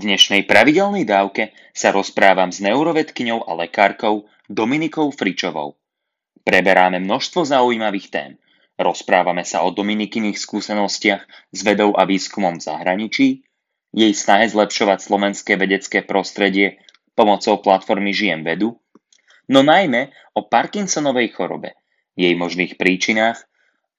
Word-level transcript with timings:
dnešnej 0.00 0.48
pravidelnej 0.48 1.04
dávke 1.04 1.52
sa 1.76 1.92
rozprávam 1.92 2.48
s 2.48 2.64
neurovedkyňou 2.64 3.44
a 3.44 3.52
lekárkou 3.60 4.24
Dominikou 4.48 5.12
Fričovou. 5.12 5.76
Preberáme 6.40 7.04
množstvo 7.04 7.44
zaujímavých 7.44 8.08
tém. 8.08 8.30
Rozprávame 8.80 9.44
sa 9.44 9.60
o 9.60 9.68
Dominikyných 9.68 10.40
skúsenostiach 10.40 11.52
s 11.52 11.60
vedou 11.60 11.92
a 11.92 12.08
výskumom 12.08 12.56
v 12.56 12.64
zahraničí, 12.64 13.28
jej 13.92 14.12
snahe 14.16 14.48
zlepšovať 14.48 15.04
slovenské 15.04 15.60
vedecké 15.60 16.00
prostredie 16.00 16.80
pomocou 17.12 17.60
platformy 17.60 18.16
Žijem 18.16 18.40
vedu, 18.40 18.80
no 19.52 19.60
najmä 19.60 20.08
o 20.32 20.48
Parkinsonovej 20.48 21.36
chorobe, 21.36 21.76
jej 22.16 22.32
možných 22.32 22.80
príčinách, 22.80 23.44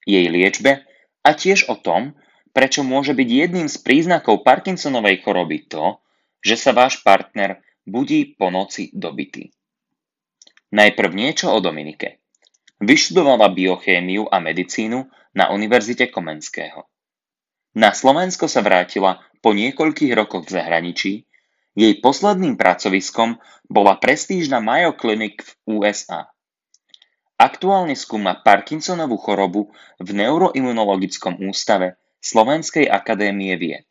jej 0.02 0.26
liečbe 0.26 0.82
a 1.22 1.30
tiež 1.30 1.70
o 1.70 1.78
tom, 1.78 2.18
prečo 2.52 2.84
môže 2.84 3.16
byť 3.16 3.28
jedným 3.28 3.68
z 3.68 3.76
príznakov 3.80 4.44
Parkinsonovej 4.44 5.24
choroby 5.24 5.66
to, 5.66 6.00
že 6.44 6.60
sa 6.60 6.70
váš 6.76 7.00
partner 7.00 7.64
budí 7.88 8.36
po 8.36 8.52
noci 8.52 8.92
dobitý. 8.92 9.50
Najprv 10.72 11.10
niečo 11.12 11.52
o 11.52 11.58
Dominike. 11.60 12.22
Vyštudovala 12.80 13.52
biochémiu 13.52 14.28
a 14.28 14.40
medicínu 14.40 15.04
na 15.36 15.52
Univerzite 15.52 16.08
Komenského. 16.08 16.88
Na 17.72 17.96
Slovensko 17.96 18.48
sa 18.48 18.60
vrátila 18.60 19.20
po 19.40 19.56
niekoľkých 19.56 20.12
rokoch 20.12 20.48
v 20.48 20.54
zahraničí, 20.60 21.12
jej 21.72 21.94
posledným 22.04 22.60
pracoviskom 22.60 23.40
bola 23.64 23.96
prestížna 23.96 24.60
Mayo 24.60 24.92
Clinic 24.92 25.40
v 25.40 25.80
USA. 25.80 26.28
Aktuálne 27.40 27.96
skúma 27.96 28.36
Parkinsonovú 28.44 29.16
chorobu 29.16 29.72
v 29.96 30.08
Neuroimunologickom 30.12 31.40
ústave 31.48 31.96
Slovenskej 32.22 32.86
akadémie 32.86 33.58
vied. 33.58 33.82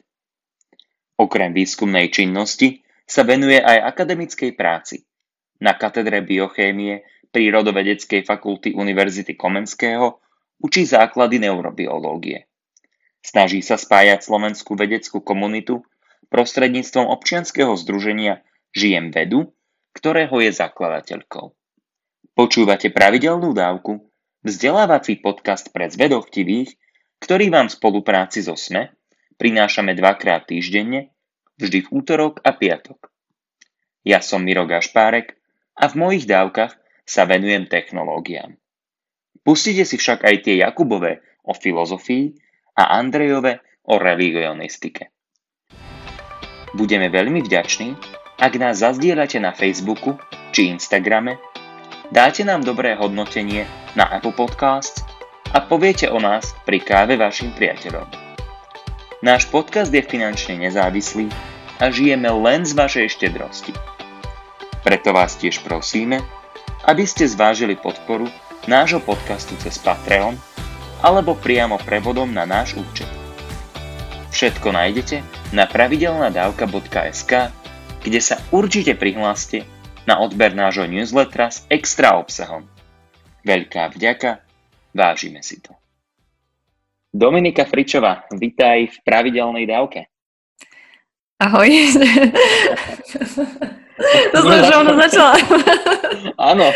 Okrem 1.20 1.52
výskumnej 1.52 2.08
činnosti 2.08 2.80
sa 3.04 3.28
venuje 3.28 3.60
aj 3.60 3.92
akademickej 3.92 4.56
práci. 4.56 5.04
Na 5.60 5.76
katedre 5.76 6.24
biochémie 6.24 7.04
Prírodovedeckej 7.32 8.24
fakulty 8.24 8.72
Univerzity 8.72 9.36
Komenského 9.36 10.24
učí 10.64 10.88
základy 10.88 11.44
neurobiológie. 11.44 12.48
Snaží 13.20 13.60
sa 13.62 13.76
spájať 13.76 14.26
slovenskú 14.26 14.80
vedeckú 14.80 15.22
komunitu 15.22 15.86
prostredníctvom 16.32 17.12
občianskeho 17.12 17.76
združenia 17.78 18.42
Žijem 18.72 19.12
vedu, 19.12 19.52
ktorého 19.92 20.40
je 20.40 20.52
zakladateľkou. 20.56 21.52
Počúvate 22.32 22.88
pravidelnú 22.96 23.52
dávku, 23.52 24.08
vzdelávací 24.48 25.20
podcast 25.20 25.70
pre 25.76 25.92
zvedochtivých, 25.92 26.80
ktorý 27.22 27.54
vám 27.54 27.70
v 27.70 27.78
spolupráci 27.78 28.42
so 28.42 28.58
SME 28.58 28.90
prinášame 29.38 29.94
dvakrát 29.94 30.50
týždenne, 30.50 31.14
vždy 31.62 31.86
v 31.86 31.92
útorok 31.94 32.42
a 32.42 32.58
piatok. 32.58 33.14
Ja 34.02 34.26
som 34.26 34.42
Miro 34.42 34.66
Gašpárek 34.66 35.38
a 35.78 35.86
v 35.86 35.96
mojich 36.02 36.26
dávkach 36.26 36.74
sa 37.06 37.30
venujem 37.30 37.70
technológiám. 37.70 38.58
Pustite 39.46 39.86
si 39.86 39.98
však 39.98 40.26
aj 40.26 40.36
tie 40.46 40.62
Jakubové 40.62 41.22
o 41.46 41.54
filozofii 41.54 42.34
a 42.78 42.98
Andrejove 42.98 43.62
o 43.86 43.98
religionistike. 43.98 45.14
Budeme 46.74 47.10
veľmi 47.10 47.46
vďační, 47.46 47.98
ak 48.42 48.54
nás 48.58 48.82
zazdieľate 48.82 49.38
na 49.38 49.54
Facebooku 49.54 50.18
či 50.54 50.74
Instagrame, 50.74 51.38
dáte 52.10 52.42
nám 52.42 52.66
dobré 52.66 52.98
hodnotenie 52.98 53.70
na 53.94 54.10
Apple 54.10 54.34
Podcasts 54.34 55.11
a 55.52 55.60
poviete 55.60 56.08
o 56.08 56.20
nás 56.20 56.56
pri 56.64 56.80
káve 56.80 57.20
vašim 57.20 57.52
priateľom. 57.52 58.08
Náš 59.22 59.52
podcast 59.52 59.92
je 59.92 60.02
finančne 60.02 60.58
nezávislý 60.58 61.28
a 61.78 61.92
žijeme 61.92 62.32
len 62.32 62.64
z 62.64 62.74
vašej 62.74 63.08
štedrosti. 63.20 63.76
Preto 64.82 65.14
vás 65.14 65.38
tiež 65.38 65.62
prosíme, 65.62 66.24
aby 66.88 67.06
ste 67.06 67.30
zvážili 67.30 67.78
podporu 67.78 68.26
nášho 68.66 69.04
podcastu 69.04 69.54
cez 69.62 69.78
Patreon 69.78 70.40
alebo 71.06 71.38
priamo 71.38 71.78
prevodom 71.78 72.32
na 72.34 72.48
náš 72.50 72.78
účet. 72.80 73.10
Všetko 74.32 74.74
nájdete 74.74 75.22
na 75.52 75.68
pravidelnadavka.sk, 75.68 77.32
kde 78.02 78.20
sa 78.24 78.40
určite 78.50 78.96
prihláste 78.96 79.68
na 80.08 80.18
odber 80.18 80.56
nášho 80.56 80.88
newslettera 80.90 81.54
s 81.54 81.68
extra 81.70 82.18
obsahom. 82.18 82.66
Veľká 83.46 83.94
vďaka 83.94 84.51
Vážime 84.92 85.40
si 85.40 85.64
to. 85.64 85.72
Dominika 87.12 87.64
Fričová, 87.68 88.28
vítaj 88.36 88.88
v 88.92 88.98
pravidelnej 89.04 89.68
dávke. 89.68 90.08
Ahoj. 91.40 91.68
to 94.32 94.38
som 94.40 94.60
že 94.64 94.76
ono 94.76 94.94
začala. 94.96 95.34
Áno. 96.52 96.68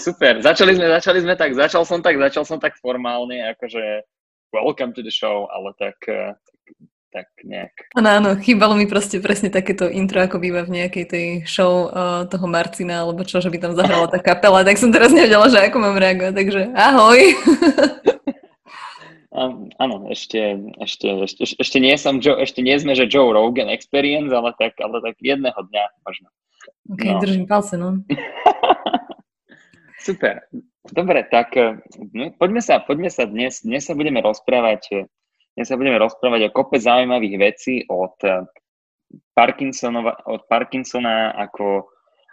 Super. 0.00 0.44
Začali 0.44 0.76
sme, 0.76 0.86
začali 0.88 1.18
sme 1.24 1.34
tak, 1.36 1.52
začal 1.56 1.82
som 1.88 2.00
tak, 2.04 2.16
začal 2.20 2.44
som 2.44 2.60
tak 2.60 2.76
formálne, 2.80 3.40
akože 3.56 4.04
welcome 4.52 4.92
to 4.92 5.00
the 5.00 5.12
show, 5.12 5.48
ale 5.52 5.72
tak, 5.80 5.96
tak 7.14 7.30
nejak. 7.46 7.70
Áno, 7.94 8.10
áno, 8.10 8.30
chýbalo 8.42 8.74
mi 8.74 8.90
proste 8.90 9.22
presne 9.22 9.46
takéto 9.46 9.86
intro, 9.86 10.18
ako 10.18 10.42
býva 10.42 10.66
v 10.66 10.82
nejakej 10.82 11.04
tej 11.06 11.26
show 11.46 11.86
uh, 11.86 12.26
toho 12.26 12.50
Marcina, 12.50 13.06
alebo 13.06 13.22
čo, 13.22 13.38
že 13.38 13.54
by 13.54 13.58
tam 13.62 13.78
zahrala 13.78 14.10
tá 14.10 14.18
kapela, 14.18 14.66
tak 14.66 14.82
som 14.82 14.90
teraz 14.90 15.14
nevedela, 15.14 15.46
že 15.46 15.62
ako 15.62 15.78
mám 15.78 15.94
reagovať, 15.94 16.34
takže 16.34 16.60
ahoj. 16.74 17.20
áno, 19.78 20.10
ešte, 20.10 20.58
ešte, 20.82 21.06
ešte, 21.22 21.42
ešte, 21.54 21.78
nie 21.78 21.94
som 21.94 22.18
Joe, 22.18 22.42
ešte 22.42 22.66
nie 22.66 22.74
sme, 22.82 22.98
že 22.98 23.06
Joe 23.06 23.30
Rogan 23.30 23.70
Experience, 23.70 24.34
ale 24.34 24.50
tak, 24.58 24.74
ale 24.82 24.98
tak 24.98 25.14
jedného 25.22 25.54
dňa 25.54 25.84
možno. 26.02 26.26
Ok, 26.90 27.02
no. 27.06 27.20
držím 27.22 27.46
palce, 27.46 27.78
no. 27.78 28.02
Super. 30.06 30.42
Dobre, 30.84 31.24
tak 31.30 31.56
eh, 31.56 31.78
no, 32.12 32.34
poďme 32.36 32.60
sa, 32.60 32.82
poďme 32.82 33.08
sa 33.08 33.24
dnes, 33.24 33.62
dnes 33.62 33.86
sa 33.86 33.96
budeme 33.96 34.20
rozprávať 34.20 35.08
dnes 35.54 35.70
sa 35.70 35.78
budeme 35.78 36.02
rozprávať 36.02 36.50
o 36.50 36.54
kope 36.54 36.82
zaujímavých 36.82 37.36
vecí 37.38 37.86
od, 37.86 38.18
eh, 38.26 38.42
Parkinsonova, 39.34 40.26
od 40.26 40.42
Parkinsona, 40.50 41.30
ako, 41.38 41.86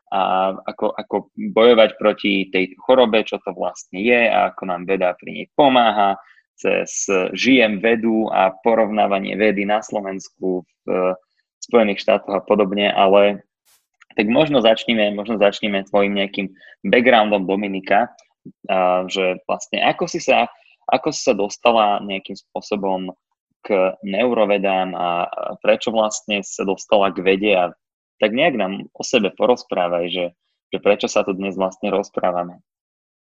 a, 0.10 0.50
ako, 0.66 0.98
ako 0.98 1.16
bojovať 1.54 1.90
proti 2.02 2.50
tej 2.50 2.74
chorobe, 2.82 3.22
čo 3.22 3.38
to 3.46 3.54
vlastne 3.54 4.02
je 4.02 4.26
a 4.26 4.50
ako 4.50 4.66
nám 4.66 4.90
veda 4.90 5.14
pri 5.14 5.30
nej 5.30 5.48
pomáha, 5.54 6.18
cez 6.58 7.06
žijem 7.38 7.78
vedu 7.78 8.26
a 8.34 8.50
porovnávanie 8.66 9.38
vedy 9.38 9.62
na 9.62 9.86
Slovensku, 9.86 10.66
v 10.86 11.14
Spojených 11.62 12.02
štátoch 12.02 12.34
a 12.34 12.42
podobne, 12.42 12.90
ale 12.90 13.46
tak 14.18 14.26
možno 14.26 14.66
začneme, 14.66 15.14
možno 15.14 15.38
začneme 15.38 15.86
tvojim 15.86 16.18
nejakým 16.18 16.50
backgroundom 16.90 17.46
Dominika, 17.46 18.10
a, 18.74 19.06
že 19.06 19.38
vlastne 19.46 19.86
ako 19.86 20.10
si 20.10 20.18
sa 20.18 20.50
ako 20.88 21.14
si 21.14 21.22
sa 21.22 21.34
dostala 21.38 22.02
nejakým 22.02 22.38
spôsobom 22.38 23.14
k 23.62 23.94
neurovedám 24.02 24.98
a 24.98 25.08
prečo 25.62 25.94
vlastne 25.94 26.42
sa 26.42 26.66
dostala 26.66 27.14
k 27.14 27.22
vede 27.22 27.54
a 27.54 27.66
tak 28.18 28.34
nejak 28.34 28.56
nám 28.58 28.74
o 28.94 29.04
sebe 29.06 29.30
porozprávaj, 29.34 30.06
že, 30.10 30.26
že 30.74 30.78
prečo 30.82 31.06
sa 31.10 31.22
tu 31.22 31.34
dnes 31.34 31.54
vlastne 31.54 31.94
rozprávame. 31.94 32.62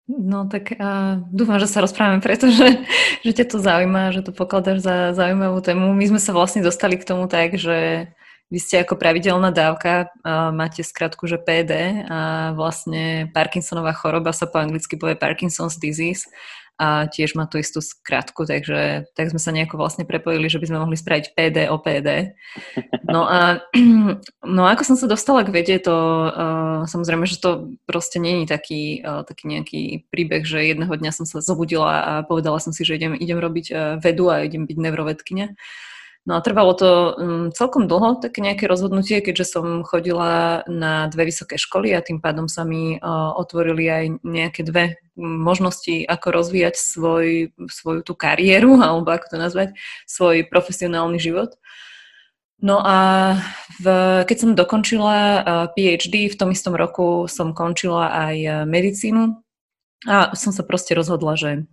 No 0.07 0.47
tak 0.47 0.71
uh, 0.79 1.19
dúfam, 1.35 1.59
že 1.59 1.67
sa 1.67 1.83
rozprávame, 1.83 2.23
pretože 2.23 2.63
že 3.25 3.31
ťa 3.33 3.45
to 3.51 3.57
zaujíma, 3.59 4.15
že 4.15 4.23
to 4.23 4.31
pokladáš 4.31 4.79
za 4.79 5.11
zaujímavú 5.11 5.59
tému. 5.59 5.91
My 5.91 6.05
sme 6.07 6.21
sa 6.23 6.31
vlastne 6.31 6.63
dostali 6.63 6.95
k 6.95 7.03
tomu 7.03 7.27
tak, 7.27 7.59
že 7.59 8.07
vy 8.47 8.63
ste 8.63 8.79
ako 8.79 8.95
pravidelná 8.95 9.51
dávka, 9.51 10.07
uh, 10.23 10.55
máte 10.55 10.79
skratku, 10.79 11.27
že 11.27 11.35
PD 11.35 12.05
a 12.07 12.55
vlastne 12.55 13.27
Parkinsonová 13.35 13.91
choroba 13.91 14.31
sa 14.31 14.47
po 14.47 14.63
anglicky 14.63 14.95
povie 14.95 15.19
Parkinson's 15.19 15.75
disease 15.75 16.23
a 16.77 17.09
tiež 17.09 17.33
má 17.33 17.49
tú 17.49 17.57
istú 17.57 17.81
skratku, 17.81 18.45
takže 18.45 19.09
tak 19.17 19.33
sme 19.33 19.41
sa 19.41 19.49
nejako 19.49 19.81
vlastne 19.81 20.05
prepojili, 20.05 20.45
že 20.45 20.61
by 20.61 20.69
sme 20.69 20.81
mohli 20.85 20.93
spraviť 20.93 21.33
PD 21.33 21.57
o 21.73 21.81
PD. 21.81 22.37
No 23.09 23.25
a 23.25 23.65
no 24.45 24.61
ako 24.69 24.83
som 24.85 24.97
sa 24.97 25.09
dostala 25.09 25.41
k 25.41 25.49
vede, 25.49 25.81
to 25.81 25.97
uh, 26.29 26.85
samozrejme, 26.85 27.25
že 27.25 27.41
to 27.41 27.73
proste 27.89 28.21
není 28.21 28.45
taký, 28.45 29.01
uh, 29.01 29.25
taký 29.25 29.49
nejaký 29.49 29.81
príbeh, 30.13 30.45
že 30.45 30.69
jedného 30.69 30.93
dňa 30.93 31.11
som 31.11 31.25
sa 31.25 31.41
zobudila 31.41 31.93
a 31.97 32.11
povedala 32.21 32.61
som 32.61 32.69
si, 32.69 32.85
že 32.85 33.01
idem, 33.01 33.17
idem 33.17 33.41
robiť 33.41 33.65
uh, 33.73 33.77
vedu 33.97 34.29
a 34.29 34.45
idem 34.45 34.69
byť 34.69 34.77
neurovedkynia. 34.77 35.57
No 36.27 36.35
a 36.35 36.43
trvalo 36.43 36.75
to 36.75 37.15
um, 37.15 37.47
celkom 37.55 37.87
dlho, 37.87 38.19
také 38.19 38.43
nejaké 38.43 38.67
rozhodnutie, 38.67 39.23
keďže 39.23 39.47
som 39.47 39.87
chodila 39.87 40.59
na 40.67 41.07
dve 41.07 41.31
vysoké 41.31 41.55
školy 41.55 41.95
a 41.95 42.03
tým 42.03 42.19
pádom 42.19 42.51
sa 42.51 42.67
mi 42.67 42.99
otvorili 43.39 43.87
aj 43.87 44.03
nejaké 44.27 44.67
dve 44.67 44.99
možnosti, 45.15 46.03
ako 46.03 46.27
rozvíjať 46.35 46.75
svoj, 46.75 47.55
svoju 47.71 48.03
tú 48.03 48.11
kariéru, 48.11 48.75
alebo 48.83 49.07
ako 49.07 49.25
to 49.31 49.37
nazvať, 49.39 49.69
svoj 50.03 50.43
profesionálny 50.51 51.15
život. 51.15 51.55
No 52.59 52.83
a 52.83 52.97
v, 53.79 53.87
keď 54.27 54.37
som 54.37 54.51
dokončila 54.57 55.45
PhD, 55.79 56.27
v 56.27 56.35
tom 56.35 56.51
istom 56.51 56.75
roku 56.75 57.29
som 57.31 57.55
končila 57.55 58.11
aj 58.11 58.67
medicínu 58.67 59.31
a 60.09 60.35
som 60.35 60.51
sa 60.51 60.65
proste 60.65 60.91
rozhodla, 60.91 61.39
že 61.39 61.69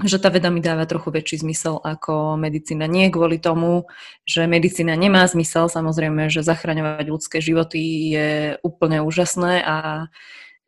že 0.00 0.16
tá 0.16 0.32
veda 0.32 0.48
mi 0.48 0.64
dáva 0.64 0.88
trochu 0.88 1.12
väčší 1.12 1.44
zmysel 1.44 1.76
ako 1.76 2.40
medicína. 2.40 2.88
Nie 2.88 3.12
kvôli 3.12 3.36
tomu, 3.36 3.84
že 4.24 4.48
medicína 4.48 4.96
nemá 4.96 5.28
zmysel, 5.28 5.68
samozrejme, 5.68 6.32
že 6.32 6.40
zachraňovať 6.40 7.06
ľudské 7.12 7.38
životy 7.44 8.16
je 8.16 8.30
úplne 8.64 9.04
úžasné 9.04 9.60
a, 9.60 10.08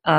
a 0.05 0.15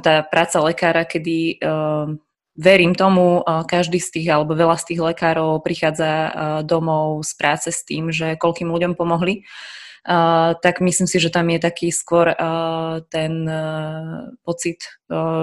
tá 0.00 0.24
práca 0.24 0.58
lekára, 0.64 1.04
kedy 1.04 1.60
uh, 1.60 2.16
verím 2.56 2.96
tomu, 2.96 3.44
uh, 3.44 3.62
každý 3.68 4.00
z 4.00 4.08
tých 4.18 4.28
alebo 4.32 4.56
veľa 4.56 4.80
z 4.80 4.84
tých 4.94 5.00
lekárov 5.04 5.60
prichádza 5.60 6.10
uh, 6.10 6.30
domov 6.64 7.28
z 7.28 7.32
práce 7.36 7.68
s 7.68 7.84
tým, 7.84 8.08
že 8.08 8.40
koľkým 8.40 8.72
ľuďom 8.72 8.96
pomohli, 8.96 9.44
Uh, 9.44 9.85
tak 10.62 10.78
myslím 10.80 11.10
si, 11.10 11.18
že 11.18 11.34
tam 11.34 11.50
je 11.50 11.58
taký 11.58 11.90
skôr 11.90 12.30
ten 13.10 13.32
pocit, 14.46 14.78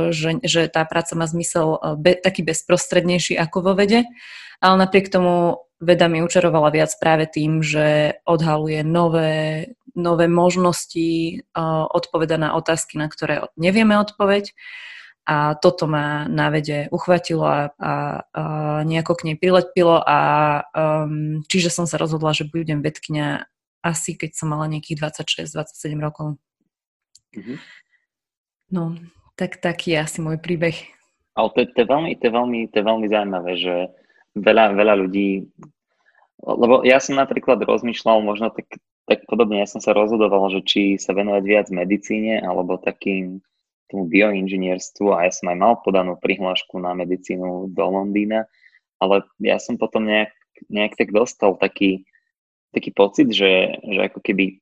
že, 0.10 0.40
že 0.40 0.72
tá 0.72 0.88
práca 0.88 1.20
má 1.20 1.28
zmysel 1.28 1.76
be, 2.00 2.16
taký 2.16 2.48
bezprostrednejší 2.48 3.36
ako 3.36 3.60
vo 3.60 3.74
vede, 3.76 4.08
ale 4.64 4.76
napriek 4.80 5.12
tomu 5.12 5.68
veda 5.84 6.08
mi 6.08 6.24
učarovala 6.24 6.72
viac 6.72 6.96
práve 6.96 7.28
tým, 7.28 7.60
že 7.60 8.18
odhaluje 8.24 8.88
nové, 8.88 9.68
nové 10.00 10.32
možnosti, 10.32 11.44
odpoveda 11.92 12.40
na 12.40 12.56
otázky, 12.56 12.96
na 12.96 13.12
ktoré 13.12 13.52
nevieme 13.60 14.00
odpoveď. 14.00 14.56
A 15.24 15.56
toto 15.56 15.88
ma 15.88 16.28
na 16.28 16.52
vede 16.52 16.92
uchvatilo 16.92 17.48
a, 17.48 17.72
a, 17.80 17.94
a 18.36 18.44
nejako 18.84 19.16
k 19.16 19.26
nej 19.32 19.36
prilepilo 19.40 20.04
a 20.04 20.20
um, 20.76 21.40
čiže 21.48 21.72
som 21.72 21.88
sa 21.88 21.96
rozhodla, 21.96 22.36
že 22.36 22.44
budem 22.44 22.84
vedkňa 22.84 23.48
asi 23.84 24.16
keď 24.16 24.32
som 24.34 24.56
mala 24.56 24.72
nejakých 24.72 25.12
26-27 25.12 26.00
rokov. 26.00 26.40
Mm-hmm. 27.36 27.58
No, 28.74 28.98
tak 29.36 29.60
taký 29.60 29.94
je 29.94 30.00
asi 30.00 30.18
môj 30.24 30.40
príbeh. 30.40 30.74
Ale 31.36 31.50
to, 31.54 31.68
to, 31.68 31.80
je 31.84 31.88
veľmi, 31.90 32.12
to, 32.18 32.30
je 32.30 32.34
veľmi, 32.34 32.60
to 32.72 32.76
je 32.80 32.86
veľmi 32.86 33.08
zaujímavé, 33.10 33.52
že 33.58 33.76
veľa, 34.38 34.74
veľa 34.78 34.96
ľudí, 35.06 35.50
lebo 36.44 36.82
ja 36.86 36.98
som 37.02 37.18
napríklad 37.18 37.62
rozmýšľal 37.64 38.22
možno 38.22 38.54
tak, 38.54 38.70
tak 39.10 39.26
podobne, 39.26 39.62
ja 39.62 39.68
som 39.70 39.82
sa 39.82 39.98
rozhodoval, 39.98 40.50
že 40.54 40.62
či 40.66 40.82
sa 41.02 41.14
venovať 41.14 41.44
viac 41.46 41.68
medicíne 41.74 42.42
alebo 42.42 42.78
takým 42.82 43.42
tomu 43.90 44.10
bioinžinierstvu 44.10 45.14
a 45.14 45.30
ja 45.30 45.32
som 45.34 45.54
aj 45.54 45.58
mal 45.58 45.74
podanú 45.82 46.18
prihlášku 46.18 46.82
na 46.82 46.98
medicínu 46.98 47.74
do 47.74 47.86
Londýna, 47.86 48.50
ale 48.98 49.26
ja 49.42 49.62
som 49.62 49.78
potom 49.78 50.06
nejak, 50.06 50.34
nejak 50.70 50.98
tak 50.98 51.14
dostal 51.14 51.58
taký, 51.58 52.06
taký 52.74 52.92
pocit, 52.92 53.30
že, 53.30 53.78
že 53.86 54.00
ako 54.10 54.20
keby 54.20 54.60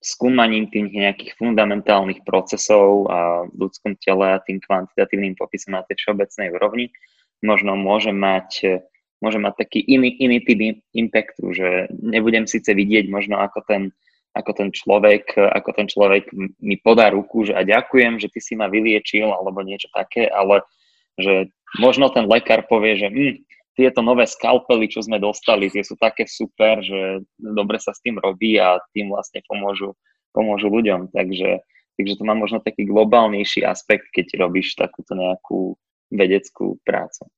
skúmaním 0.00 0.66
tých 0.72 0.90
nejakých 0.90 1.36
fundamentálnych 1.36 2.24
procesov 2.26 3.06
a 3.10 3.46
v 3.46 3.54
ľudskom 3.68 3.94
tele 4.00 4.34
a 4.34 4.42
tým 4.42 4.58
kvantitatívnym 4.58 5.36
popisom 5.36 5.76
na 5.76 5.84
tej 5.86 6.00
všeobecnej 6.00 6.50
úrovni 6.50 6.90
možno 7.40 7.76
môže 7.76 8.12
mať, 8.12 8.80
môže 9.24 9.38
mať 9.40 9.54
taký 9.56 9.80
iný, 9.80 10.12
iný 10.20 10.44
typ 10.44 10.60
impactu, 10.92 11.52
že 11.52 11.88
nebudem 11.92 12.44
síce 12.44 12.72
vidieť 12.72 13.08
možno 13.08 13.40
ako 13.40 13.64
ten, 13.64 13.82
ako 14.36 14.50
ten 14.56 14.68
človek, 14.70 15.36
ako 15.36 15.70
ten 15.76 15.86
človek 15.88 16.30
mi 16.60 16.76
podá 16.80 17.10
ruku, 17.10 17.48
že 17.48 17.56
a 17.56 17.64
ďakujem, 17.64 18.20
že 18.20 18.28
ty 18.28 18.40
si 18.40 18.54
ma 18.56 18.68
vyliečil 18.68 19.28
alebo 19.28 19.64
niečo 19.64 19.88
také, 19.92 20.28
ale 20.28 20.64
že 21.20 21.52
možno 21.80 22.08
ten 22.12 22.24
lekár 22.28 22.64
povie, 22.68 22.96
že 22.96 23.08
hm, 23.08 23.34
tieto 23.78 24.02
nové 24.02 24.26
skalpely, 24.26 24.90
čo 24.90 25.00
sme 25.00 25.22
dostali, 25.22 25.70
tie 25.70 25.86
sú 25.86 25.94
také 25.96 26.26
super, 26.26 26.82
že 26.82 27.22
dobre 27.38 27.78
sa 27.78 27.94
s 27.94 28.02
tým 28.02 28.18
robí 28.18 28.58
a 28.58 28.82
tým 28.92 29.10
vlastne 29.10 29.40
pomôžu, 29.46 29.94
pomôžu 30.34 30.68
ľuďom. 30.68 31.14
Takže, 31.14 31.62
takže 31.96 32.14
to 32.18 32.22
má 32.26 32.34
možno 32.34 32.58
taký 32.60 32.84
globálnejší 32.84 33.62
aspekt, 33.64 34.10
keď 34.10 34.36
robíš 34.42 34.74
takúto 34.74 35.14
nejakú 35.14 35.78
vedeckú 36.10 36.82
prácu. 36.82 37.30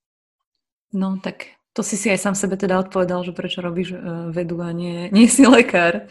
No 0.93 1.21
tak 1.21 1.57
to 1.73 1.81
si 1.81 1.97
si 1.97 2.13
aj 2.13 2.21
sám 2.21 2.37
sebe 2.37 2.61
teda 2.61 2.81
odpovedal, 2.85 3.25
že 3.25 3.33
prečo 3.33 3.65
robíš 3.65 3.97
uh, 3.97 4.29
vedu 4.29 4.61
a 4.61 4.77
nie, 4.77 5.09
nie 5.09 5.25
si 5.29 5.49
lekár. 5.49 6.09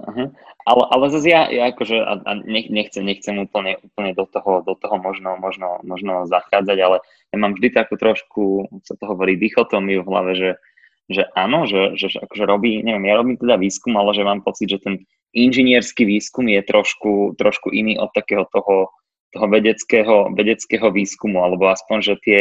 Uh-huh. 0.00 0.28
Ale, 0.64 0.82
ale 0.92 1.04
zase 1.12 1.28
ja, 1.28 1.48
ja 1.52 1.72
akože, 1.72 1.96
a, 2.00 2.12
a 2.24 2.32
nechcem, 2.48 3.04
nechcem 3.04 3.36
úplne, 3.40 3.76
úplne 3.84 4.12
do 4.16 4.24
toho, 4.24 4.64
do 4.64 4.74
toho 4.76 4.96
možno, 4.96 5.36
možno, 5.36 5.80
možno 5.84 6.24
zachádzať, 6.28 6.78
ale 6.80 6.96
ja 7.32 7.36
mám 7.36 7.56
vždy 7.56 7.68
takú 7.72 8.00
trošku, 8.00 8.68
sa 8.84 8.96
to 8.96 9.04
hovorí, 9.04 9.36
dichotomiu 9.36 10.04
v 10.04 10.10
hlave, 10.10 10.32
že, 10.36 10.50
že 11.10 11.22
áno, 11.36 11.66
že, 11.68 11.96
že 12.00 12.12
akože 12.16 12.44
robí, 12.44 12.80
neviem, 12.80 13.08
ja 13.08 13.18
robím 13.18 13.36
teda 13.36 13.56
výskum, 13.60 13.96
ale 13.96 14.16
že 14.16 14.26
mám 14.26 14.40
pocit, 14.40 14.72
že 14.72 14.82
ten 14.82 14.94
inžinierský 15.34 16.06
výskum 16.06 16.46
je 16.50 16.62
trošku, 16.62 17.38
trošku 17.38 17.70
iný 17.70 17.98
od 17.98 18.10
takého 18.14 18.46
toho, 18.50 18.90
toho 19.30 19.46
vedeckého, 19.46 20.34
vedeckého 20.34 20.90
výskumu, 20.90 21.42
alebo 21.42 21.70
aspoň, 21.70 21.98
že 22.02 22.14
tie, 22.22 22.40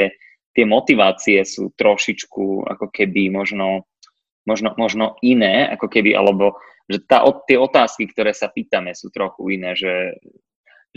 tie 0.58 0.66
motivácie 0.66 1.46
sú 1.46 1.70
trošičku 1.78 2.66
ako 2.66 2.86
keby 2.90 3.30
možno, 3.30 3.86
možno, 4.50 4.74
možno 4.74 5.14
iné, 5.22 5.70
ako 5.70 5.86
keby, 5.86 6.18
alebo 6.18 6.58
že 6.90 7.06
tá, 7.06 7.22
tie 7.46 7.62
otázky, 7.62 8.10
ktoré 8.10 8.34
sa 8.34 8.50
pýtame, 8.50 8.98
sú 8.98 9.14
trochu 9.14 9.54
iné, 9.54 9.78
že 9.78 10.18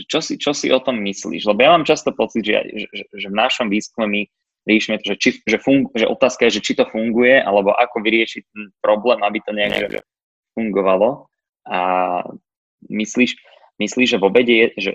čo 0.08 0.24
si, 0.24 0.40
čo 0.40 0.56
si 0.56 0.72
o 0.72 0.80
tom 0.80 1.04
myslíš? 1.04 1.44
Lebo 1.44 1.60
ja 1.60 1.76
mám 1.76 1.84
často 1.84 2.16
pocit, 2.16 2.48
že, 2.48 2.64
že, 2.88 3.04
že 3.12 3.26
v 3.28 3.36
našom 3.36 3.68
výskume 3.68 4.08
my 4.08 4.20
riešime 4.64 4.96
to, 5.04 5.12
že, 5.12 5.16
či, 5.20 5.30
že, 5.44 5.60
fungu, 5.60 5.92
že 5.92 6.08
otázka 6.08 6.48
je, 6.48 6.56
že 6.56 6.64
či 6.64 6.72
to 6.80 6.88
funguje, 6.88 7.36
alebo 7.36 7.76
ako 7.76 8.00
vyriešiť 8.00 8.42
ten 8.48 8.62
problém, 8.80 9.20
aby 9.20 9.38
to 9.44 9.52
nejak 9.52 10.00
fungovalo. 10.56 11.28
A 11.68 11.78
myslíš, 12.88 13.36
myslíš, 13.76 14.16
že 14.16 14.22
vo 14.22 14.32
vede 14.32 14.54
je, 14.54 14.68
že 14.80 14.92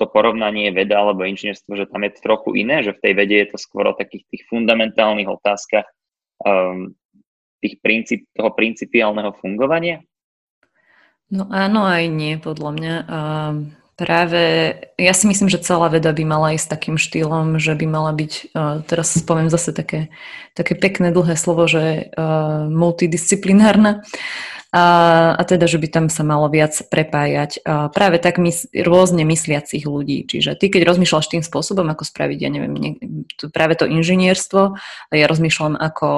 to 0.00 0.08
porovnanie 0.08 0.72
veda 0.72 0.96
alebo 0.96 1.28
inžinierstvo, 1.28 1.76
že 1.76 1.86
tam 1.92 2.00
je 2.08 2.10
to 2.16 2.20
trochu 2.24 2.50
iné, 2.56 2.80
že 2.80 2.96
v 2.96 3.02
tej 3.04 3.12
vede 3.12 3.36
je 3.36 3.48
to 3.52 3.58
skôr 3.60 3.84
o 3.92 3.94
takých 3.94 4.24
tých 4.32 4.42
fundamentálnych 4.48 5.28
otázkach 5.28 5.84
um, 6.40 6.96
tých 7.60 7.78
princíp, 7.84 8.26
toho 8.34 8.50
principiálneho 8.50 9.36
fungovania? 9.38 10.02
No 11.30 11.46
áno 11.52 11.86
aj 11.86 12.08
nie, 12.10 12.40
podľa 12.40 12.70
mňa. 12.74 12.94
Um 13.06 13.56
Práve, 14.00 14.72
ja 14.96 15.12
si 15.12 15.28
myslím, 15.28 15.52
že 15.52 15.60
celá 15.60 15.92
veda 15.92 16.08
by 16.16 16.24
mala 16.24 16.56
ísť 16.56 16.72
takým 16.72 16.96
štýlom, 16.96 17.60
že 17.60 17.76
by 17.76 17.84
mala 17.84 18.16
byť, 18.16 18.56
teraz 18.88 19.12
poviem 19.28 19.52
zase 19.52 19.76
také, 19.76 20.08
také 20.56 20.72
pekné 20.72 21.12
dlhé 21.12 21.36
slovo, 21.36 21.68
že 21.68 22.08
multidisciplinárna. 22.72 24.00
A, 24.70 24.84
a 25.34 25.42
teda, 25.42 25.66
že 25.66 25.82
by 25.82 25.88
tam 25.90 26.06
sa 26.06 26.22
malo 26.22 26.46
viac 26.46 26.78
prepájať. 26.86 27.66
Uh, 27.66 27.90
práve 27.90 28.22
tak 28.22 28.38
mys- 28.38 28.70
rôzne 28.70 29.26
mysliacich 29.26 29.82
ľudí. 29.82 30.30
Čiže 30.30 30.54
ty, 30.54 30.70
keď 30.70 30.86
rozmýšľaš 30.86 31.26
tým 31.26 31.42
spôsobom, 31.42 31.90
ako 31.90 32.06
spraviť, 32.06 32.38
ja 32.38 32.50
neviem, 32.54 32.72
ne, 32.78 32.90
práve 33.50 33.74
to 33.74 33.90
inžinierstvo, 33.90 34.78
a 35.10 35.12
ja 35.18 35.26
rozmýšľam, 35.26 35.74
ako 35.74 36.08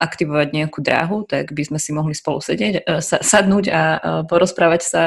aktivovať 0.00 0.48
nejakú 0.48 0.80
dráhu, 0.80 1.28
tak 1.28 1.52
by 1.52 1.60
sme 1.60 1.76
si 1.76 1.92
mohli 1.92 2.16
spolu 2.16 2.40
sedieť, 2.40 2.88
uh, 2.88 3.04
sa, 3.04 3.20
sadnúť 3.20 3.64
a 3.68 3.82
uh, 3.82 3.98
porozprávať 4.24 4.80
sa 4.80 5.02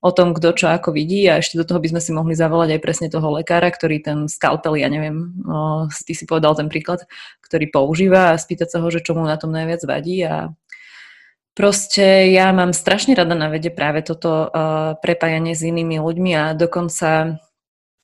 o 0.00 0.10
tom, 0.14 0.32
kto 0.32 0.56
čo 0.56 0.66
ako 0.70 0.96
vidí. 0.96 1.28
A 1.28 1.42
ešte 1.42 1.60
do 1.60 1.66
toho 1.68 1.82
by 1.82 1.92
sme 1.92 2.00
si 2.00 2.14
mohli 2.14 2.38
zavolať 2.38 2.78
aj 2.78 2.80
presne 2.80 3.08
toho 3.12 3.26
lekára, 3.36 3.68
ktorý 3.68 4.00
ten 4.00 4.18
skalpel, 4.32 4.80
ja 4.80 4.88
neviem, 4.88 5.36
o, 5.44 5.86
ty 5.92 6.16
si 6.16 6.24
povedal 6.24 6.56
ten 6.56 6.72
príklad, 6.72 7.04
ktorý 7.44 7.68
používa 7.68 8.32
a 8.32 8.40
spýtať 8.40 8.68
sa 8.72 8.78
ho, 8.80 8.88
že 8.88 9.04
čo 9.04 9.12
mu 9.12 9.28
na 9.28 9.36
tom 9.36 9.52
najviac 9.52 9.84
vadí. 9.84 10.24
A 10.24 10.56
proste 11.54 12.30
ja 12.30 12.50
mám 12.50 12.74
strašne 12.74 13.14
rada 13.14 13.34
na 13.34 13.48
vede 13.48 13.70
práve 13.70 14.02
toto 14.02 14.48
uh, 14.48 14.96
prepájanie 15.00 15.54
s 15.54 15.66
inými 15.66 15.98
ľuďmi 16.00 16.32
a 16.36 16.44
dokonca 16.56 17.40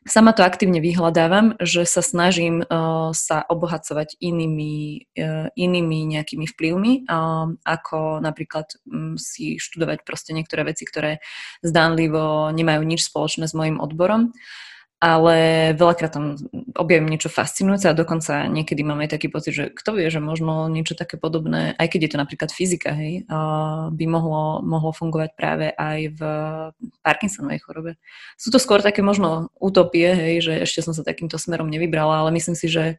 Sama 0.07 0.31
to 0.31 0.47
aktívne 0.47 0.79
vyhľadávam, 0.79 1.59
že 1.59 1.83
sa 1.83 1.99
snažím 1.99 2.63
uh, 2.63 3.11
sa 3.11 3.43
obohacovať 3.43 4.15
inými, 4.23 5.03
uh, 5.19 5.51
inými 5.59 6.07
nejakými 6.07 6.47
vplyvmi, 6.47 7.11
uh, 7.11 7.51
ako 7.67 8.23
napríklad 8.23 8.71
um, 8.87 9.19
si 9.19 9.59
študovať 9.59 10.07
proste 10.07 10.31
niektoré 10.31 10.63
veci, 10.63 10.87
ktoré 10.87 11.19
zdánlivo 11.67 12.55
nemajú 12.55 12.87
nič 12.87 13.03
spoločné 13.11 13.51
s 13.51 13.55
mojim 13.59 13.83
odborom 13.83 14.31
ale 14.97 15.71
veľakrát 15.77 16.17
tam 16.17 16.41
objavím 16.73 17.13
niečo 17.13 17.29
fascinujúce 17.29 17.85
a 17.85 17.97
dokonca 17.97 18.49
niekedy 18.49 18.81
mám 18.81 19.05
aj 19.05 19.13
taký 19.13 19.29
pocit, 19.29 19.53
že 19.53 19.65
kto 19.69 20.01
vie, 20.01 20.09
že 20.09 20.25
možno 20.25 20.73
niečo 20.73 20.97
také 20.97 21.21
podobné, 21.21 21.77
aj 21.77 21.93
keď 21.93 22.01
je 22.01 22.11
to 22.17 22.19
napríklad 22.25 22.51
fyzika, 22.51 22.97
hej, 22.97 23.29
by 23.93 24.05
mohlo, 24.09 24.65
mohlo 24.65 24.97
fungovať 24.97 25.31
práve 25.37 25.69
aj 25.77 26.01
v 26.17 26.21
Parkinsonovej 27.05 27.61
chorobe. 27.61 27.93
Sú 28.41 28.49
to 28.49 28.57
skôr 28.57 28.81
také 28.81 29.05
možno 29.05 29.53
utopie, 29.61 30.17
hej, 30.17 30.41
že 30.41 30.53
ešte 30.65 30.81
som 30.89 30.97
sa 30.97 31.05
takýmto 31.05 31.37
smerom 31.37 31.69
nevybrala, 31.69 32.25
ale 32.25 32.33
myslím 32.33 32.57
si, 32.57 32.73
že 32.73 32.97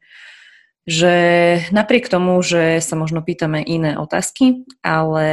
že 0.87 1.67
napriek 1.75 2.07
tomu, 2.07 2.39
že 2.39 2.79
sa 2.79 2.95
možno 2.95 3.19
pýtame 3.19 3.59
iné 3.59 3.99
otázky, 3.99 4.63
ale 4.79 5.27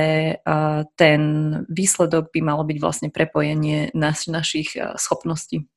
ten 0.98 1.22
výsledok 1.70 2.34
by 2.34 2.42
malo 2.42 2.66
byť 2.66 2.78
vlastne 2.82 3.08
prepojenie 3.14 3.94
nas, 3.94 4.26
našich 4.26 4.74
schopností. 4.74 5.70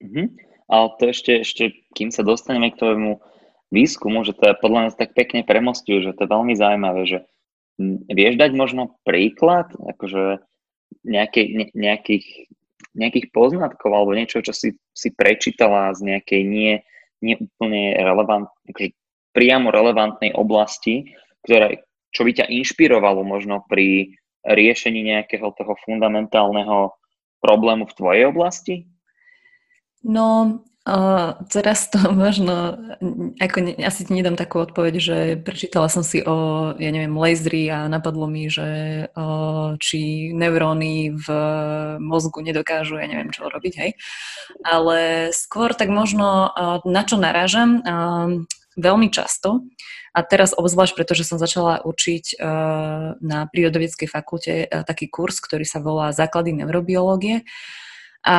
Mm-hmm. 0.00 0.26
Ale 0.70 0.86
to 0.96 1.02
ešte, 1.10 1.32
ešte, 1.42 1.64
kým 1.92 2.14
sa 2.14 2.22
dostaneme 2.22 2.70
k 2.72 2.80
tomu 2.80 3.20
výskumu, 3.74 4.22
že 4.26 4.34
to 4.34 4.50
je 4.50 4.60
podľa 4.62 4.78
mňa 4.86 4.90
tak 4.98 5.14
pekne 5.14 5.46
premostuje, 5.46 6.02
že 6.02 6.14
to 6.14 6.26
je 6.26 6.32
veľmi 6.32 6.54
zaujímavé, 6.54 7.00
že 7.06 7.18
vieš 8.10 8.34
dať 8.36 8.50
možno 8.54 8.98
príklad, 9.06 9.72
akože 9.74 10.42
nejakej, 11.06 11.46
ne, 11.54 11.66
nejakých, 11.72 12.50
nejakých 12.92 13.26
poznatkov 13.30 13.90
alebo 13.94 14.12
niečo, 14.12 14.42
čo 14.42 14.52
si, 14.52 14.76
si 14.92 15.08
prečítala 15.14 15.94
z 15.94 16.14
nejakej 16.14 16.42
nie, 16.44 16.72
nie 17.24 17.38
úplne 17.38 17.96
relevant, 17.96 18.50
akože 18.68 18.94
priamo 19.30 19.70
relevantnej 19.70 20.34
oblasti, 20.34 21.14
ktoré, 21.46 21.86
čo 22.10 22.26
by 22.26 22.42
ťa 22.42 22.46
inšpirovalo 22.50 23.22
možno 23.22 23.62
pri 23.70 24.18
riešení 24.44 25.06
nejakého 25.06 25.54
toho 25.54 25.78
fundamentálneho 25.86 26.94
problému 27.38 27.86
v 27.86 27.96
tvojej 27.96 28.24
oblasti? 28.28 28.74
No, 30.02 30.60
Uh, 30.80 31.36
teraz 31.52 31.92
to 31.92 32.00
možno, 32.24 32.72
ako 33.36 33.58
ne, 33.60 33.72
asi 33.84 34.08
ti 34.08 34.16
nedám 34.16 34.32
takú 34.32 34.64
odpoveď, 34.64 34.94
že 34.96 35.16
prečítala 35.36 35.92
som 35.92 36.00
si 36.00 36.24
o, 36.24 36.72
ja 36.72 36.88
neviem, 36.88 37.12
lasery 37.12 37.68
a 37.68 37.84
napadlo 37.84 38.24
mi, 38.24 38.48
že 38.48 39.04
uh, 39.12 39.76
či 39.76 40.32
neuróny 40.32 41.12
v 41.20 41.26
mozgu 42.00 42.40
nedokážu, 42.40 42.96
ja 42.96 43.04
neviem, 43.04 43.28
čo 43.28 43.52
robiť, 43.52 43.74
hej. 43.76 43.90
Ale 44.64 45.28
skôr 45.36 45.76
tak 45.76 45.92
možno, 45.92 46.48
uh, 46.48 46.80
na 46.88 47.04
čo 47.04 47.20
narážam, 47.20 47.84
uh, 47.84 48.40
veľmi 48.80 49.12
často, 49.12 49.68
a 50.16 50.24
teraz 50.24 50.56
obzvlášť, 50.56 50.96
pretože 50.96 51.28
som 51.28 51.36
začala 51.36 51.84
učiť 51.84 52.40
uh, 52.40 53.20
na 53.20 53.46
prírodovedeckej 53.52 54.08
fakulte 54.08 54.54
uh, 54.64 54.82
taký 54.82 55.12
kurz, 55.12 55.44
ktorý 55.44 55.68
sa 55.68 55.78
volá 55.78 56.10
Základy 56.10 56.56
neurobiológie. 56.56 57.44
A 58.24 58.36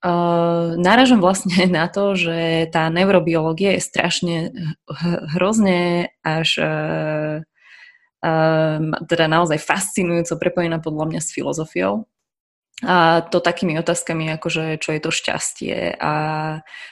Uh, 0.00 0.80
náražam 0.80 1.20
vlastne 1.20 1.68
na 1.68 1.84
to, 1.92 2.16
že 2.16 2.72
tá 2.72 2.88
neurobiológia 2.88 3.76
je 3.76 3.84
strašne 3.84 4.36
hrozne 5.36 6.08
až 6.24 6.48
uh, 6.56 7.44
uh, 8.24 8.78
teda 9.04 9.28
naozaj 9.28 9.60
fascinujúco 9.60 10.40
prepojená 10.40 10.80
podľa 10.80 11.04
mňa 11.04 11.20
s 11.20 11.36
filozofiou. 11.36 12.08
A 12.80 13.20
to 13.20 13.44
takými 13.44 13.76
otázkami, 13.76 14.32
ako 14.32 14.48
že 14.48 14.64
čo 14.80 14.96
je 14.96 15.00
to 15.04 15.12
šťastie 15.12 16.00
a 16.00 16.12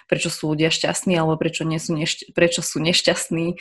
prečo 0.04 0.28
sú 0.28 0.52
ľudia 0.52 0.68
šťastní 0.68 1.16
alebo 1.16 1.40
prečo, 1.40 1.64
nie 1.64 1.80
sú, 1.80 1.96
nešť- 1.96 2.36
prečo 2.36 2.60
sú 2.60 2.76
nešťastní. 2.84 3.56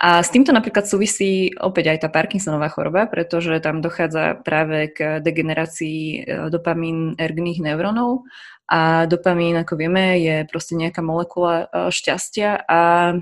A 0.00 0.24
s 0.24 0.32
týmto 0.32 0.56
napríklad 0.56 0.88
súvisí 0.88 1.52
opäť 1.56 1.92
aj 1.92 1.98
tá 2.04 2.08
Parkinsonová 2.08 2.72
choroba, 2.72 3.04
pretože 3.04 3.60
tam 3.60 3.84
dochádza 3.84 4.40
práve 4.40 4.92
k 4.92 5.20
degenerácii 5.20 6.24
dopamín 6.48 7.12
ergných 7.20 7.60
neurónov 7.60 8.24
a 8.66 9.06
dopamín, 9.06 9.54
ako 9.56 9.78
vieme, 9.78 10.18
je 10.18 10.42
proste 10.50 10.74
nejaká 10.74 10.98
molekula 10.98 11.66
e, 11.70 11.90
šťastia 11.94 12.66
a 12.66 12.80
e, 13.14 13.16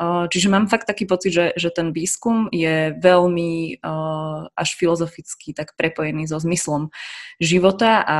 Čiže 0.00 0.48
mám 0.48 0.64
fakt 0.64 0.88
taký 0.88 1.04
pocit, 1.04 1.32
že, 1.36 1.46
že 1.60 1.68
ten 1.68 1.92
výskum 1.92 2.48
je 2.48 2.96
veľmi 2.96 3.84
uh, 3.84 4.48
až 4.56 4.80
filozoficky 4.80 5.52
tak 5.52 5.76
prepojený 5.76 6.24
so 6.24 6.40
zmyslom 6.40 6.88
života 7.36 8.00
a 8.00 8.18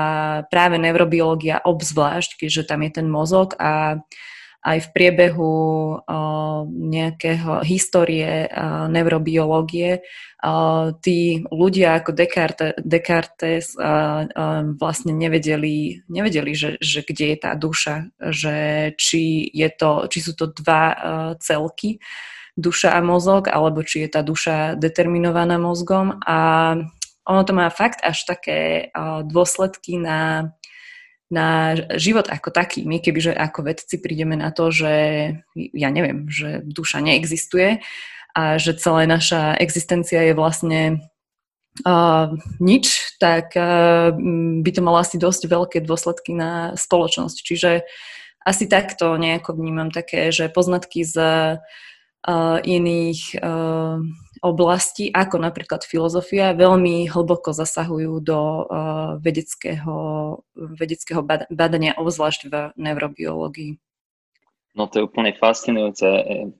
práve 0.53 0.77
neurobiológia 0.77 1.65
obzvlášť, 1.65 2.37
keďže 2.37 2.69
tam 2.69 2.85
je 2.85 2.91
ten 2.93 3.09
mozog 3.09 3.57
a 3.57 4.05
aj 4.61 4.79
v 4.85 4.89
priebehu 4.93 5.55
uh, 6.05 6.69
nejakého 6.69 7.65
histórie 7.65 8.45
uh, 8.45 8.93
neurobiológie. 8.93 10.05
Uh, 10.41 10.93
tí 11.01 11.45
ľudia 11.49 12.01
ako 12.01 12.13
Descartes, 12.13 12.77
Descartes 12.81 13.77
vlastne 14.77 15.13
nevedeli, 15.13 16.05
nevedeli 16.09 16.53
že, 16.57 16.77
že 16.81 17.05
kde 17.05 17.37
je 17.37 17.39
tá 17.41 17.53
duša, 17.57 18.09
že 18.33 18.57
či, 18.97 19.49
je 19.53 19.69
to, 19.73 20.09
či 20.09 20.19
sú 20.25 20.33
to 20.37 20.49
dva 20.49 20.97
celky, 21.41 22.01
duša 22.57 22.97
a 22.97 23.01
mozog, 23.05 23.53
alebo 23.53 23.85
či 23.85 24.05
je 24.05 24.09
tá 24.13 24.25
duša 24.25 24.81
determinovaná 24.81 25.61
mozgom. 25.61 26.21
A 26.25 26.73
ono 27.29 27.43
to 27.45 27.53
má 27.53 27.69
fakt 27.69 28.01
až 28.01 28.25
také 28.25 28.89
dôsledky 29.29 30.01
na 30.01 30.53
na 31.31 31.79
život 31.95 32.27
ako 32.27 32.51
taký. 32.51 32.83
My 32.83 32.99
kebyže 32.99 33.31
ako 33.31 33.71
vedci 33.71 34.03
prídeme 34.03 34.35
na 34.35 34.51
to, 34.51 34.75
že 34.75 34.93
ja 35.55 35.89
neviem, 35.95 36.27
že 36.27 36.67
duša 36.67 36.99
neexistuje 36.99 37.79
a 38.35 38.59
že 38.59 38.75
celá 38.75 39.07
naša 39.07 39.55
existencia 39.63 40.27
je 40.27 40.35
vlastne 40.35 41.07
uh, 41.87 42.35
nič, 42.59 43.17
tak 43.23 43.55
uh, 43.55 44.11
by 44.63 44.71
to 44.75 44.83
malo 44.83 44.99
asi 44.99 45.23
dosť 45.23 45.47
veľké 45.47 45.79
dôsledky 45.87 46.35
na 46.35 46.75
spoločnosť. 46.75 47.37
Čiže 47.47 47.71
asi 48.43 48.67
takto 48.67 49.15
nejako 49.15 49.55
vnímam 49.55 49.95
také, 49.95 50.35
že 50.35 50.51
poznatky 50.51 51.07
z 51.07 51.17
uh, 52.27 52.59
iných 52.67 53.39
uh, 53.39 54.03
oblasti, 54.41 55.13
ako 55.13 55.37
napríklad 55.37 55.85
filozofia, 55.85 56.57
veľmi 56.57 57.09
hlboko 57.13 57.53
zasahujú 57.53 58.25
do 58.25 58.41
uh, 58.65 59.21
vedeckého, 59.21 59.97
vedeckého 60.57 61.21
badania, 61.53 61.97
obzvlášť 62.01 62.41
v 62.49 62.55
neurobiológii. 62.81 63.77
No 64.71 64.87
to 64.87 65.03
je 65.03 65.07
úplne 65.11 65.35
fascinujúce. 65.35 66.07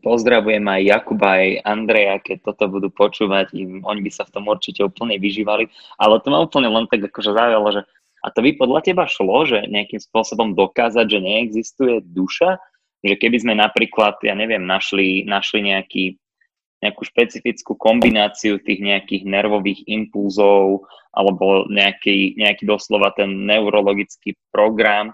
Pozdravujem 0.03 0.67
aj 0.67 0.83
Jakuba, 0.83 1.41
aj 1.41 1.63
Andreja, 1.63 2.19
keď 2.19 2.53
toto 2.53 2.67
budú 2.67 2.91
počúvať, 2.91 3.55
im, 3.55 3.87
oni 3.87 4.03
by 4.03 4.11
sa 4.11 4.27
v 4.27 4.35
tom 4.35 4.51
určite 4.51 4.83
úplne 4.83 5.15
vyžívali, 5.17 5.71
ale 5.95 6.19
to 6.19 6.29
ma 6.35 6.43
úplne 6.43 6.69
len 6.69 6.91
tak 6.91 7.07
akože 7.07 7.33
zaujalo, 7.33 7.71
že 7.71 7.83
a 8.21 8.29
to 8.29 8.45
by 8.45 8.53
podľa 8.53 8.81
teba 8.85 9.09
šlo, 9.09 9.49
že 9.49 9.65
nejakým 9.65 9.97
spôsobom 9.97 10.53
dokázať, 10.53 11.07
že 11.09 11.25
neexistuje 11.25 12.05
duša? 12.05 12.61
Že 13.01 13.17
keby 13.17 13.37
sme 13.41 13.55
napríklad, 13.57 14.21
ja 14.21 14.37
neviem, 14.37 14.61
našli, 14.61 15.25
našli 15.25 15.73
nejaký 15.73 16.21
nejakú 16.81 17.05
špecifickú 17.05 17.77
kombináciu 17.77 18.57
tých 18.61 18.81
nejakých 18.81 19.29
nervových 19.29 19.85
impulzov 19.85 20.89
alebo 21.13 21.69
nejaký, 21.69 22.41
nejaký 22.41 22.65
doslova 22.65 23.13
ten 23.13 23.45
neurologický 23.45 24.37
program, 24.49 25.13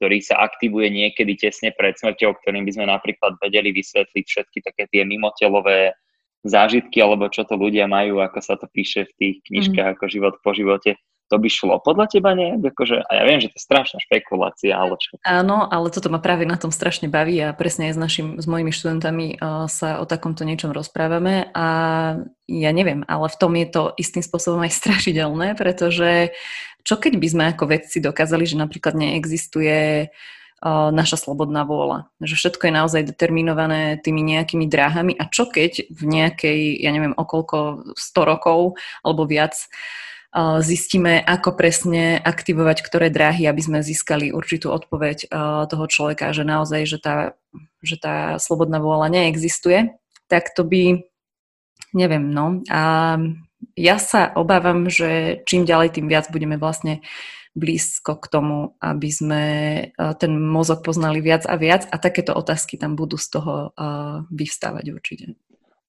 ktorý 0.00 0.18
sa 0.24 0.40
aktivuje 0.40 0.88
niekedy 0.88 1.36
tesne 1.36 1.70
pred 1.76 1.94
smrťou, 2.00 2.40
ktorým 2.40 2.64
by 2.64 2.72
sme 2.74 2.86
napríklad 2.88 3.36
vedeli 3.38 3.70
vysvetliť 3.76 4.24
všetky 4.24 4.58
také 4.64 4.88
tie 4.88 5.04
mimotelové 5.04 5.94
zážitky, 6.42 6.98
alebo 6.98 7.30
čo 7.30 7.46
to 7.46 7.54
ľudia 7.54 7.86
majú, 7.86 8.18
ako 8.18 8.38
sa 8.42 8.58
to 8.58 8.66
píše 8.66 9.06
v 9.06 9.12
tých 9.14 9.36
knižkách, 9.46 9.86
mm. 9.86 9.94
ako 9.94 10.04
život 10.10 10.34
po 10.42 10.50
živote 10.56 10.98
to 11.32 11.40
by 11.40 11.48
šlo 11.48 11.80
podľa 11.80 12.12
teba 12.12 12.36
nie? 12.36 12.60
Akože, 12.60 13.08
a 13.08 13.12
ja 13.16 13.24
viem, 13.24 13.40
že 13.40 13.48
to 13.48 13.56
je 13.56 13.64
strašná 13.64 14.04
špekulácia, 14.04 14.76
ale 14.76 15.00
čo? 15.00 15.16
Áno, 15.24 15.64
ale 15.64 15.88
toto 15.88 16.12
ma 16.12 16.20
práve 16.20 16.44
na 16.44 16.60
tom 16.60 16.68
strašne 16.68 17.08
baví 17.08 17.40
a 17.40 17.56
presne 17.56 17.88
aj 17.88 17.96
s, 17.96 17.98
našim, 17.98 18.28
s 18.36 18.44
mojimi 18.44 18.68
študentami 18.68 19.40
uh, 19.40 19.64
sa 19.64 19.96
o 19.98 20.04
takomto 20.04 20.44
niečom 20.44 20.76
rozprávame 20.76 21.48
a 21.56 21.66
ja 22.52 22.70
neviem, 22.76 23.00
ale 23.08 23.32
v 23.32 23.38
tom 23.40 23.56
je 23.56 23.66
to 23.72 23.82
istým 23.96 24.20
spôsobom 24.20 24.60
aj 24.60 24.76
strašidelné, 24.84 25.56
pretože 25.56 26.36
čo 26.84 27.00
keď 27.00 27.16
by 27.16 27.28
sme 27.32 27.44
ako 27.56 27.64
vedci 27.64 28.04
dokázali, 28.04 28.44
že 28.44 28.60
napríklad 28.60 28.92
neexistuje 28.92 30.12
uh, 30.12 30.90
naša 30.92 31.16
slobodná 31.16 31.64
vôľa. 31.64 32.12
Že 32.20 32.34
všetko 32.36 32.62
je 32.68 32.76
naozaj 32.76 33.02
determinované 33.08 33.96
tými 34.04 34.20
nejakými 34.20 34.68
dráhami 34.68 35.16
a 35.16 35.32
čo 35.32 35.48
keď 35.48 35.88
v 35.88 36.02
nejakej, 36.04 36.60
ja 36.84 36.92
neviem, 36.92 37.16
okolko 37.16 37.96
100 37.96 38.20
rokov 38.20 38.76
alebo 39.00 39.24
viac 39.24 39.56
zistíme, 40.64 41.20
ako 41.20 41.52
presne 41.52 42.16
aktivovať 42.16 42.80
ktoré 42.80 43.12
dráhy, 43.12 43.44
aby 43.44 43.60
sme 43.60 43.84
získali 43.84 44.32
určitú 44.32 44.72
odpoveď 44.72 45.28
toho 45.68 45.84
človeka, 45.92 46.32
že 46.32 46.48
naozaj, 46.48 46.88
že 46.88 46.98
tá, 46.98 47.16
že 47.84 48.00
tá 48.00 48.40
slobodná 48.40 48.80
vôľa 48.80 49.12
neexistuje, 49.12 49.92
tak 50.32 50.56
to 50.56 50.64
by, 50.64 51.04
neviem, 51.92 52.32
no. 52.32 52.64
A 52.72 53.20
ja 53.76 53.96
sa 54.00 54.32
obávam, 54.32 54.88
že 54.88 55.44
čím 55.44 55.68
ďalej, 55.68 56.00
tým 56.00 56.08
viac 56.08 56.32
budeme 56.32 56.56
vlastne 56.56 57.04
blízko 57.52 58.16
k 58.16 58.26
tomu, 58.32 58.80
aby 58.80 59.12
sme 59.12 59.44
ten 60.16 60.32
mozog 60.32 60.80
poznali 60.80 61.20
viac 61.20 61.44
a 61.44 61.60
viac 61.60 61.84
a 61.92 62.00
takéto 62.00 62.32
otázky 62.32 62.80
tam 62.80 62.96
budú 62.96 63.20
z 63.20 63.28
toho 63.36 63.76
vyvstávať 64.32 64.84
určite. 64.96 65.36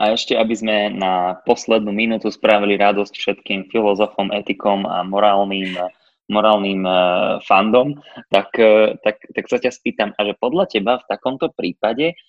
A 0.03 0.19
ešte, 0.19 0.36
aby 0.36 0.51
sme 0.51 0.91
na 0.91 1.39
poslednú 1.48 1.95
minútu 1.95 2.27
spravili 2.27 2.75
radosť 2.75 3.15
všetkým 3.15 3.72
filozofom, 3.72 4.36
etikom 4.36 4.83
a 4.83 5.00
morálnym, 5.07 5.79
morálnym 6.27 6.83
uh, 6.83 7.39
fandom, 7.48 7.95
tak, 8.27 8.51
uh, 8.60 9.00
tak, 9.00 9.24
tak 9.31 9.45
sa 9.48 9.63
ťa 9.63 9.72
spýtam, 9.72 10.12
a 10.12 10.27
že 10.27 10.36
podľa 10.36 10.67
teba 10.67 11.00
v 11.00 11.07
takomto 11.07 11.55
prípade, 11.55 12.19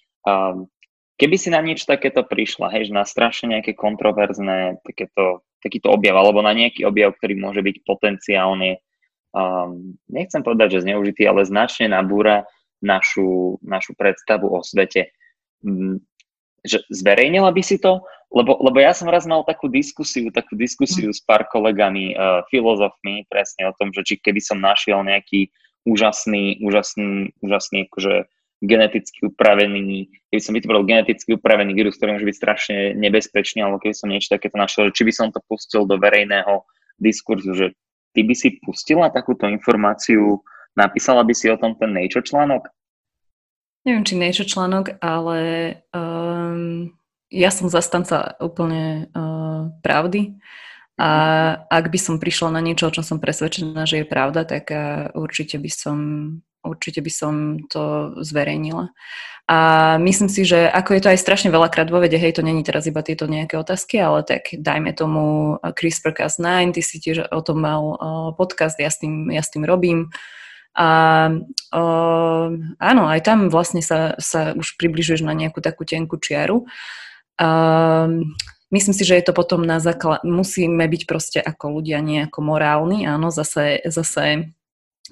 keby 1.19 1.37
si 1.37 1.51
na 1.51 1.59
niečo 1.59 1.91
takéto 1.91 2.23
prišla, 2.23 2.71
hej, 2.79 2.89
že 2.89 2.93
na 2.95 3.03
strašne 3.03 3.59
nejaké 3.59 3.75
kontroverzné 3.75 4.79
takéto, 4.87 5.43
takýto 5.59 5.91
objav, 5.91 6.15
alebo 6.15 6.47
na 6.47 6.55
nejaký 6.55 6.87
objav, 6.87 7.19
ktorý 7.19 7.35
môže 7.43 7.59
byť 7.59 7.77
potenciálne, 7.83 8.79
um, 9.35 9.99
nechcem 10.07 10.47
povedať, 10.47 10.79
že 10.79 10.87
zneužitý, 10.87 11.27
ale 11.27 11.43
značne 11.43 11.91
nabúra 11.91 12.47
našu, 12.79 13.59
našu 13.67 13.99
predstavu 13.99 14.47
o 14.47 14.63
svete 14.63 15.11
že 16.65 16.81
zverejnila 16.89 17.53
by 17.53 17.63
si 17.63 17.77
to? 17.77 18.01
Lebo, 18.35 18.59
lebo 18.59 18.83
ja 18.83 18.91
som 18.91 19.07
raz 19.07 19.29
mal 19.31 19.47
takú 19.47 19.71
diskusiu, 19.71 20.33
takú 20.35 20.59
diskusiu 20.59 21.13
mm. 21.13 21.17
s 21.17 21.21
pár 21.23 21.47
kolegami, 21.47 22.19
uh, 22.19 22.43
filozofmi, 22.51 23.31
presne 23.31 23.71
o 23.71 23.77
tom, 23.79 23.95
že 23.95 24.03
či 24.03 24.15
keby 24.19 24.43
som 24.43 24.59
našiel 24.59 25.07
nejaký 25.07 25.55
úžasný, 25.87 26.59
úžasný, 26.65 27.31
úžasný 27.45 27.87
akože 27.87 28.27
geneticky 28.65 29.29
upravený, 29.29 30.09
keby 30.33 30.41
som 30.41 30.57
vytvoril 30.57 30.89
geneticky 30.89 31.37
upravený 31.37 31.77
vírus, 31.77 32.01
ktorý 32.01 32.17
môže 32.17 32.27
byť 32.27 32.37
strašne 32.41 32.77
nebezpečný, 32.97 33.61
alebo 33.61 33.79
keby 33.79 33.95
som 33.95 34.09
niečo 34.09 34.33
takéto 34.33 34.57
našiel, 34.57 34.89
či 34.91 35.05
by 35.05 35.13
som 35.13 35.29
to 35.31 35.39
pustil 35.45 35.85
do 35.85 36.01
verejného 36.01 36.65
diskurzu, 36.97 37.53
že 37.55 37.67
ty 38.17 38.25
by 38.25 38.35
si 38.35 38.57
pustila 38.65 39.13
takúto 39.13 39.45
informáciu, 39.47 40.41
napísala 40.75 41.23
by 41.23 41.35
si 41.37 41.53
o 41.53 41.61
tom 41.61 41.77
ten 41.77 41.93
Nature 41.93 42.25
článok? 42.25 42.67
Neviem, 43.85 44.05
či 44.05 44.17
Nature 44.17 44.49
článok, 44.49 44.97
ale 45.05 45.39
um, 45.93 46.89
ja 47.29 47.53
som 47.53 47.69
zastanca 47.69 48.33
úplne 48.41 49.13
uh, 49.13 49.69
pravdy. 49.85 50.41
A 50.97 51.11
ak 51.69 51.93
by 51.93 51.99
som 52.01 52.23
prišla 52.23 52.55
na 52.55 52.65
niečo, 52.65 52.89
o 52.89 52.95
čom 52.95 53.05
som 53.05 53.21
presvedčená, 53.21 53.85
že 53.85 54.01
je 54.01 54.07
pravda, 54.09 54.49
tak 54.49 54.73
uh, 54.73 55.13
určite 55.13 55.61
by 55.61 55.69
som 55.69 55.99
určite 56.65 57.05
by 57.05 57.13
som 57.13 57.35
to 57.69 58.17
zverejnila. 58.25 58.89
A 59.45 59.59
myslím 60.01 60.33
si, 60.33 60.49
že 60.49 60.65
ako 60.65 60.97
je 60.97 61.01
to 61.05 61.13
aj 61.13 61.21
strašne 61.21 61.53
veľakrát 61.53 61.93
vo 61.93 62.01
vede, 62.01 62.17
hej, 62.17 62.33
to 62.33 62.41
není 62.41 62.65
teraz 62.65 62.89
iba 62.89 63.05
tieto 63.05 63.29
nejaké 63.29 63.61
otázky, 63.61 64.01
ale 64.01 64.25
tak 64.25 64.57
dajme 64.57 64.97
tomu 64.97 65.57
CRISPR-Cas9, 65.61 66.73
ty 66.73 66.81
si 66.81 66.97
tiež 66.97 67.29
o 67.29 67.41
tom 67.45 67.61
mal 67.61 68.01
podcast, 68.41 68.81
ja 68.81 68.89
s 68.89 68.97
tým, 68.97 69.29
ja 69.29 69.45
s 69.45 69.53
tým 69.53 69.69
robím. 69.69 70.09
A 70.75 70.89
uh, 71.71 72.47
áno, 72.83 73.03
aj 73.07 73.21
tam 73.23 73.47
vlastne 73.47 73.79
sa, 73.79 74.19
sa 74.19 74.59
už 74.59 74.75
približuješ 74.75 75.23
na 75.23 75.31
nejakú 75.31 75.63
takú 75.63 75.87
tenkú 75.87 76.19
čiaru. 76.19 76.67
Uh, 77.39 78.27
myslím 78.75 78.95
si, 78.95 79.07
že 79.07 79.15
je 79.15 79.25
to 79.31 79.35
potom 79.35 79.63
na 79.63 79.79
základ, 79.79 80.27
musíme 80.27 80.83
byť 80.83 81.03
proste 81.07 81.39
ako 81.39 81.79
ľudia 81.79 82.03
nejako 82.03 82.43
morálni, 82.43 83.07
áno, 83.07 83.31
zase, 83.31 83.87
zase 83.87 84.51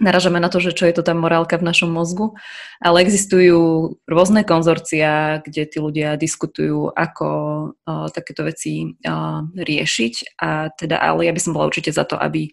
naražame 0.00 0.40
na 0.40 0.48
to, 0.48 0.58
že 0.58 0.72
čo 0.72 0.88
je 0.88 0.94
to 0.96 1.06
tam 1.06 1.20
morálka 1.20 1.60
v 1.60 1.68
našom 1.68 1.92
mozgu, 1.92 2.34
ale 2.80 3.04
existujú 3.04 3.94
rôzne 4.08 4.42
konzorcia, 4.42 5.44
kde 5.44 5.62
tí 5.68 5.78
ľudia 5.78 6.16
diskutujú, 6.16 6.90
ako 6.90 7.28
uh, 7.70 8.08
takéto 8.10 8.42
veci 8.42 8.98
uh, 9.04 9.44
riešiť. 9.52 10.42
A 10.42 10.72
teda, 10.72 10.96
ale 10.96 11.28
ja 11.28 11.32
by 11.36 11.40
som 11.42 11.52
bola 11.52 11.68
určite 11.68 11.92
za 11.92 12.08
to, 12.08 12.16
aby 12.16 12.50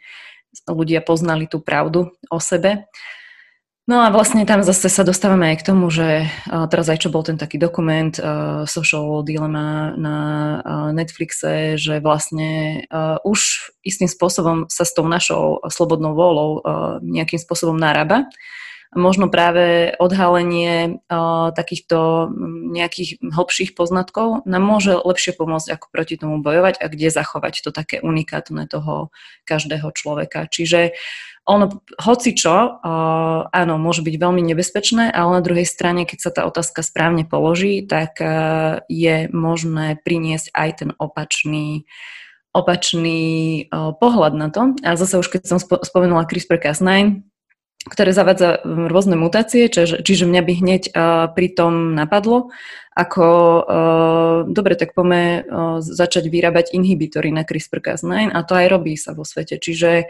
ľudia 0.67 0.99
poznali 1.05 1.47
tú 1.47 1.63
pravdu 1.63 2.11
o 2.27 2.39
sebe 2.41 2.89
No 3.89 4.05
a 4.05 4.13
vlastne 4.13 4.45
tam 4.45 4.61
zase 4.61 4.85
sa 4.85 5.01
dostávame 5.01 5.49
aj 5.49 5.65
k 5.65 5.67
tomu, 5.73 5.89
že 5.89 6.29
teraz 6.45 6.93
aj 6.93 7.01
čo 7.01 7.09
bol 7.09 7.25
ten 7.25 7.41
taký 7.41 7.57
dokument 7.57 8.13
uh, 8.21 8.61
Social 8.69 9.25
Dilemma 9.25 9.97
na 9.97 10.17
uh, 10.61 10.89
Netflixe, 10.93 11.73
že 11.73 11.97
vlastne 11.97 12.85
uh, 12.93 13.17
už 13.25 13.73
istým 13.81 14.05
spôsobom 14.05 14.69
sa 14.69 14.85
s 14.85 14.93
tou 14.93 15.09
našou 15.09 15.65
slobodnou 15.73 16.13
vôľou 16.13 16.61
nejakým 17.01 17.41
spôsobom 17.41 17.81
narába. 17.81 18.29
Možno 18.89 19.29
práve 19.29 19.93
odhalenie 20.01 20.98
takýchto 21.53 22.29
nejakých 22.74 23.22
hlbších 23.22 23.77
poznatkov 23.77 24.41
nám 24.50 24.65
môže 24.65 24.98
lepšie 24.98 25.38
pomôcť, 25.38 25.77
ako 25.77 25.86
proti 25.93 26.17
tomu 26.17 26.41
bojovať 26.41 26.81
a 26.81 26.89
kde 26.89 27.13
zachovať 27.13 27.62
to 27.62 27.69
také 27.69 28.01
unikátne 28.01 28.65
toho 28.65 29.13
každého 29.46 29.93
človeka. 29.93 30.50
Čiže 30.50 30.98
ono, 31.50 31.81
hoci 31.98 32.38
čo, 32.38 32.53
uh, 32.53 33.50
áno, 33.50 33.81
môže 33.81 34.05
byť 34.05 34.15
veľmi 34.22 34.41
nebezpečné, 34.53 35.10
ale 35.10 35.38
na 35.38 35.41
druhej 35.41 35.65
strane, 35.65 36.05
keď 36.05 36.19
sa 36.22 36.29
tá 36.29 36.41
otázka 36.46 36.86
správne 36.86 37.25
položí, 37.25 37.81
tak 37.81 38.22
uh, 38.22 38.86
je 38.86 39.25
možné 39.34 39.98
priniesť 40.05 40.53
aj 40.53 40.69
ten 40.77 40.89
opačný 41.01 41.89
opačný 42.50 43.65
uh, 43.69 43.93
pohľad 43.93 44.34
na 44.34 44.50
to. 44.50 44.74
A 44.81 44.98
zase 44.98 45.22
už 45.22 45.29
keď 45.29 45.41
som 45.46 45.58
spo- 45.62 45.86
spomenula 45.86 46.25
CRISPR-Cas9, 46.25 47.22
ktoré 47.88 48.12
zavádza 48.12 48.59
rôzne 48.65 49.15
mutácie, 49.15 49.71
čiže, 49.71 50.03
čiže 50.03 50.27
mňa 50.27 50.41
by 50.43 50.53
hneď 50.59 50.83
uh, 50.91 51.31
pri 51.31 51.48
tom 51.55 51.95
napadlo, 51.95 52.51
ako 52.91 53.25
uh, 53.63 54.38
dobre, 54.51 54.75
tak 54.75 54.91
poďme 54.91 55.24
uh, 55.24 55.79
začať 55.79 56.27
vyrábať 56.27 56.75
inhibitory 56.75 57.31
na 57.31 57.48
CRISPR-Cas9 57.48 58.36
a 58.36 58.39
to 58.43 58.53
aj 58.59 58.67
robí 58.67 59.00
sa 59.00 59.15
vo 59.15 59.24
svete. 59.24 59.55
Čiže 59.55 60.03
uh, 60.03 60.07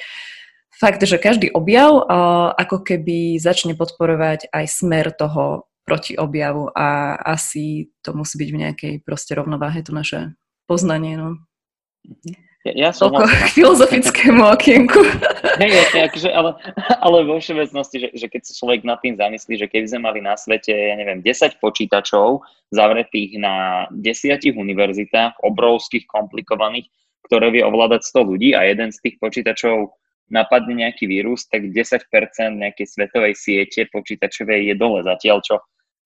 fakt, 0.80 1.04
že 1.04 1.20
každý 1.20 1.52
objav 1.52 2.08
ako 2.56 2.88
keby 2.88 3.36
začne 3.36 3.76
podporovať 3.76 4.48
aj 4.56 4.66
smer 4.72 5.12
toho 5.12 5.68
proti 5.84 6.16
objavu 6.16 6.72
a 6.72 7.20
asi 7.20 7.92
to 8.00 8.16
musí 8.16 8.40
byť 8.40 8.50
v 8.56 8.62
nejakej 8.64 8.94
proste 9.04 9.36
rovnováhe, 9.36 9.84
to 9.84 9.92
naše 9.92 10.38
poznanie. 10.70 11.20
No. 11.20 11.44
Ja, 12.68 12.72
ja 12.76 12.90
som 12.92 13.16
Toľko 13.16 13.24
k 13.24 13.56
filozofickému 13.56 14.44
okienku. 14.44 15.00
Nie, 15.64 16.12
akože, 16.12 16.28
ale, 16.28 16.60
ale 17.06 17.18
vo 17.24 17.40
všeobecnosti, 17.40 18.04
že, 18.04 18.10
že 18.20 18.28
keď 18.28 18.42
sa 18.52 18.54
človek 18.60 18.84
nad 18.84 19.00
tým 19.00 19.16
zamyslí, 19.16 19.56
že 19.56 19.72
keby 19.72 19.88
sme 19.88 20.02
mali 20.04 20.20
na 20.20 20.36
svete, 20.36 20.76
ja 20.76 20.96
neviem, 21.00 21.24
10 21.24 21.56
počítačov 21.64 22.44
zavretých 22.76 23.40
na 23.40 23.88
desiatich 23.96 24.60
univerzitách, 24.60 25.40
obrovských, 25.40 26.04
komplikovaných, 26.12 26.92
ktoré 27.32 27.48
vie 27.56 27.64
ovládať 27.64 28.04
100 28.12 28.28
ľudí 28.28 28.50
a 28.52 28.68
jeden 28.68 28.92
z 28.92 29.00
tých 29.08 29.16
počítačov 29.24 29.96
napadne 30.28 30.84
nejaký 30.84 31.08
vírus, 31.08 31.48
tak 31.48 31.72
10% 31.72 32.06
nejakej 32.60 32.86
svetovej 32.86 33.34
siete 33.40 33.88
počítačovej 33.90 34.74
je 34.74 34.76
dole. 34.76 35.00
Zatiaľ, 35.02 35.42
čo 35.42 35.56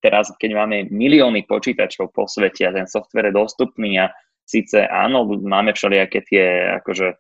teraz, 0.06 0.30
keď 0.38 0.64
máme 0.64 0.78
milióny 0.94 1.50
počítačov 1.50 2.14
po 2.14 2.30
svete 2.30 2.68
a 2.70 2.76
ten 2.76 2.88
software 2.88 3.32
je 3.32 3.40
dostupný 3.40 4.00
a 4.00 4.14
síce 4.44 4.86
áno, 4.88 5.28
máme 5.40 5.74
všelijaké 5.74 6.20
tie 6.28 6.44
akože 6.84 7.16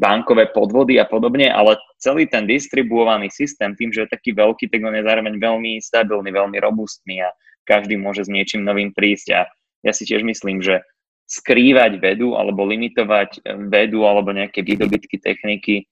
bankové 0.00 0.48
podvody 0.48 0.96
a 0.96 1.04
podobne, 1.04 1.52
ale 1.52 1.76
celý 2.00 2.24
ten 2.24 2.48
distribuovaný 2.48 3.28
systém, 3.28 3.76
tým, 3.76 3.92
že 3.92 4.08
je 4.08 4.14
taký 4.16 4.32
veľký, 4.32 4.72
tak 4.72 4.80
on 4.80 4.96
je 4.96 5.04
zároveň 5.04 5.36
veľmi 5.36 5.76
stabilný, 5.84 6.32
veľmi 6.32 6.56
robustný 6.56 7.20
a 7.20 7.28
každý 7.68 8.00
môže 8.00 8.24
s 8.24 8.32
niečím 8.32 8.64
novým 8.64 8.96
prísť 8.96 9.28
a 9.36 9.40
ja 9.84 9.92
si 9.92 10.08
tiež 10.08 10.24
myslím, 10.24 10.64
že 10.64 10.80
skrývať 11.28 12.00
vedu 12.00 12.34
alebo 12.34 12.66
limitovať 12.66 13.44
eh, 13.44 13.60
vedu 13.68 14.08
alebo 14.08 14.32
nejaké 14.32 14.64
výdobytky 14.64 15.20
techniky 15.20 15.86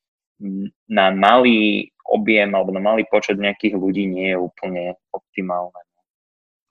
na 0.89 1.11
malý 1.11 1.91
objem 2.07 2.51
alebo 2.55 2.71
na 2.71 2.81
malý 2.81 3.05
počet 3.11 3.37
nejakých 3.37 3.75
ľudí 3.75 4.07
nie 4.07 4.33
je 4.33 4.39
úplne 4.39 4.95
optimálne. 5.11 5.83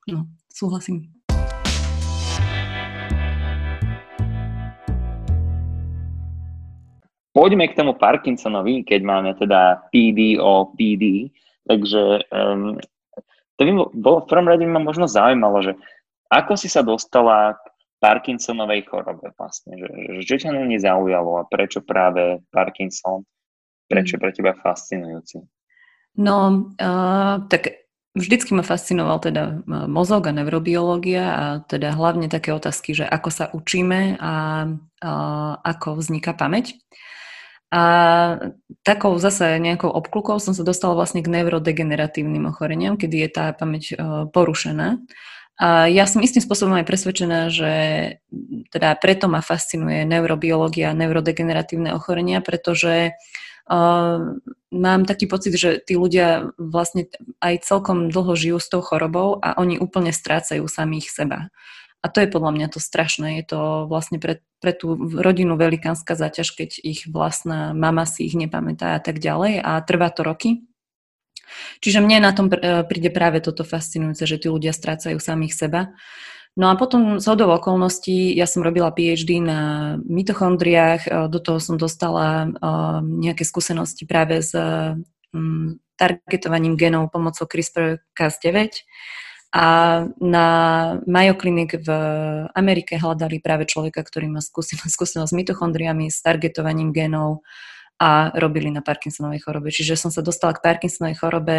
No, 0.07 0.23
súhlasím. 0.47 1.16
Poďme 7.37 7.69
k 7.69 7.77
tomu 7.77 7.93
Parkinsonovi, 7.93 8.81
keď 8.81 9.01
máme 9.05 9.37
teda 9.37 9.85
PD 9.93 10.41
o 10.41 10.73
PD. 10.73 11.29
Takže 11.69 12.25
um, 12.33 12.81
to 13.53 13.61
by 13.61 13.71
bolo 13.93 14.25
v 14.25 14.29
prvom 14.29 14.49
rade 14.49 14.65
ma 14.65 14.81
možno 14.81 15.05
zaujímalo, 15.05 15.61
že 15.61 15.77
ako 16.33 16.57
si 16.57 16.65
sa 16.65 16.81
dostala 16.81 17.53
k 17.53 17.61
Parkinsonovej 18.01 18.89
chorobe 18.89 19.29
vlastne, 19.37 19.77
že, 19.77 19.89
že 20.17 20.21
čo 20.25 20.49
ťa 20.49 20.49
na 20.49 20.65
zaujalo 20.81 21.37
a 21.37 21.45
prečo 21.45 21.85
práve 21.85 22.41
Parkinson, 22.49 23.21
prečo 23.85 24.17
je 24.17 24.21
pre 24.25 24.33
teba 24.33 24.57
fascinujúci? 24.57 25.45
No, 26.17 26.73
uh, 26.81 27.45
tak 27.53 27.85
vždycky 28.17 28.57
ma 28.57 28.65
fascinoval 28.65 29.21
teda 29.21 29.61
mozog 29.85 30.25
a 30.25 30.33
neurobiológia 30.33 31.25
a 31.29 31.45
teda 31.69 31.93
hlavne 31.93 32.33
také 32.33 32.49
otázky, 32.49 32.97
že 32.97 33.05
ako 33.05 33.29
sa 33.29 33.45
učíme 33.53 34.17
a 34.17 34.33
uh, 35.05 35.53
ako 35.61 36.01
vzniká 36.01 36.33
pamäť. 36.33 36.73
A 37.67 37.83
takou 38.87 39.19
zase 39.19 39.59
nejakou 39.59 39.91
obklukou 39.91 40.39
som 40.39 40.55
sa 40.55 40.63
dostala 40.63 40.95
vlastne 40.95 41.19
k 41.19 41.27
neurodegeneratívnym 41.27 42.47
ochoreniam, 42.47 42.95
kedy 42.95 43.27
je 43.27 43.29
tá 43.29 43.45
pamäť 43.51 43.83
uh, 43.93 44.23
porušená. 44.31 45.03
A 45.57 45.89
ja 45.89 46.05
som 46.05 46.21
istým 46.21 46.39
spôsobom 46.39 46.77
aj 46.77 46.85
presvedčená, 46.85 47.49
že 47.49 47.73
teda 48.69 48.93
preto 49.01 49.25
ma 49.25 49.41
fascinuje 49.41 50.05
neurobiológia 50.05 50.93
neurodegeneratívne 50.93 51.91
ochorenia, 51.97 52.39
pretože 52.45 53.17
uh, 53.67 54.37
mám 54.71 55.01
taký 55.03 55.25
pocit, 55.27 55.57
že 55.57 55.81
tí 55.81 55.99
ľudia 55.99 56.53
vlastne 56.61 57.09
aj 57.43 57.67
celkom 57.67 58.13
dlho 58.13 58.37
žijú 58.37 58.57
s 58.61 58.69
tou 58.69 58.79
chorobou 58.79 59.43
a 59.43 59.57
oni 59.59 59.81
úplne 59.81 60.15
strácajú 60.15 60.63
samých 60.69 61.11
seba. 61.11 61.49
A 62.07 62.11
to 62.11 62.23
je 62.23 62.31
podľa 62.31 62.55
mňa 62.55 62.67
to 62.71 62.79
strašné. 62.79 63.43
Je 63.43 63.51
to 63.51 63.83
vlastne 63.91 64.15
pre, 64.23 64.39
pre 64.63 64.71
tú 64.71 64.95
rodinu 64.95 65.59
velikánska 65.59 66.15
záťaž, 66.15 66.55
keď 66.55 66.79
ich 66.79 67.03
vlastná 67.03 67.75
mama 67.75 68.07
si 68.07 68.23
ich 68.23 68.35
nepamätá 68.39 68.95
a 68.95 69.03
tak 69.03 69.19
ďalej 69.19 69.59
a 69.59 69.83
trvá 69.83 70.07
to 70.15 70.23
roky. 70.23 70.63
Čiže 71.83 71.99
mne 71.99 72.23
na 72.23 72.31
tom 72.31 72.47
e, 72.47 72.87
príde 72.87 73.11
práve 73.11 73.43
toto 73.43 73.67
fascinujúce, 73.67 74.23
že 74.23 74.39
tí 74.39 74.47
ľudia 74.47 74.71
strácajú 74.71 75.19
samých 75.19 75.51
seba. 75.51 75.91
No 76.55 76.71
a 76.71 76.79
potom 76.79 77.19
z 77.19 77.25
hodov 77.27 77.59
okolností, 77.59 78.31
ja 78.31 78.47
som 78.47 78.63
robila 78.63 78.89
PhD 78.95 79.43
na 79.43 79.59
mitochondriách, 80.07 81.01
e, 81.03 81.09
do 81.27 81.43
toho 81.43 81.59
som 81.59 81.75
dostala 81.75 82.47
e, 82.47 82.47
nejaké 83.03 83.43
skúsenosti 83.43 84.07
práve 84.07 84.39
s 84.39 84.55
targetovaním 85.99 86.79
genov 86.79 87.11
pomocou 87.11 87.45
CRISPR-Cas9 87.45 88.71
a 89.55 89.67
na 90.19 90.45
Mayo 91.07 91.39
Clinic 91.39 91.79
v 91.79 91.89
Amerike 92.51 92.99
hľadali 92.99 93.39
práve 93.39 93.63
človeka, 93.63 94.03
ktorý 94.03 94.27
má 94.27 94.43
skúsenosť, 94.43 94.91
skúsenosť 94.97 95.31
s 95.31 95.37
mitochondriami, 95.37 96.11
s 96.11 96.19
targetovaním 96.19 96.91
genov 96.91 97.47
a 97.97 98.29
robili 98.37 98.69
na 98.69 98.85
Parkinsonovej 98.85 99.41
chorobe. 99.41 99.73
Čiže 99.73 99.97
som 99.97 100.11
sa 100.13 100.21
dostala 100.21 100.53
k 100.53 100.61
Parkinsonovej 100.61 101.17
chorobe 101.17 101.57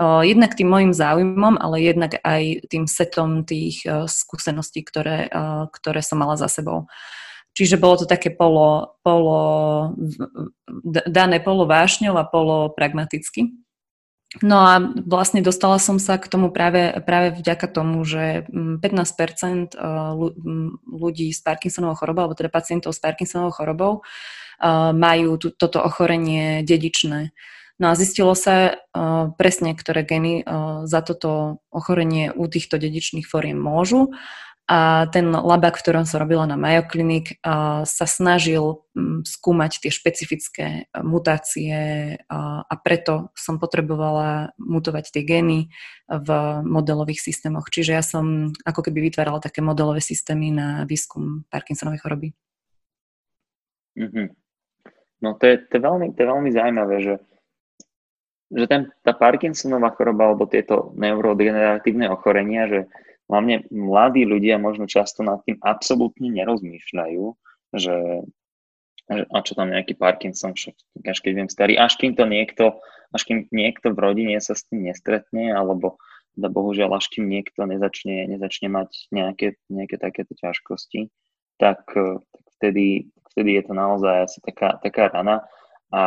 o, 0.00 0.24
jednak 0.24 0.56
tým 0.56 0.70
môjim 0.70 0.92
záujmom, 0.96 1.60
ale 1.60 1.84
jednak 1.84 2.16
aj 2.24 2.64
tým 2.72 2.88
setom 2.88 3.44
tých 3.44 3.84
o, 3.84 4.08
skúseností, 4.08 4.80
ktoré, 4.80 5.28
o, 5.28 5.68
ktoré 5.68 6.00
som 6.00 6.16
mala 6.22 6.40
za 6.40 6.48
sebou. 6.48 6.88
Čiže 7.52 7.76
bolo 7.76 8.00
to 8.00 8.06
také 8.06 8.30
polo, 8.30 8.96
polo 9.02 9.40
dané 11.10 11.42
polo 11.42 11.66
vášňov 11.66 12.14
a 12.14 12.24
polo 12.24 12.70
pragmaticky. 12.70 13.50
No 14.44 14.60
a 14.60 14.76
vlastne 15.08 15.40
dostala 15.40 15.80
som 15.80 15.96
sa 15.96 16.20
k 16.20 16.28
tomu 16.28 16.52
práve, 16.52 16.92
práve 17.08 17.40
vďaka 17.40 17.64
tomu, 17.64 18.04
že 18.04 18.44
15% 18.52 19.72
mm, 19.72 20.20
mm, 20.20 20.70
ľudí 20.84 21.32
s 21.32 21.40
Parkinsonovou 21.40 21.96
chorobou, 21.96 22.28
alebo 22.28 22.36
teda 22.36 22.52
pacientov 22.52 22.92
s 22.92 23.00
Parkinsonovou 23.00 23.56
chorobou 23.56 23.92
majú 24.92 25.38
toto 25.38 25.78
ochorenie 25.78 26.66
dedičné. 26.66 27.30
No 27.78 27.94
a 27.94 27.94
zistilo 27.94 28.34
sa 28.34 28.74
uh, 28.74 29.30
presne, 29.38 29.78
ktoré 29.78 30.02
geny 30.02 30.42
uh, 30.42 30.82
za 30.82 30.98
toto 30.98 31.62
ochorenie 31.70 32.34
u 32.34 32.50
týchto 32.50 32.74
dedičných 32.74 33.22
fóriem 33.22 33.54
môžu 33.54 34.10
a 34.68 35.08
ten 35.08 35.32
labak, 35.32 35.80
v 35.80 35.84
ktorom 35.88 36.04
som 36.04 36.20
robila 36.20 36.44
na 36.44 36.60
Mayo 36.60 36.84
Clinic, 36.84 37.40
sa 37.88 38.04
snažil 38.04 38.84
mm, 38.92 39.24
skúmať 39.24 39.80
tie 39.80 39.88
špecifické 39.88 40.66
e, 40.68 40.82
mutácie 41.00 41.72
a 42.28 42.74
preto 42.84 43.32
som 43.32 43.56
potrebovala 43.56 44.52
mutovať 44.60 45.08
tie 45.08 45.24
gény 45.24 45.72
v 46.04 46.28
modelových 46.68 47.24
systémoch. 47.24 47.72
Čiže 47.72 47.96
ja 47.96 48.04
som 48.04 48.52
ako 48.68 48.84
keby 48.84 49.08
vytvárala 49.08 49.40
také 49.40 49.64
modelové 49.64 50.04
systémy 50.04 50.52
na 50.52 50.84
výskum 50.84 51.48
Parkinsonovej 51.48 52.04
choroby. 52.04 52.28
Mm-hmm. 53.96 54.26
No 55.24 55.32
to 55.40 55.48
je, 55.48 55.54
to, 55.64 55.72
je 55.76 55.82
veľmi, 55.82 56.12
to 56.12 56.18
je 56.20 56.28
veľmi 56.28 56.50
zaujímavé, 56.52 56.96
že, 57.00 57.14
že 58.52 58.64
ten, 58.68 58.92
tá 59.00 59.16
Parkinsonová 59.16 59.96
choroba 59.96 60.28
alebo 60.28 60.44
tieto 60.44 60.92
neurodegeneratívne 60.92 62.12
ochorenia, 62.12 62.68
že 62.68 62.80
hlavne 63.28 63.68
mladí 63.68 64.24
ľudia 64.24 64.56
možno 64.56 64.88
často 64.88 65.20
nad 65.20 65.44
tým 65.44 65.60
absolútne 65.60 66.32
nerozmýšľajú, 66.32 67.24
že, 67.76 68.24
a 69.12 69.36
čo 69.44 69.52
tam 69.52 69.68
nejaký 69.68 69.94
Parkinson, 70.00 70.56
však 70.56 70.74
až 71.04 71.18
keď 71.20 71.32
viem 71.36 71.48
starý, 71.52 71.74
až 71.76 72.00
kým 72.00 72.16
to 72.16 72.24
niekto, 72.24 72.80
až 73.12 73.22
kým 73.28 73.48
niekto 73.52 73.92
v 73.92 74.00
rodine 74.00 74.40
sa 74.40 74.56
s 74.56 74.64
tým 74.68 74.88
nestretne, 74.88 75.52
alebo 75.52 76.00
da 76.38 76.48
bohužiaľ, 76.48 76.96
až 76.96 77.10
kým 77.12 77.28
niekto 77.28 77.66
nezačne, 77.66 78.24
nezačne 78.30 78.70
mať 78.70 79.10
nejaké, 79.10 79.58
nejaké 79.68 79.98
takéto 79.98 80.32
ťažkosti, 80.38 81.10
tak, 81.58 81.82
tak 81.84 82.44
vtedy, 82.56 83.10
vtedy 83.34 83.58
je 83.58 83.62
to 83.66 83.72
naozaj 83.74 84.30
asi 84.30 84.38
taká, 84.46 84.78
taká 84.78 85.10
rana. 85.10 85.42
A, 85.90 86.02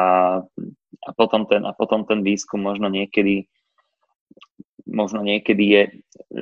a, 1.04 1.10
potom 1.20 1.44
ten, 1.46 1.68
a 1.68 1.76
potom 1.76 2.08
ten 2.08 2.24
výskum 2.24 2.64
možno 2.64 2.88
niekedy 2.88 3.52
možno 4.92 5.24
niekedy 5.24 5.64
je, 5.64 5.84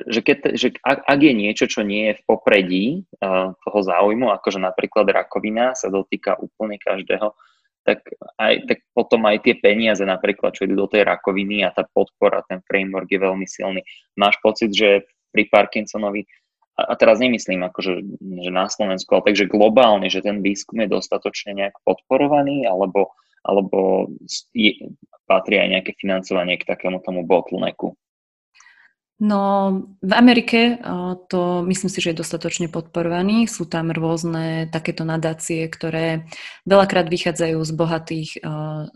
že, 0.10 0.22
keď, 0.26 0.38
že 0.58 0.68
ak, 0.82 1.06
ak 1.06 1.20
je 1.22 1.34
niečo, 1.38 1.66
čo 1.70 1.86
nie 1.86 2.12
je 2.12 2.18
v 2.18 2.26
popredí 2.26 2.86
uh, 3.22 3.54
toho 3.64 3.80
záujmu, 3.86 4.34
akože 4.34 4.58
napríklad 4.58 5.06
rakovina 5.08 5.78
sa 5.78 5.94
dotýka 5.94 6.36
úplne 6.42 6.82
každého, 6.82 7.32
tak, 7.86 8.06
aj, 8.38 8.54
tak 8.68 8.78
potom 8.92 9.24
aj 9.26 9.46
tie 9.46 9.56
peniaze 9.58 10.04
napríklad, 10.04 10.54
čo 10.54 10.68
idú 10.68 10.86
do 10.86 10.92
tej 10.92 11.08
rakoviny 11.08 11.64
a 11.64 11.74
tá 11.74 11.88
podpora, 11.88 12.46
ten 12.46 12.60
framework 12.66 13.08
je 13.10 13.22
veľmi 13.22 13.48
silný. 13.48 13.82
Máš 14.20 14.38
pocit, 14.44 14.74
že 14.76 15.08
pri 15.32 15.48
Parkinsonovi, 15.48 16.26
a, 16.76 16.92
a 16.92 16.94
teraz 17.00 17.18
nemyslím 17.18 17.66
akože, 17.66 17.94
že 18.46 18.52
na 18.52 18.68
Slovensku, 18.68 19.10
ale 19.16 19.34
takže 19.34 19.50
globálne, 19.50 20.12
že 20.12 20.26
ten 20.26 20.44
výskum 20.44 20.84
je 20.86 20.90
dostatočne 20.92 21.56
nejak 21.56 21.76
podporovaný, 21.86 22.68
alebo, 22.68 23.16
alebo 23.42 24.12
je, 24.54 24.92
patrí 25.30 25.62
aj 25.62 25.70
nejaké 25.80 25.92
financovanie 25.98 26.58
k 26.58 26.68
takému 26.68 27.06
tomu 27.06 27.22
bottlenecku? 27.26 27.94
No, 29.20 29.76
v 30.00 30.14
Amerike 30.16 30.80
to 31.28 31.60
myslím 31.68 31.92
si, 31.92 32.00
že 32.00 32.16
je 32.16 32.24
dostatočne 32.24 32.72
podporovaný. 32.72 33.52
Sú 33.52 33.68
tam 33.68 33.92
rôzne 33.92 34.72
takéto 34.72 35.04
nadácie, 35.04 35.68
ktoré 35.68 36.24
veľakrát 36.64 37.12
vychádzajú 37.12 37.60
z 37.60 37.72
bohatých, 37.76 38.32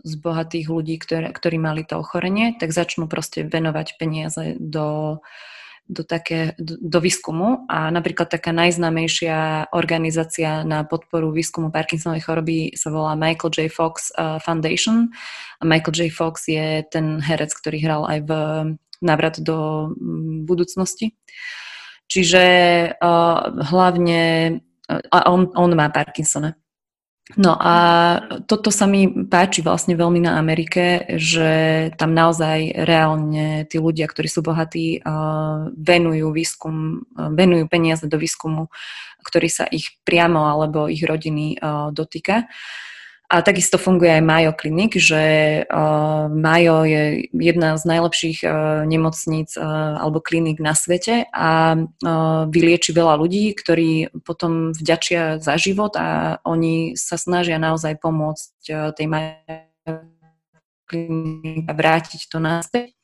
z 0.00 0.14
bohatých 0.16 0.66
ľudí, 0.72 0.96
ktoré, 0.96 1.28
ktorí 1.28 1.60
mali 1.60 1.84
to 1.84 2.00
ochorenie, 2.00 2.56
tak 2.56 2.72
začnú 2.72 3.04
proste 3.04 3.44
venovať 3.44 4.00
peniaze 4.00 4.56
do, 4.56 5.20
do, 5.92 6.02
také, 6.08 6.56
do, 6.56 6.80
do 6.80 7.04
výskumu. 7.04 7.68
A 7.68 7.92
napríklad 7.92 8.32
taká 8.32 8.56
najznámejšia 8.56 9.68
organizácia 9.76 10.64
na 10.64 10.88
podporu 10.88 11.36
výskumu 11.36 11.68
Parkinsonovej 11.68 12.24
choroby 12.24 12.58
sa 12.80 12.88
volá 12.88 13.12
Michael 13.12 13.52
J. 13.52 13.58
Fox 13.68 14.08
Foundation. 14.40 15.12
A 15.60 15.68
Michael 15.68 15.92
J. 15.92 16.08
Fox 16.08 16.48
je 16.48 16.80
ten 16.88 17.20
herec, 17.20 17.52
ktorý 17.52 17.76
hral 17.84 18.08
aj 18.08 18.20
v 18.24 18.32
návrat 19.02 19.40
do 19.40 19.90
mm, 19.94 20.44
budúcnosti. 20.44 21.16
Čiže 22.04 22.44
uh, 23.00 23.38
hlavne 23.72 24.22
uh, 24.90 25.24
on, 25.26 25.50
on 25.56 25.70
má 25.72 25.88
Parkinsona. 25.88 26.54
No 27.40 27.56
a 27.56 27.74
toto 28.44 28.68
sa 28.68 28.84
mi 28.84 29.08
páči 29.08 29.64
vlastne 29.64 29.96
veľmi 29.96 30.20
na 30.20 30.36
Amerike, 30.36 31.08
že 31.16 31.88
tam 31.96 32.12
naozaj 32.12 32.84
reálne 32.84 33.64
tí 33.64 33.80
ľudia, 33.80 34.04
ktorí 34.04 34.28
sú 34.28 34.44
bohatí, 34.44 35.00
uh, 35.00 35.72
venujú 35.72 36.28
výskum, 36.36 37.08
venujú 37.16 37.64
peniaze 37.72 38.04
do 38.04 38.20
výskumu, 38.20 38.68
ktorý 39.24 39.48
sa 39.48 39.64
ich 39.72 39.96
priamo 40.04 40.44
alebo 40.44 40.84
ich 40.84 41.00
rodiny 41.00 41.56
dotýka. 41.96 42.44
A 43.34 43.42
takisto 43.42 43.82
funguje 43.82 44.14
aj 44.14 44.22
Mayo 44.22 44.54
Clinic, 44.54 44.94
že 44.94 45.22
uh, 45.66 46.30
Mayo 46.30 46.86
je 46.86 47.26
jedna 47.34 47.74
z 47.74 47.82
najlepších 47.82 48.46
uh, 48.46 48.86
nemocníc 48.86 49.58
uh, 49.58 49.98
alebo 49.98 50.22
klinik 50.22 50.62
na 50.62 50.70
svete 50.70 51.26
a 51.34 51.74
uh, 51.74 52.46
vylieči 52.46 52.94
veľa 52.94 53.18
ľudí, 53.18 53.50
ktorí 53.58 54.14
potom 54.22 54.70
vďačia 54.70 55.42
za 55.42 55.58
život 55.58 55.98
a 55.98 56.38
oni 56.46 56.94
sa 56.94 57.18
snažia 57.18 57.58
naozaj 57.58 57.98
pomôcť 57.98 58.54
uh, 58.70 58.94
tej 58.94 59.06
Mayo 59.10 59.98
Clinic 60.86 61.66
a 61.66 61.74
vrátiť 61.74 62.30
to 62.30 62.38
naspäť. 62.38 62.94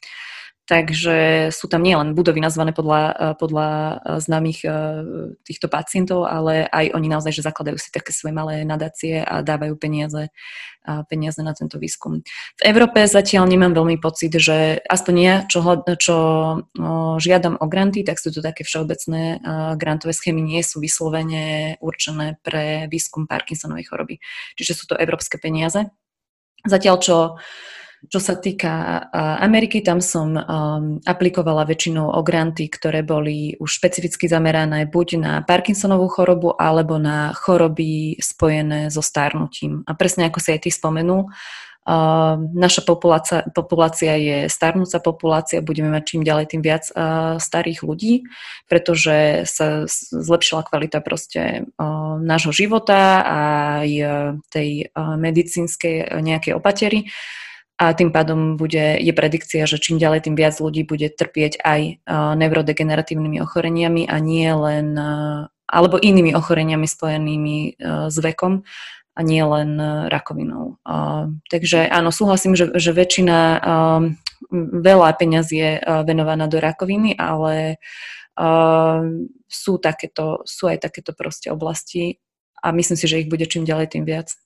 Takže 0.70 1.50
sú 1.50 1.66
tam 1.66 1.82
nielen 1.82 2.14
budovy 2.14 2.38
nazvané 2.38 2.70
podľa, 2.70 3.02
e, 3.10 3.14
podľa 3.42 3.66
e, 3.66 3.94
známych 4.22 4.62
e, 4.62 4.70
týchto 5.42 5.66
pacientov, 5.66 6.30
ale 6.30 6.62
aj 6.70 6.94
oni 6.94 7.10
naozaj, 7.10 7.34
že 7.34 7.42
zakladajú 7.42 7.74
si 7.74 7.90
také 7.90 8.14
svoje 8.14 8.30
malé 8.30 8.62
nadácie 8.62 9.18
a 9.18 9.42
dávajú 9.42 9.74
peniaze, 9.74 10.30
peniaze 11.10 11.42
na 11.42 11.58
tento 11.58 11.82
výskum. 11.82 12.22
V 12.54 12.62
Európe 12.62 13.02
zatiaľ 13.02 13.50
nemám 13.50 13.74
veľmi 13.74 13.98
pocit, 13.98 14.30
že 14.38 14.78
aspoň 14.86 15.14
ja, 15.18 15.36
čo, 15.50 15.58
čo 15.98 16.16
žiadam 17.18 17.58
o 17.58 17.66
granty, 17.66 18.06
tak 18.06 18.22
sú 18.22 18.30
to 18.30 18.38
také 18.40 18.62
všeobecné 18.62 19.42
grantové 19.76 20.14
schémy, 20.14 20.40
nie 20.40 20.62
sú 20.62 20.78
vyslovene 20.80 21.76
určené 21.82 22.38
pre 22.40 22.86
výskum 22.86 23.26
Parkinsonovej 23.26 23.90
choroby. 23.90 24.22
Čiže 24.56 24.72
sú 24.72 24.84
to 24.88 24.94
európske 24.96 25.36
peniaze. 25.36 25.90
Zatiaľ, 26.64 26.96
čo 27.00 27.16
čo 28.08 28.16
sa 28.16 28.32
týka 28.40 29.04
Ameriky, 29.44 29.84
tam 29.84 30.00
som 30.00 30.32
um, 30.32 30.42
aplikovala 31.04 31.68
väčšinou 31.68 32.16
o 32.16 32.20
granty, 32.24 32.72
ktoré 32.72 33.04
boli 33.04 33.60
už 33.60 33.68
špecificky 33.76 34.24
zamerané 34.24 34.88
buď 34.88 35.08
na 35.20 35.32
Parkinsonovú 35.44 36.08
chorobu, 36.08 36.56
alebo 36.56 36.96
na 36.96 37.36
choroby 37.36 38.16
spojené 38.16 38.88
so 38.88 39.04
starnutím. 39.04 39.84
A 39.84 39.92
presne 39.92 40.32
ako 40.32 40.40
si 40.40 40.56
aj 40.56 40.60
ty 40.64 40.70
spomenul, 40.72 41.28
Uh, 41.80 42.36
naša 42.52 42.84
populácia, 42.84 43.40
populácia 43.56 44.12
je 44.20 44.52
starnúca 44.52 45.00
populácia, 45.00 45.64
budeme 45.64 45.88
mať 45.88 46.12
čím 46.12 46.22
ďalej 46.28 46.52
tým 46.52 46.60
viac 46.60 46.84
uh, 46.92 47.40
starých 47.40 47.80
ľudí, 47.80 48.28
pretože 48.68 49.48
sa 49.48 49.88
zlepšila 50.12 50.68
kvalita 50.68 51.00
proste 51.00 51.64
uh, 51.64 52.20
nášho 52.20 52.52
života 52.52 53.24
a 53.24 53.40
aj 53.80 53.90
tej 54.52 54.92
medicínskej 54.92 56.20
nejakej 56.20 56.52
opatery 56.52 57.08
a 57.80 57.96
tým 57.96 58.12
pádom 58.12 58.60
bude, 58.60 59.00
je 59.00 59.08
predikcia, 59.16 59.64
že 59.64 59.80
čím 59.80 59.96
ďalej, 59.96 60.28
tým 60.28 60.36
viac 60.36 60.52
ľudí 60.60 60.84
bude 60.84 61.08
trpieť 61.08 61.64
aj 61.64 62.04
neurodegeneratívnymi 62.36 63.40
ochoreniami 63.40 64.04
a 64.04 64.20
nie 64.20 64.52
len, 64.52 65.00
alebo 65.64 65.96
inými 65.96 66.36
ochoreniami 66.36 66.84
spojenými 66.84 67.80
s 68.12 68.16
vekom 68.20 68.68
a 69.16 69.20
nie 69.24 69.40
len 69.40 69.80
rakovinou. 70.12 70.76
Takže 71.48 71.88
áno, 71.88 72.12
súhlasím, 72.12 72.52
že, 72.52 72.68
že 72.76 72.92
väčšina, 72.92 73.64
veľa 74.76 75.08
peňazí 75.16 75.56
je 75.56 75.72
venovaná 76.04 76.52
do 76.52 76.60
rakoviny, 76.60 77.16
ale 77.16 77.80
sú, 79.48 79.72
takéto, 79.80 80.44
sú 80.44 80.68
aj 80.68 80.84
takéto 80.84 81.16
proste 81.16 81.48
oblasti 81.48 82.20
a 82.60 82.76
myslím 82.76 83.00
si, 83.00 83.08
že 83.08 83.24
ich 83.24 83.32
bude 83.32 83.48
čím 83.48 83.64
ďalej, 83.64 83.96
tým 83.96 84.04
viac. 84.04 84.36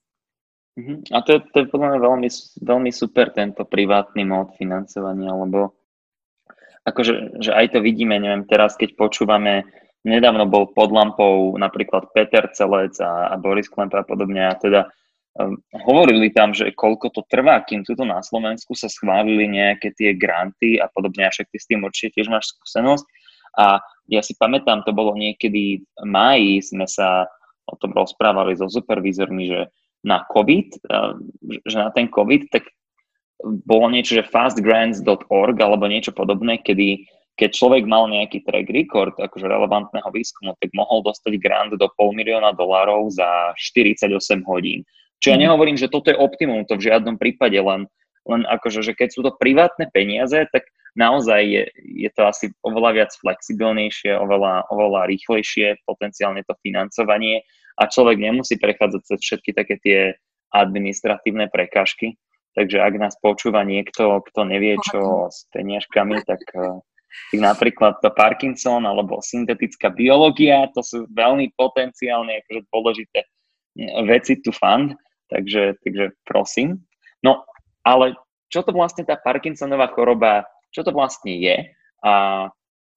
Uh-huh. 0.74 0.98
A 1.14 1.22
to 1.22 1.38
je, 1.38 1.40
to 1.54 1.56
je 1.62 1.70
podľa 1.70 1.86
mňa 1.94 2.00
veľmi, 2.02 2.28
veľmi 2.58 2.90
super 2.90 3.30
tento 3.30 3.62
privátny 3.62 4.26
mód 4.26 4.58
financovania, 4.58 5.30
lebo 5.30 5.78
akože 6.82 7.40
že 7.40 7.54
aj 7.54 7.66
to 7.74 7.78
vidíme, 7.78 8.18
neviem, 8.18 8.44
teraz 8.44 8.74
keď 8.74 8.98
počúvame, 8.98 9.64
nedávno 10.04 10.44
bol 10.44 10.68
pod 10.74 10.92
lampou 10.92 11.56
napríklad 11.56 12.12
Peter 12.12 12.50
Celec 12.52 12.98
a, 13.00 13.32
a 13.32 13.34
Boris 13.40 13.70
Klempa 13.70 14.02
a 14.02 14.06
podobne 14.06 14.44
a 14.44 14.52
teda 14.58 14.90
um, 15.40 15.56
hovorili 15.86 16.28
tam, 16.34 16.52
že 16.52 16.74
koľko 16.76 17.08
to 17.14 17.22
trvá, 17.30 17.64
kým 17.64 17.86
tuto 17.86 18.04
na 18.04 18.20
Slovensku 18.20 18.76
sa 18.76 18.90
schválili 18.90 19.48
nejaké 19.48 19.96
tie 19.96 20.12
granty 20.12 20.76
a 20.76 20.90
podobne, 20.92 21.24
a 21.24 21.32
však 21.32 21.48
ty 21.48 21.56
s 21.56 21.70
tým 21.70 21.86
určite 21.86 22.20
tiež 22.20 22.28
máš 22.28 22.52
skúsenosť. 22.52 23.06
A 23.54 23.78
ja 24.10 24.20
si 24.20 24.34
pamätám, 24.36 24.82
to 24.82 24.92
bolo 24.92 25.14
niekedy 25.14 25.80
v 25.80 26.04
máji, 26.04 26.60
sme 26.60 26.84
sa 26.84 27.30
o 27.64 27.78
tom 27.80 27.96
rozprávali 27.96 28.58
so 28.58 28.68
supervízormi, 28.68 29.48
že 29.48 29.60
na 30.04 30.22
COVID, 30.28 30.68
že 31.64 31.76
na 31.80 31.90
ten 31.90 32.12
COVID, 32.12 32.52
tak 32.52 32.68
bolo 33.44 33.90
niečo, 33.90 34.20
že 34.20 34.28
fastgrants.org 34.28 35.56
alebo 35.58 35.84
niečo 35.88 36.12
podobné, 36.12 36.60
kedy 36.60 37.08
keď 37.34 37.50
človek 37.50 37.82
mal 37.90 38.06
nejaký 38.06 38.46
track 38.46 38.70
record 38.70 39.14
akože 39.18 39.50
relevantného 39.50 40.06
výskumu, 40.14 40.54
tak 40.62 40.70
mohol 40.70 41.02
dostať 41.02 41.34
grant 41.42 41.74
do 41.74 41.90
pol 41.98 42.14
milióna 42.14 42.54
dolárov 42.54 43.10
za 43.10 43.50
48 43.58 44.14
hodín. 44.46 44.86
Čiže 45.18 45.30
ja 45.34 45.38
mhm. 45.38 45.44
nehovorím, 45.50 45.76
že 45.78 45.90
toto 45.90 46.14
je 46.14 46.20
optimum, 46.20 46.62
to 46.62 46.78
v 46.78 46.86
žiadnom 46.86 47.18
prípade, 47.18 47.58
len, 47.58 47.90
len 48.30 48.42
akože, 48.46 48.86
že 48.86 48.94
keď 48.94 49.08
sú 49.10 49.20
to 49.26 49.34
privátne 49.34 49.90
peniaze, 49.90 50.46
tak 50.54 50.62
naozaj 50.94 51.42
je, 51.42 51.62
je 52.06 52.10
to 52.14 52.22
asi 52.22 52.54
oveľa 52.62 53.02
viac 53.02 53.10
flexibilnejšie, 53.18 54.14
oveľa, 54.14 54.70
oveľa 54.70 55.10
rýchlejšie 55.10 55.82
potenciálne 55.82 56.46
to 56.46 56.54
financovanie 56.62 57.42
a 57.74 57.82
človek 57.90 58.18
nemusí 58.18 58.56
prechádzať 58.56 59.02
cez 59.02 59.18
všetky 59.20 59.50
také 59.54 59.74
tie 59.82 59.98
administratívne 60.54 61.50
prekážky. 61.50 62.14
Takže 62.54 62.78
ak 62.78 62.94
nás 63.02 63.18
počúva 63.18 63.66
niekto, 63.66 64.22
kto 64.30 64.46
nevie, 64.46 64.78
čo 64.86 65.26
s 65.26 65.50
peniažkami, 65.50 66.22
tak 66.22 66.38
eh, 66.54 66.78
tak 67.30 67.40
napríklad 67.40 68.02
to 68.02 68.10
Parkinson 68.10 68.82
alebo 68.86 69.22
syntetická 69.22 69.90
biológia, 69.90 70.66
to 70.74 70.82
sú 70.82 71.06
veľmi 71.14 71.54
potenciálne 71.54 72.42
akože 72.42 72.60
dôležité 72.70 73.20
mm, 73.78 74.06
veci 74.10 74.42
tu 74.42 74.50
fund, 74.50 74.94
takže, 75.30 75.78
takže 75.82 76.14
prosím. 76.26 76.82
No, 77.22 77.46
ale 77.86 78.18
čo 78.50 78.66
to 78.66 78.74
vlastne 78.74 79.06
tá 79.06 79.18
Parkinsonová 79.18 79.90
choroba, 79.94 80.46
čo 80.74 80.82
to 80.82 80.90
vlastne 80.90 81.38
je 81.38 81.56
a, 82.02 82.12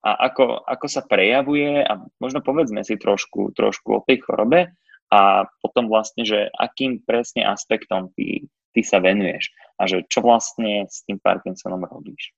a 0.07 0.31
ako, 0.31 0.63
ako 0.63 0.87
sa 0.87 1.03
prejavuje 1.03 1.83
a 1.83 1.99
možno 2.23 2.39
povedzme 2.39 2.79
si 2.87 2.95
trošku, 2.95 3.51
trošku 3.51 3.99
o 3.99 4.03
tej 4.07 4.23
chorobe 4.23 4.71
a 5.11 5.43
potom 5.59 5.91
vlastne, 5.91 6.23
že 6.23 6.47
akým 6.55 7.03
presne 7.03 7.43
aspektom 7.43 8.15
ty, 8.15 8.47
ty 8.71 8.81
sa 8.87 9.03
venuješ 9.03 9.51
a 9.75 9.83
že 9.83 10.07
čo 10.07 10.23
vlastne 10.23 10.87
s 10.87 11.03
tým 11.03 11.19
Parkinsonom 11.19 11.83
robíš. 11.83 12.31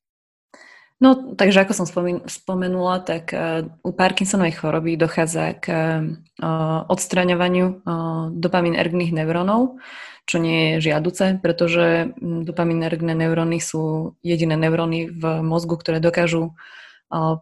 No, 1.00 1.32
takže 1.32 1.64
ako 1.64 1.74
som 1.78 1.88
spomenula, 2.28 3.00
tak 3.08 3.32
uh, 3.32 3.64
u 3.88 3.92
Parkinsonovej 3.96 4.60
choroby 4.60 5.00
dochádza 5.00 5.56
k 5.56 5.66
uh, 5.72 6.84
odstraňovaniu 6.92 7.68
uh, 7.72 8.28
dopaminergných 8.36 9.16
neurónov, 9.16 9.80
čo 10.28 10.44
nie 10.44 10.76
je 10.76 10.92
žiaduce, 10.92 11.40
pretože 11.40 12.12
dopaminergné 12.20 13.16
neuróny 13.16 13.64
sú 13.64 14.14
jediné 14.28 14.60
neuróny 14.60 15.08
v 15.08 15.24
mozgu, 15.40 15.80
ktoré 15.80 16.04
dokážu 16.04 16.60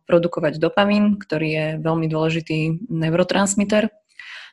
produkovať 0.08 0.64
dopamín, 0.64 1.20
ktorý 1.20 1.48
je 1.48 1.68
veľmi 1.84 2.08
dôležitý 2.08 2.88
neurotransmiter 2.88 3.92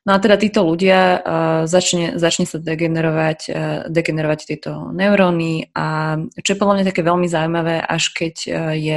No 0.04 0.12
a 0.12 0.20
teda 0.20 0.36
títo 0.36 0.68
ľudia 0.68 1.00
uh, 1.16 1.20
začne, 1.64 2.20
začne 2.20 2.44
sa 2.44 2.60
degenerovať, 2.60 3.40
uh, 3.48 3.88
degenerovať 3.88 4.40
tieto 4.44 4.92
neuróny 4.92 5.72
a 5.72 6.20
čo 6.44 6.52
je 6.52 6.60
podľa 6.60 6.74
mňa 6.76 6.88
také 6.92 7.00
veľmi 7.00 7.24
zaujímavé, 7.24 7.80
až 7.80 8.12
keď 8.12 8.34
uh, 8.44 8.76
je, 8.76 8.96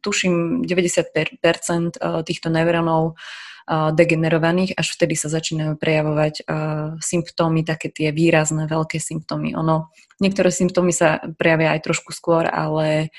tuším, 0.00 0.64
90% 0.64 1.44
týchto 2.24 2.48
neurónov 2.48 3.20
degenerovaných, 3.70 4.74
až 4.74 4.98
vtedy 4.98 5.14
sa 5.14 5.30
začínajú 5.30 5.78
prejavovať 5.78 6.42
uh, 6.42 6.98
symptómy, 6.98 7.62
také 7.62 7.86
tie 7.86 8.10
výrazné, 8.10 8.66
veľké 8.66 8.98
symptómy. 8.98 9.54
Ono, 9.54 9.94
niektoré 10.18 10.50
symptómy 10.50 10.90
sa 10.90 11.22
prejavia 11.38 11.78
aj 11.78 11.86
trošku 11.86 12.10
skôr, 12.10 12.50
ale 12.50 13.14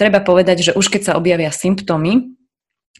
treba 0.00 0.24
povedať, 0.24 0.72
že 0.72 0.72
už 0.72 0.88
keď 0.88 1.12
sa 1.12 1.16
objavia 1.20 1.52
symptómy, 1.52 2.32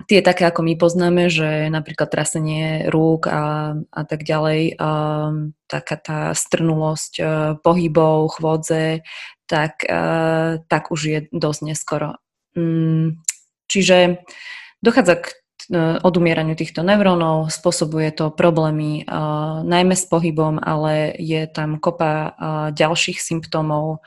tie 0.05 0.21
také, 0.21 0.45
ako 0.45 0.61
my 0.65 0.77
poznáme, 0.77 1.33
že 1.33 1.73
napríklad 1.73 2.13
trasenie 2.13 2.89
rúk 2.93 3.25
a, 3.29 3.75
a 3.89 4.03
tak 4.05 4.29
ďalej, 4.29 4.77
um, 4.77 5.57
taká 5.65 5.97
tá 5.97 6.21
strnulosť 6.37 7.13
uh, 7.21 7.27
pohybov, 7.61 8.37
chôdze, 8.37 9.01
tak, 9.49 9.81
uh, 9.89 10.61
tak 10.69 10.93
už 10.93 11.01
je 11.01 11.19
dosť 11.33 11.61
neskoro. 11.73 12.21
Um, 12.53 13.21
čiže 13.69 14.25
dochádza 14.81 15.21
k 15.21 15.27
uh, 15.73 15.99
odumieraniu 16.05 16.57
týchto 16.57 16.81
neurónov, 16.81 17.53
spôsobuje 17.53 18.13
to 18.15 18.33
problémy 18.33 19.05
uh, 19.05 19.61
najmä 19.65 19.97
s 19.97 20.05
pohybom, 20.09 20.61
ale 20.61 21.13
je 21.17 21.45
tam 21.51 21.77
kopa 21.77 22.13
uh, 22.13 22.29
ďalších 22.73 23.21
symptómov, 23.21 24.01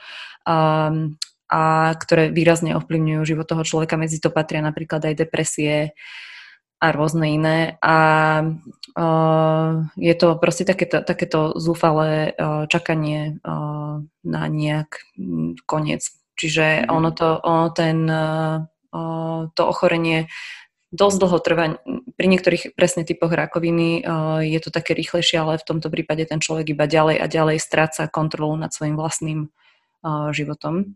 um, 0.48 1.18
a 1.54 1.94
ktoré 1.94 2.34
výrazne 2.34 2.74
ovplyvňujú 2.74 3.22
život 3.22 3.46
toho 3.46 3.62
človeka. 3.62 3.94
Medzi 3.94 4.18
to 4.18 4.34
patria 4.34 4.58
napríklad 4.58 5.06
aj 5.06 5.14
depresie 5.22 5.94
a 6.82 6.90
rôzne 6.90 7.30
iné. 7.30 7.78
A 7.78 7.96
uh, 8.98 9.70
je 9.94 10.14
to 10.18 10.34
proste 10.42 10.66
takéto, 10.66 11.06
takéto 11.06 11.54
zúfalé 11.54 12.34
uh, 12.34 12.66
čakanie 12.66 13.38
uh, 13.46 14.02
na 14.26 14.42
nejak 14.50 14.98
koniec. 15.70 16.10
Čiže 16.34 16.84
mm. 16.84 16.90
ono 16.90 17.14
to, 17.14 17.38
ono 17.38 17.70
ten, 17.70 18.10
uh, 18.10 18.66
to 19.54 19.62
ochorenie 19.62 20.26
dosť 20.90 21.16
dlho 21.22 21.38
trvá. 21.38 21.64
Pri 22.14 22.26
niektorých 22.30 22.78
presne 22.78 23.02
typoch 23.02 23.34
rakoviny 23.34 24.06
je 24.46 24.58
to 24.62 24.70
také 24.70 24.94
rýchlejšie, 24.94 25.42
ale 25.42 25.58
v 25.58 25.66
tomto 25.66 25.90
prípade 25.90 26.22
ten 26.22 26.38
človek 26.38 26.70
iba 26.70 26.86
ďalej 26.86 27.18
a 27.18 27.26
ďalej 27.26 27.58
stráca 27.58 28.06
kontrolu 28.06 28.54
nad 28.54 28.70
svojim 28.70 28.94
vlastným 28.94 29.50
životom. 30.30 30.94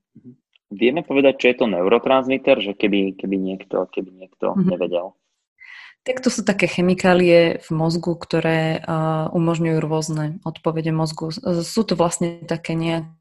Vieme 0.68 1.00
povedať, 1.00 1.34
čo 1.40 1.46
je 1.48 1.56
to 1.64 1.66
neurotransmitter, 1.66 2.60
že 2.60 2.76
keby, 2.76 3.16
keby 3.16 3.36
niekto, 3.40 3.88
keby 3.88 4.10
niekto 4.12 4.52
mm-hmm. 4.52 4.68
nevedel? 4.68 5.16
Tak 6.04 6.20
to 6.24 6.28
sú 6.32 6.44
také 6.44 6.68
chemikálie 6.68 7.60
v 7.60 7.70
mozgu, 7.72 8.16
ktoré 8.16 8.80
uh, 8.80 9.28
umožňujú 9.32 9.76
rôzne 9.80 10.40
odpovede 10.44 10.92
mozgu. 10.92 11.32
Sú 11.64 11.84
to 11.84 11.96
vlastne 11.98 12.44
také 12.48 12.72
nejaké 12.76 13.18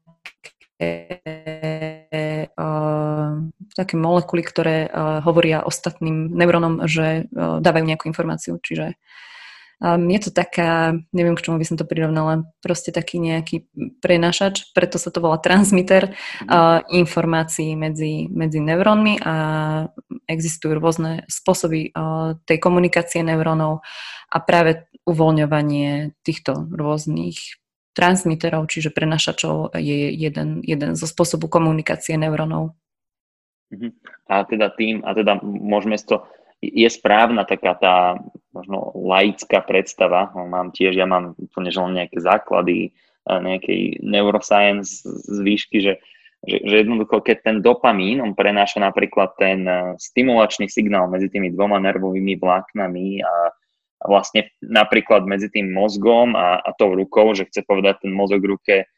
uh, 2.56 3.32
také 3.74 3.94
molekuly, 3.98 4.42
ktoré 4.46 4.88
uh, 4.88 5.20
hovoria 5.26 5.66
ostatným 5.66 6.32
neurónom, 6.32 6.86
že 6.88 7.28
uh, 7.28 7.60
dávajú 7.60 7.84
nejakú 7.84 8.08
informáciu. 8.08 8.56
Čiže 8.62 8.94
Um, 9.78 10.10
je 10.10 10.18
to 10.26 10.30
taká, 10.34 10.98
neviem 11.14 11.38
k 11.38 11.44
čomu 11.46 11.62
by 11.62 11.66
som 11.66 11.78
to 11.78 11.86
prirovnala, 11.86 12.50
proste 12.58 12.90
taký 12.90 13.22
nejaký 13.22 13.70
prenašač, 14.02 14.74
preto 14.74 14.98
sa 14.98 15.14
to 15.14 15.22
volá 15.22 15.38
transmitter 15.38 16.10
uh, 16.50 16.82
informácií 16.90 17.78
medzi, 17.78 18.26
medzi 18.26 18.58
neurónmi 18.58 19.22
a 19.22 19.34
existujú 20.26 20.82
rôzne 20.82 21.22
spôsoby 21.30 21.94
uh, 21.94 22.34
tej 22.42 22.58
komunikácie 22.58 23.22
neurónov 23.22 23.86
a 24.34 24.36
práve 24.42 24.90
uvoľňovanie 25.06 26.18
týchto 26.26 26.66
rôznych 26.74 27.38
transmiterov, 27.94 28.66
čiže 28.66 28.90
prenašačov 28.90 29.78
je 29.78 30.10
jeden, 30.10 30.62
jeden 30.66 30.98
zo 30.98 31.06
spôsobu 31.06 31.46
komunikácie 31.46 32.18
neurónov. 32.18 32.74
Mhm. 33.70 33.94
A 34.26 34.42
teda 34.42 34.74
tým, 34.74 35.06
a 35.06 35.14
teda 35.14 35.38
môžeme 35.42 35.94
to 36.02 36.26
je 36.58 36.88
správna 36.90 37.46
taká 37.46 37.78
tá 37.78 37.96
možno 38.50 38.90
laická 38.94 39.62
predstava. 39.62 40.34
No, 40.34 40.50
mám 40.50 40.74
tiež, 40.74 40.98
ja 40.98 41.06
mám 41.06 41.38
úplne 41.38 41.70
že 41.70 41.78
nejaké 41.78 42.18
základy 42.18 42.96
nejakej 43.28 44.00
neuroscience 44.00 45.04
z 45.04 45.38
výšky, 45.44 45.84
že, 45.84 46.00
že, 46.48 46.56
že 46.64 46.74
jednoducho, 46.80 47.20
keď 47.20 47.36
ten 47.44 47.56
dopamín, 47.60 48.24
on 48.24 48.32
prenáša 48.32 48.80
napríklad 48.80 49.36
ten 49.36 49.68
e, 49.68 50.00
stimulačný 50.00 50.72
signál 50.72 51.12
medzi 51.12 51.28
tými 51.28 51.52
dvoma 51.52 51.76
nervovými 51.76 52.40
vláknami 52.40 53.20
a, 53.20 53.52
a 54.00 54.04
vlastne 54.08 54.48
napríklad 54.64 55.28
medzi 55.28 55.52
tým 55.52 55.68
mozgom 55.76 56.32
a, 56.32 56.64
a 56.64 56.72
tou 56.72 56.96
rukou, 56.96 57.36
že 57.36 57.44
chce 57.44 57.68
povedať 57.68 58.08
ten 58.08 58.12
mozog 58.16 58.40
ruke 58.40 58.88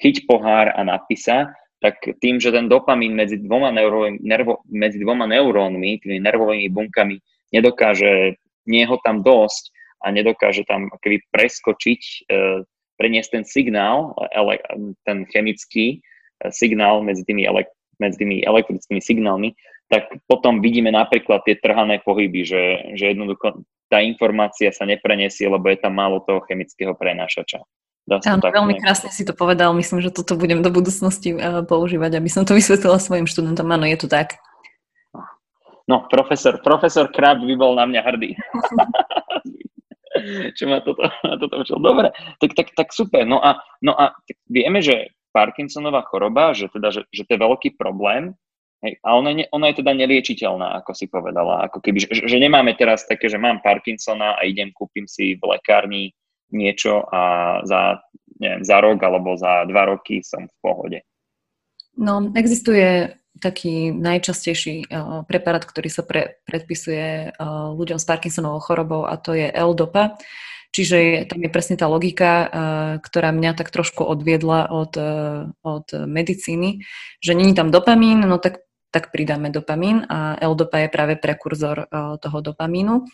chyť 0.00 0.24
pohár 0.24 0.72
a 0.72 0.80
napísa, 0.80 1.52
tak 1.86 2.18
tým, 2.18 2.42
že 2.42 2.50
ten 2.50 2.66
dopamín 2.66 3.14
medzi 3.14 3.38
dvoma, 3.38 3.70
neuro, 3.70 4.10
nervo, 4.18 4.66
medzi 4.66 4.98
dvoma 4.98 5.30
neurónmi, 5.30 6.02
tými 6.02 6.18
nervovými 6.18 6.66
bunkami, 6.74 7.22
nedokáže, 7.54 8.34
nie 8.66 8.82
ho 8.90 8.98
tam 9.06 9.22
dosť 9.22 9.70
a 10.02 10.10
nedokáže 10.10 10.66
tam 10.66 10.90
keby 10.98 11.22
preskočiť, 11.30 12.00
e, 12.26 12.66
preniesť 12.98 13.30
ten 13.38 13.44
signál, 13.46 14.18
ele, 14.34 14.58
ten 15.06 15.30
chemický 15.30 16.02
e, 16.02 16.50
signál 16.50 17.06
medzi 17.06 17.22
tými, 17.22 17.46
ele, 17.46 17.70
medzi 18.02 18.18
tými 18.18 18.42
elektrickými 18.42 18.98
signálmi, 18.98 19.54
tak 19.86 20.10
potom 20.26 20.58
vidíme 20.58 20.90
napríklad 20.90 21.46
tie 21.46 21.54
trhané 21.54 22.02
pohyby, 22.02 22.42
že, 22.42 22.64
že 22.98 23.14
jednoducho 23.14 23.62
tá 23.86 24.02
informácia 24.02 24.74
sa 24.74 24.82
nepreniesie, 24.82 25.46
lebo 25.46 25.70
je 25.70 25.78
tam 25.78 25.94
málo 25.94 26.18
toho 26.26 26.42
chemického 26.50 26.98
prenášača. 26.98 27.62
Dá 28.06 28.22
Áno, 28.22 28.38
tak 28.38 28.54
veľmi 28.54 28.78
krásne 28.78 29.10
si 29.10 29.26
to 29.26 29.34
povedal. 29.34 29.74
Myslím, 29.74 29.98
že 29.98 30.14
toto 30.14 30.38
budem 30.38 30.62
do 30.62 30.70
budúcnosti 30.70 31.34
uh, 31.34 31.66
používať, 31.66 32.22
aby 32.22 32.30
som 32.30 32.46
to 32.46 32.54
vysvetlila 32.58 33.02
svojim 33.02 33.26
študentom. 33.26 33.66
Áno, 33.66 33.82
je 33.82 33.98
to 33.98 34.06
tak. 34.06 34.38
No, 35.86 36.06
profesor, 36.10 36.58
profesor 36.62 37.06
Krab 37.14 37.42
by 37.42 37.54
bol 37.54 37.78
na 37.78 37.86
mňa 37.86 38.00
hrdý. 38.02 38.34
Čo 40.58 40.66
ma 40.66 40.82
toto, 40.82 41.06
ma 41.22 41.34
toto 41.38 41.62
učil. 41.62 41.78
Dobre, 41.78 42.10
tak, 42.42 42.58
tak, 42.58 42.68
tak 42.74 42.88
super. 42.90 43.22
No 43.22 43.38
a, 43.38 43.62
no 43.82 43.94
a 43.94 44.14
vieme, 44.50 44.82
že 44.82 45.14
Parkinsonová 45.30 46.02
choroba, 46.08 46.56
že, 46.56 46.66
teda, 46.72 46.90
že, 46.90 47.06
že 47.14 47.22
to 47.28 47.36
je 47.36 47.44
veľký 47.44 47.78
problém, 47.78 48.34
hej, 48.82 48.98
a 49.04 49.14
ona, 49.14 49.30
ne, 49.36 49.44
ona 49.52 49.70
je 49.70 49.84
teda 49.84 49.92
neliečiteľná, 49.94 50.74
ako 50.82 50.90
si 50.96 51.06
povedala. 51.06 51.70
Ako 51.70 51.78
keby, 51.78 52.02
že, 52.02 52.24
že 52.24 52.36
nemáme 52.40 52.74
teraz 52.74 53.06
také, 53.06 53.30
že 53.30 53.38
mám 53.38 53.62
Parkinsona 53.62 54.34
a 54.34 54.42
idem, 54.42 54.74
kúpim 54.74 55.06
si 55.06 55.38
v 55.38 55.54
lekárni 55.54 56.16
niečo 56.52 57.02
a 57.10 57.22
za, 57.66 58.02
neviem, 58.38 58.62
za 58.62 58.78
rok 58.80 58.98
alebo 59.02 59.34
za 59.34 59.64
dva 59.66 59.82
roky 59.88 60.22
som 60.22 60.46
v 60.46 60.56
pohode. 60.62 60.98
No, 61.96 62.20
existuje 62.36 63.16
taký 63.40 63.92
najčastejší 63.92 64.88
uh, 64.88 65.24
preparát, 65.28 65.64
ktorý 65.64 65.88
sa 65.92 66.04
pre, 66.04 66.40
predpisuje 66.48 67.32
uh, 67.32 67.72
ľuďom 67.76 68.00
s 68.00 68.04
Parkinsonovou 68.08 68.60
chorobou 68.60 69.02
a 69.08 69.16
to 69.20 69.36
je 69.36 69.48
L-DOPA. 69.48 70.16
Čiže 70.76 70.96
je, 71.00 71.18
tam 71.24 71.40
je 71.40 71.48
presne 71.48 71.76
tá 71.80 71.88
logika, 71.88 72.32
uh, 72.32 72.48
ktorá 73.00 73.32
mňa 73.32 73.56
tak 73.56 73.72
trošku 73.72 74.04
odviedla 74.04 74.68
od, 74.68 74.92
od 75.64 75.86
medicíny, 76.04 76.84
že 77.20 77.32
není 77.32 77.56
tam 77.56 77.72
dopamín, 77.72 78.24
no 78.24 78.36
tak, 78.36 78.65
tak 78.90 79.12
pridáme 79.12 79.50
dopamín 79.50 80.06
a 80.08 80.38
L-DOPA 80.40 80.86
je 80.86 80.88
práve 80.88 81.14
prekurzor 81.18 81.86
uh, 81.86 82.16
toho 82.16 82.38
dopamínu. 82.40 83.04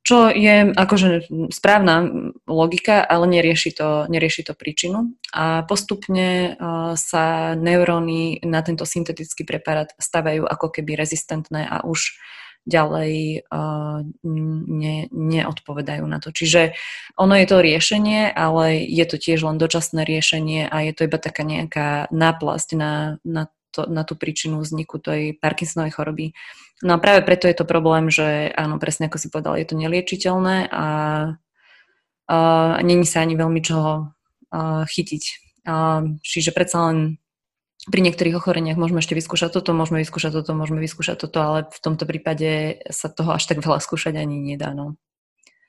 Čo 0.00 0.32
je 0.32 0.72
akože 0.72 1.28
správna 1.52 2.08
logika, 2.48 3.04
ale 3.04 3.28
nerieši 3.36 3.70
to, 3.76 4.08
nerieši 4.08 4.48
to 4.48 4.56
príčinu. 4.56 5.12
A 5.36 5.60
postupne 5.68 6.56
uh, 6.56 6.96
sa 6.96 7.52
neuróny 7.52 8.40
na 8.48 8.64
tento 8.64 8.88
syntetický 8.88 9.44
preparát 9.44 9.92
stavajú 10.00 10.48
ako 10.48 10.72
keby 10.72 10.96
rezistentné 10.96 11.68
a 11.68 11.84
už 11.84 12.16
ďalej 12.64 13.44
uh, 13.48 14.04
ne, 14.24 14.96
neodpovedajú 15.12 16.04
na 16.08 16.16
to. 16.16 16.32
Čiže 16.32 16.76
ono 17.20 17.36
je 17.36 17.46
to 17.48 17.60
riešenie, 17.60 18.32
ale 18.32 18.84
je 18.84 19.04
to 19.04 19.16
tiež 19.20 19.44
len 19.44 19.60
dočasné 19.60 20.04
riešenie 20.04 20.68
a 20.68 20.76
je 20.84 20.92
to 20.96 21.08
iba 21.08 21.20
taká 21.20 21.44
nejaká 21.44 22.08
náplasť 22.08 22.68
na, 22.76 23.20
na 23.24 23.52
to, 23.70 23.86
na 23.86 24.02
tú 24.02 24.18
príčinu 24.18 24.60
vzniku 24.60 24.98
tej 24.98 25.38
Parkinsonovej 25.38 25.94
choroby. 25.94 26.26
No 26.82 26.96
a 26.96 27.02
práve 27.02 27.22
preto 27.22 27.46
je 27.46 27.56
to 27.56 27.68
problém, 27.68 28.10
že 28.10 28.50
áno, 28.56 28.80
presne 28.80 29.06
ako 29.06 29.18
si 29.20 29.28
povedal, 29.28 29.56
je 29.56 29.66
to 29.68 29.78
neliečiteľné 29.78 30.68
a, 30.72 30.86
a 32.30 32.36
není 32.80 33.04
sa 33.04 33.22
ani 33.22 33.34
veľmi 33.36 33.60
čoho 33.62 34.10
a, 34.50 34.84
chytiť. 34.88 35.22
A, 35.68 36.02
čiže 36.24 36.56
predsa 36.56 36.90
len 36.90 37.20
pri 37.88 38.00
niektorých 38.04 38.36
ochoreniach 38.36 38.76
môžeme 38.76 39.00
ešte 39.00 39.16
vyskúšať 39.16 39.56
toto, 39.56 39.72
môžeme 39.72 40.04
vyskúšať 40.04 40.36
toto, 40.36 40.52
môžeme 40.52 40.84
vyskúšať 40.84 41.16
toto, 41.16 41.38
ale 41.40 41.58
v 41.72 41.80
tomto 41.80 42.04
prípade 42.04 42.80
sa 42.92 43.08
toho 43.08 43.32
až 43.32 43.48
tak 43.48 43.64
veľa 43.64 43.80
skúšať 43.80 44.20
ani 44.20 44.36
nedá. 44.36 44.76
No. 44.76 45.00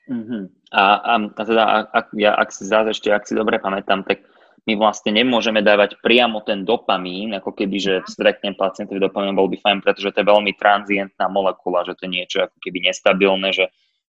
Uh-huh. 0.08 0.52
A, 0.72 0.82
a, 1.00 1.12
a 1.24 1.42
teda, 1.44 1.64
ak, 1.88 2.06
ja, 2.16 2.36
ak 2.36 2.52
si 2.52 2.68
zás 2.68 2.84
ešte, 2.88 3.08
ak 3.08 3.24
si 3.24 3.32
dobre 3.32 3.56
pamätám, 3.56 4.04
tak 4.04 4.28
my 4.62 4.78
vlastne 4.78 5.10
nemôžeme 5.10 5.58
dávať 5.58 5.98
priamo 5.98 6.38
ten 6.46 6.62
dopamín, 6.62 7.34
ako 7.34 7.50
keby, 7.50 7.76
že 7.82 7.94
streknem 8.06 8.54
pacientovi 8.54 9.02
dopamín, 9.02 9.34
bol 9.34 9.50
by 9.50 9.58
fajn, 9.58 9.82
pretože 9.82 10.14
to 10.14 10.22
je 10.22 10.30
veľmi 10.30 10.54
transientná 10.54 11.26
molekula, 11.26 11.82
že 11.82 11.98
to 11.98 12.06
je 12.06 12.14
niečo 12.14 12.38
ako 12.46 12.56
keby 12.62 12.78
nestabilné, 12.86 13.50
že 13.50 13.64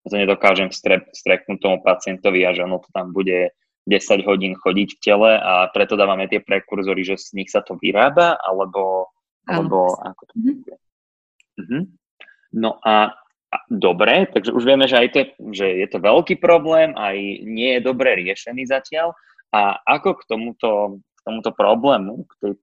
to 0.05 0.13
nedokážem 0.13 0.69
streknúť 1.09 1.57
tomu 1.57 1.81
pacientovi 1.81 2.45
a 2.45 2.53
že 2.53 2.67
ono 2.67 2.77
to 2.83 2.91
tam 2.93 3.09
bude 3.15 3.49
10 3.89 4.29
hodín 4.29 4.53
chodiť 4.53 4.89
v 4.95 5.01
tele 5.01 5.31
a 5.41 5.67
preto 5.73 5.97
dávame 5.97 6.29
tie 6.29 6.43
prekurzory, 6.43 7.01
že 7.01 7.17
z 7.17 7.39
nich 7.39 7.49
sa 7.49 7.65
to 7.65 7.79
vyrába, 7.79 8.37
alebo, 8.37 9.09
alebo 9.49 9.95
ako 9.99 10.21
to 10.29 10.33
mm-hmm. 10.37 10.57
Mm-hmm. 11.59 11.83
No 12.61 12.77
a 12.85 13.17
a 13.53 13.57
dobre, 13.69 14.25
takže 14.33 14.49
už 14.49 14.65
vieme, 14.65 14.89
že, 14.89 14.97
aj 14.97 15.09
to, 15.13 15.21
že 15.53 15.67
je 15.85 15.85
to 15.85 16.01
veľký 16.01 16.41
problém, 16.41 16.97
aj 16.97 17.13
nie 17.45 17.77
je 17.77 17.85
dobre 17.85 18.17
riešený 18.17 18.65
zatiaľ, 18.65 19.13
a 19.53 19.77
ako 19.85 20.17
k 20.17 20.21
tomuto, 20.25 20.71
k 21.13 21.19
tomuto 21.21 21.53
problému, 21.53 22.25
k 22.25 22.33
tej 22.41 22.53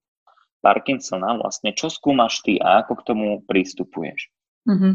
Parkinsona 0.61 1.39
vlastne, 1.39 1.73
čo 1.73 1.89
skúmaš 1.89 2.43
ty 2.45 2.59
a 2.59 2.85
ako 2.85 3.01
k 3.01 3.05
tomu 3.07 3.27
prístupuješ? 3.47 4.29
Mm-hmm. 4.69 4.93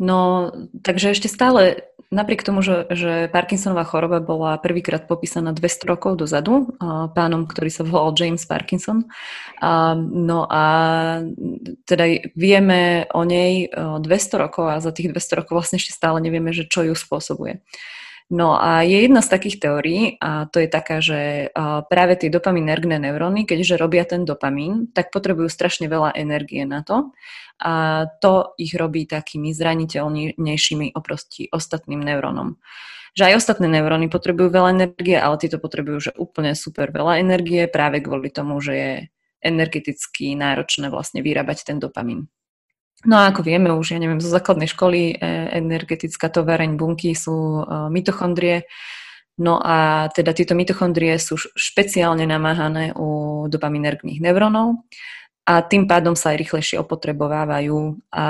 No, 0.00 0.48
takže 0.80 1.12
ešte 1.12 1.28
stále, 1.28 1.84
napriek 2.08 2.40
tomu, 2.40 2.64
že, 2.64 2.88
že 2.88 3.28
Parkinsonová 3.28 3.84
choroba 3.84 4.24
bola 4.24 4.56
prvýkrát 4.56 5.04
popísaná 5.04 5.52
200 5.52 5.92
rokov 5.92 6.16
dozadu 6.16 6.72
pánom, 7.12 7.44
ktorý 7.44 7.68
sa 7.68 7.84
volal 7.84 8.16
James 8.16 8.40
Parkinson. 8.48 9.04
No 10.16 10.48
a 10.48 10.64
teda 11.84 12.32
vieme 12.32 13.04
o 13.12 13.28
nej 13.28 13.68
200 13.76 14.00
rokov 14.40 14.72
a 14.72 14.80
za 14.80 14.88
tých 14.96 15.12
200 15.12 15.44
rokov 15.44 15.52
vlastne 15.60 15.76
ešte 15.76 15.92
stále 15.92 16.16
nevieme, 16.24 16.56
že 16.56 16.64
čo 16.64 16.80
ju 16.88 16.96
spôsobuje. 16.96 17.60
No 18.30 18.54
a 18.54 18.86
je 18.86 18.94
jedna 19.10 19.26
z 19.26 19.28
takých 19.34 19.58
teórií, 19.58 20.14
a 20.22 20.46
to 20.46 20.62
je 20.62 20.70
taká, 20.70 21.02
že 21.02 21.50
práve 21.90 22.14
tie 22.14 22.30
dopaminergné 22.30 23.02
neuróny, 23.02 23.42
keďže 23.42 23.74
robia 23.74 24.06
ten 24.06 24.22
dopamín, 24.22 24.86
tak 24.94 25.10
potrebujú 25.10 25.50
strašne 25.50 25.90
veľa 25.90 26.14
energie 26.14 26.62
na 26.62 26.86
to 26.86 27.10
a 27.58 28.06
to 28.22 28.54
ich 28.54 28.78
robí 28.78 29.10
takými 29.10 29.50
zraniteľnejšími 29.50 30.94
oproti 30.94 31.50
ostatným 31.50 32.06
neurónom. 32.06 32.54
Že 33.18 33.34
aj 33.34 33.36
ostatné 33.42 33.66
neuróny 33.66 34.06
potrebujú 34.06 34.54
veľa 34.54 34.78
energie, 34.78 35.18
ale 35.18 35.34
tieto 35.34 35.58
potrebujú 35.58 35.98
že 35.98 36.12
úplne 36.14 36.54
super 36.54 36.94
veľa 36.94 37.18
energie 37.18 37.66
práve 37.66 37.98
kvôli 37.98 38.30
tomu, 38.30 38.62
že 38.62 38.72
je 38.78 38.92
energeticky 39.42 40.38
náročné 40.38 40.86
vlastne 40.86 41.18
vyrábať 41.18 41.66
ten 41.66 41.82
dopamín. 41.82 42.30
No 43.08 43.16
a 43.16 43.32
ako 43.32 43.40
vieme 43.48 43.72
už, 43.72 43.96
ja 43.96 43.98
neviem, 44.00 44.20
zo 44.20 44.28
základnej 44.28 44.68
školy 44.68 45.16
e, 45.16 45.24
energetická 45.56 46.28
továreň 46.28 46.76
bunky 46.76 47.16
sú 47.16 47.64
e, 47.64 47.88
mitochondrie, 47.88 48.68
no 49.40 49.56
a 49.56 50.08
teda 50.12 50.36
tieto 50.36 50.52
mitochondrie 50.52 51.16
sú 51.16 51.40
špeciálne 51.40 52.28
namáhané 52.28 52.92
u 52.92 53.48
dopaminergných 53.48 54.20
neurónov 54.20 54.84
a 55.48 55.64
tým 55.64 55.88
pádom 55.88 56.12
sa 56.12 56.36
aj 56.36 56.44
rýchlejšie 56.44 56.76
opotrebovávajú. 56.76 58.04
A 58.12 58.26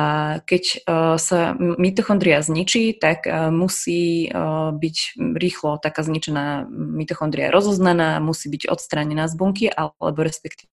keď 0.47 0.65
e, 0.71 0.77
sa 1.19 1.59
mitochondria 1.59 2.39
zničí, 2.39 2.95
tak 2.95 3.27
musí 3.51 4.31
byť 4.71 4.97
rýchlo 5.35 5.83
taká 5.83 6.07
zničená 6.07 6.71
mitochondria 6.71 7.51
rozoznaná, 7.51 8.23
musí 8.23 8.47
byť 8.47 8.71
odstranená 8.71 9.27
z 9.27 9.35
bunky, 9.35 9.67
alebo 9.67 10.23
respektíve 10.23 10.71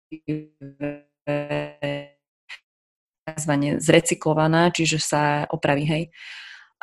tzv. 3.36 3.78
zrecyklovaná, 3.84 4.72
čiže 4.72 4.98
sa 5.04 5.44
opraví, 5.52 5.84
hej. 5.84 6.04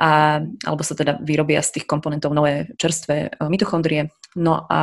A, 0.01 0.41
alebo 0.65 0.83
sa 0.83 0.97
teda 0.97 1.21
vyrobia 1.21 1.61
z 1.61 1.79
tých 1.79 1.87
komponentov 1.87 2.33
nové 2.33 2.73
čerstvé 2.81 3.29
e, 3.29 3.31
mitochondrie. 3.47 4.09
No 4.33 4.65
a 4.73 4.81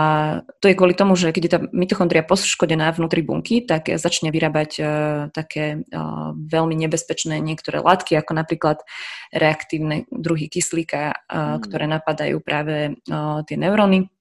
to 0.61 0.69
je 0.69 0.77
kvôli 0.77 0.93
tomu, 0.93 1.17
že 1.17 1.33
keď 1.33 1.43
je 1.43 1.53
tá 1.57 1.59
mitochondria 1.73 2.21
poškodená 2.21 2.93
vnútri 2.93 3.25
bunky, 3.25 3.65
tak 3.65 3.89
začne 3.89 4.29
vyrábať 4.29 4.71
uh, 4.77 4.85
také 5.33 5.81
uh, 5.81 6.37
veľmi 6.37 6.77
nebezpečné 6.77 7.41
niektoré 7.41 7.81
látky, 7.81 8.13
ako 8.13 8.37
napríklad 8.37 8.85
reaktívne 9.33 10.05
druhy 10.13 10.53
kyslíka, 10.53 11.17
uh, 11.25 11.57
mm. 11.57 11.65
ktoré 11.65 11.89
napadajú 11.89 12.37
práve 12.45 12.93
uh, 13.09 13.41
tie 13.49 13.57
neuróny. 13.57 14.13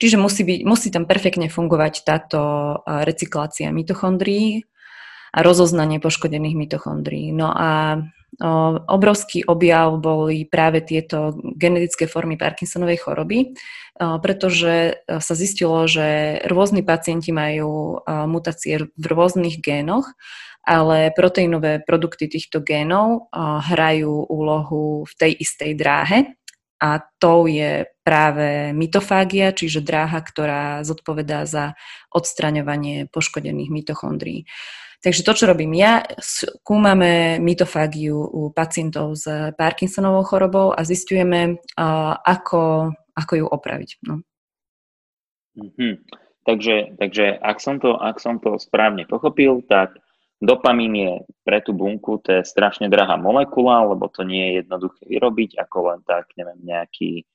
Čiže 0.00 0.16
musí, 0.16 0.40
byť, 0.48 0.60
musí 0.64 0.88
tam 0.88 1.04
perfektne 1.04 1.52
fungovať 1.52 2.06
táto 2.06 2.40
recyklácia 2.86 3.74
mitochondrií 3.74 4.64
a 5.34 5.38
rozoznanie 5.42 5.98
poškodených 5.98 6.54
mitochondrií. 6.54 7.34
No 7.34 7.50
a 7.50 7.98
obrovský 8.86 9.46
objav 9.46 9.98
boli 9.98 10.46
práve 10.46 10.82
tieto 10.82 11.38
genetické 11.54 12.06
formy 12.06 12.34
Parkinsonovej 12.34 13.02
choroby, 13.02 13.54
pretože 13.98 14.98
sa 15.06 15.34
zistilo, 15.38 15.86
že 15.86 16.38
rôzni 16.50 16.82
pacienti 16.82 17.30
majú 17.30 17.70
o, 17.70 18.26
mutácie 18.26 18.90
v 18.90 19.04
rôznych 19.06 19.62
génoch, 19.62 20.10
ale 20.66 21.14
proteínové 21.14 21.78
produkty 21.86 22.26
týchto 22.26 22.58
génov 22.58 23.30
hrajú 23.70 24.26
úlohu 24.26 25.06
v 25.06 25.12
tej 25.14 25.32
istej 25.38 25.70
dráhe 25.78 26.18
a 26.82 26.98
to 27.22 27.46
je 27.46 27.86
práve 28.02 28.74
mitofágia, 28.74 29.54
čiže 29.54 29.80
dráha, 29.80 30.18
ktorá 30.20 30.82
zodpovedá 30.82 31.46
za 31.46 31.78
odstraňovanie 32.10 33.06
poškodených 33.14 33.70
mitochondrií. 33.70 34.44
Takže 35.04 35.20
to, 35.20 35.36
čo 35.36 35.44
robím 35.44 35.76
ja, 35.76 36.00
skúmame 36.16 37.36
mitofágiu 37.36 38.24
u 38.24 38.48
pacientov 38.56 39.12
s 39.20 39.28
Parkinsonovou 39.52 40.24
chorobou 40.24 40.72
a 40.72 40.80
zistujeme, 40.80 41.60
ako, 42.24 42.88
ako 43.12 43.32
ju 43.36 43.44
opraviť. 43.44 43.90
No. 44.08 44.24
Mm-hmm. 45.60 45.94
Takže, 46.48 46.96
takže 46.96 47.36
ak, 47.36 47.60
som 47.60 47.76
to, 47.76 48.00
ak 48.00 48.16
som 48.16 48.40
to 48.40 48.56
správne 48.56 49.04
pochopil, 49.04 49.60
tak 49.68 49.92
dopamín 50.40 50.96
je 50.96 51.12
pre 51.44 51.60
tú 51.60 51.76
bunku 51.76 52.24
to 52.24 52.40
je 52.40 52.48
strašne 52.48 52.88
drahá 52.88 53.20
molekula, 53.20 53.84
lebo 53.92 54.08
to 54.08 54.24
nie 54.24 54.40
je 54.40 54.52
jednoduché 54.64 55.04
vyrobiť, 55.04 55.50
ako 55.60 55.76
len 55.92 56.00
tak, 56.08 56.32
neviem, 56.40 56.64
nejaký 56.64 57.28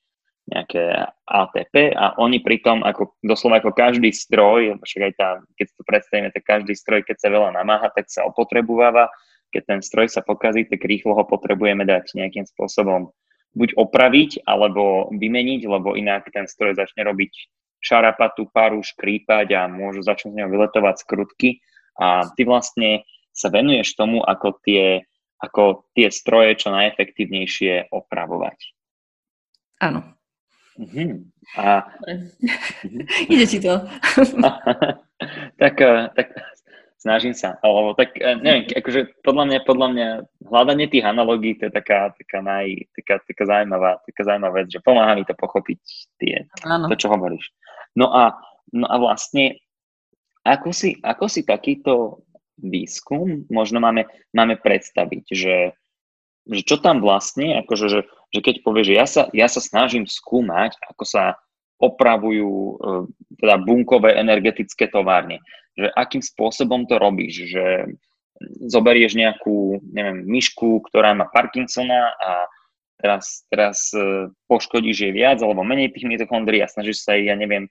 nejaké 0.50 1.06
ATP 1.30 1.94
a 1.94 2.18
oni 2.18 2.42
pritom 2.42 2.82
ako 2.82 3.14
doslova 3.22 3.62
ako 3.62 3.70
každý 3.70 4.10
stroj, 4.10 4.74
však 4.82 5.02
aj 5.06 5.12
tá, 5.14 5.28
keď 5.54 5.66
to 5.70 5.82
predstavíme, 5.86 6.28
tak 6.34 6.42
každý 6.42 6.74
stroj, 6.74 7.06
keď 7.06 7.16
sa 7.22 7.28
veľa 7.30 7.54
namáha, 7.54 7.88
tak 7.94 8.10
sa 8.10 8.26
opotrebováva. 8.26 9.06
Keď 9.50 9.62
ten 9.66 9.80
stroj 9.82 10.10
sa 10.10 10.22
pokazí, 10.22 10.66
tak 10.66 10.82
rýchlo 10.82 11.14
ho 11.14 11.24
potrebujeme 11.26 11.82
dať 11.82 12.14
nejakým 12.14 12.46
spôsobom 12.46 13.10
buď 13.54 13.74
opraviť, 13.74 14.46
alebo 14.46 15.10
vymeniť, 15.10 15.66
lebo 15.66 15.98
inak 15.98 16.30
ten 16.30 16.46
stroj 16.46 16.78
začne 16.78 17.02
robiť 17.02 17.32
šarapatu, 17.82 18.46
paru, 18.52 18.78
škrípať 18.78 19.56
a 19.56 19.66
môžu 19.66 20.04
začať 20.06 20.34
z 20.34 20.36
neho 20.38 20.48
vyletovať 20.52 21.02
skrutky. 21.02 21.58
A 21.98 22.30
ty 22.38 22.46
vlastne 22.46 23.02
sa 23.34 23.50
venuješ 23.50 23.98
tomu, 23.98 24.22
ako 24.22 24.60
tie, 24.62 25.02
ako 25.42 25.90
tie 25.96 26.12
stroje 26.12 26.60
čo 26.60 26.70
najefektívnejšie 26.70 27.90
opravovať. 27.90 28.58
Áno, 29.80 30.19
Mm-hmm. 30.80 31.10
A... 31.60 31.84
Mhm. 32.08 32.26
Ide 33.28 33.46
ti 33.46 33.58
to. 33.60 33.84
tak, 35.60 35.74
eh, 35.80 36.08
tak 36.16 36.26
snažím 37.00 37.32
sa, 37.32 37.56
alebo 37.64 37.96
tak 37.96 38.12
e, 38.20 38.36
neviem, 38.44 38.68
akože 38.76 39.24
podľa 39.24 39.44
mňa, 39.48 39.58
podľa 39.64 39.88
mňa 39.88 40.08
hľadanie 40.52 40.86
tých 40.92 41.04
analógií 41.08 41.56
to 41.56 41.68
je 41.68 41.72
taká, 41.72 42.12
taká, 42.12 42.44
naj, 42.44 42.76
taká, 42.92 43.24
taká 43.24 43.44
zaujímavá, 43.48 44.04
taká 44.04 44.22
zaujímavá 44.28 44.54
vec, 44.60 44.68
že 44.68 44.84
pomáha 44.84 45.16
mi 45.16 45.24
to 45.24 45.32
pochopiť 45.32 45.80
tie, 46.20 46.44
to, 46.60 46.96
čo 47.00 47.08
hovoríš. 47.08 47.48
No 47.96 48.12
a, 48.12 48.36
no 48.76 48.84
a 48.84 48.96
vlastne, 49.00 49.56
ako 50.44 50.76
si, 50.76 51.00
ako 51.00 51.24
si 51.32 51.40
takýto 51.48 52.20
výskum 52.60 53.48
možno 53.48 53.80
máme, 53.80 54.04
máme 54.36 54.60
predstaviť, 54.60 55.24
že, 55.32 55.72
že 56.50 56.62
čo 56.66 56.76
tam 56.82 56.98
vlastne, 56.98 57.62
akože, 57.62 57.86
že, 57.86 58.00
že 58.34 58.40
keď 58.42 58.54
povieš, 58.66 58.86
že 58.90 58.94
ja 58.94 59.06
sa, 59.06 59.22
ja 59.30 59.46
sa 59.46 59.62
snažím 59.62 60.04
skúmať, 60.04 60.74
ako 60.90 61.04
sa 61.06 61.38
opravujú 61.80 62.50
e, 62.50 62.74
teda 63.40 63.56
bunkové 63.62 64.18
energetické 64.18 64.90
továrne. 64.90 65.40
Že 65.78 65.88
akým 65.96 66.20
spôsobom 66.20 66.84
to 66.84 67.00
robíš, 67.00 67.48
že 67.54 67.64
zoberieš 68.68 69.16
nejakú, 69.16 69.80
neviem, 69.94 70.26
myšku, 70.26 70.84
ktorá 70.90 71.12
má 71.16 71.28
Parkinsona 71.28 72.12
a 72.18 72.30
teraz, 73.00 73.46
teraz 73.48 73.88
e, 73.96 74.28
poškodíš 74.50 75.08
jej 75.08 75.12
viac 75.14 75.40
alebo 75.40 75.64
menej 75.64 75.94
tých 75.94 76.08
mitochondrií 76.08 76.60
a 76.60 76.68
snažíš 76.68 77.06
sa 77.06 77.16
jej, 77.16 77.32
ja 77.32 77.36
neviem, 77.38 77.70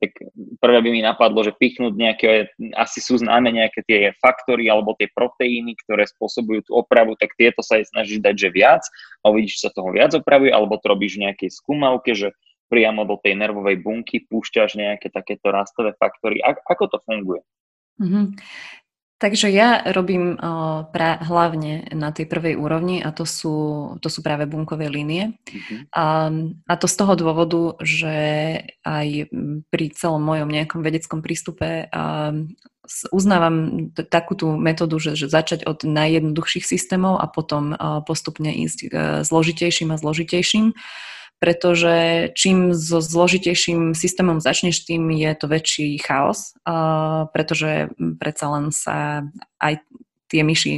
tak 0.00 0.16
prvé 0.64 0.78
by 0.80 0.88
mi 0.88 1.04
napadlo, 1.04 1.44
že 1.44 1.52
pichnúť 1.52 1.92
nejaké, 1.92 2.48
asi 2.72 3.04
sú 3.04 3.20
známe 3.20 3.52
nejaké 3.52 3.84
tie 3.84 4.00
faktory 4.16 4.72
alebo 4.72 4.96
tie 4.96 5.12
proteíny, 5.12 5.76
ktoré 5.84 6.08
spôsobujú 6.08 6.64
tú 6.64 6.72
opravu, 6.80 7.20
tak 7.20 7.36
tieto 7.36 7.60
sa 7.60 7.76
jej 7.76 7.84
snažíš 7.84 8.24
dať, 8.24 8.34
že 8.34 8.48
viac 8.48 8.82
a 9.20 9.28
uvidíš, 9.28 9.60
sa 9.60 9.68
toho 9.68 9.92
viac 9.92 10.16
opravuje, 10.16 10.48
alebo 10.48 10.80
to 10.80 10.88
robíš 10.88 11.20
v 11.20 11.28
nejakej 11.28 11.50
skúmavke, 11.52 12.16
že 12.16 12.32
priamo 12.72 13.04
do 13.04 13.20
tej 13.20 13.36
nervovej 13.36 13.82
bunky 13.84 14.24
púšťaš 14.24 14.80
nejaké 14.80 15.12
takéto 15.12 15.52
rastové 15.52 15.92
faktory. 16.00 16.40
A, 16.40 16.56
ako 16.56 16.96
to 16.96 16.98
funguje? 17.04 17.44
Mm-hmm. 18.00 18.24
Takže 19.20 19.52
ja 19.52 19.84
robím 19.92 20.40
pra, 20.96 21.20
hlavne 21.20 21.92
na 21.92 22.08
tej 22.08 22.24
prvej 22.24 22.56
úrovni 22.56 23.04
a 23.04 23.12
to 23.12 23.28
sú, 23.28 23.56
to 24.00 24.08
sú 24.08 24.24
práve 24.24 24.48
bunkové 24.48 24.88
línie. 24.88 25.36
Mm-hmm. 25.44 25.80
A, 25.92 26.32
a 26.64 26.74
to 26.80 26.88
z 26.88 26.96
toho 26.96 27.12
dôvodu, 27.20 27.76
že 27.84 28.16
aj 28.80 29.28
pri 29.68 29.86
celom 29.92 30.24
mojom 30.24 30.48
nejakom 30.48 30.80
vedeckom 30.80 31.20
prístupe 31.20 31.92
a, 31.92 32.32
uznávam 33.12 33.86
t- 33.92 34.08
takú 34.08 34.34
tú 34.34 34.56
metódu, 34.56 34.96
že, 34.96 35.14
že 35.14 35.28
začať 35.28 35.68
od 35.68 35.84
najjednoduchších 35.84 36.64
systémov 36.64 37.20
a 37.20 37.28
potom 37.28 37.76
a, 37.76 38.00
postupne 38.00 38.48
ísť 38.56 38.78
a, 38.80 38.88
e, 38.88 39.04
zložitejším 39.28 39.92
a 39.92 40.00
zložitejším 40.00 40.72
pretože 41.40 42.28
čím 42.36 42.76
so 42.76 43.00
zložitejším 43.00 43.96
systémom 43.96 44.44
začneš, 44.44 44.84
tým 44.84 45.08
je 45.08 45.32
to 45.32 45.48
väčší 45.48 45.96
chaos, 45.98 46.52
pretože 47.32 47.88
predsa 48.20 48.46
len 48.52 48.68
sa 48.68 49.24
aj 49.56 49.80
tie 50.28 50.44
myši 50.44 50.72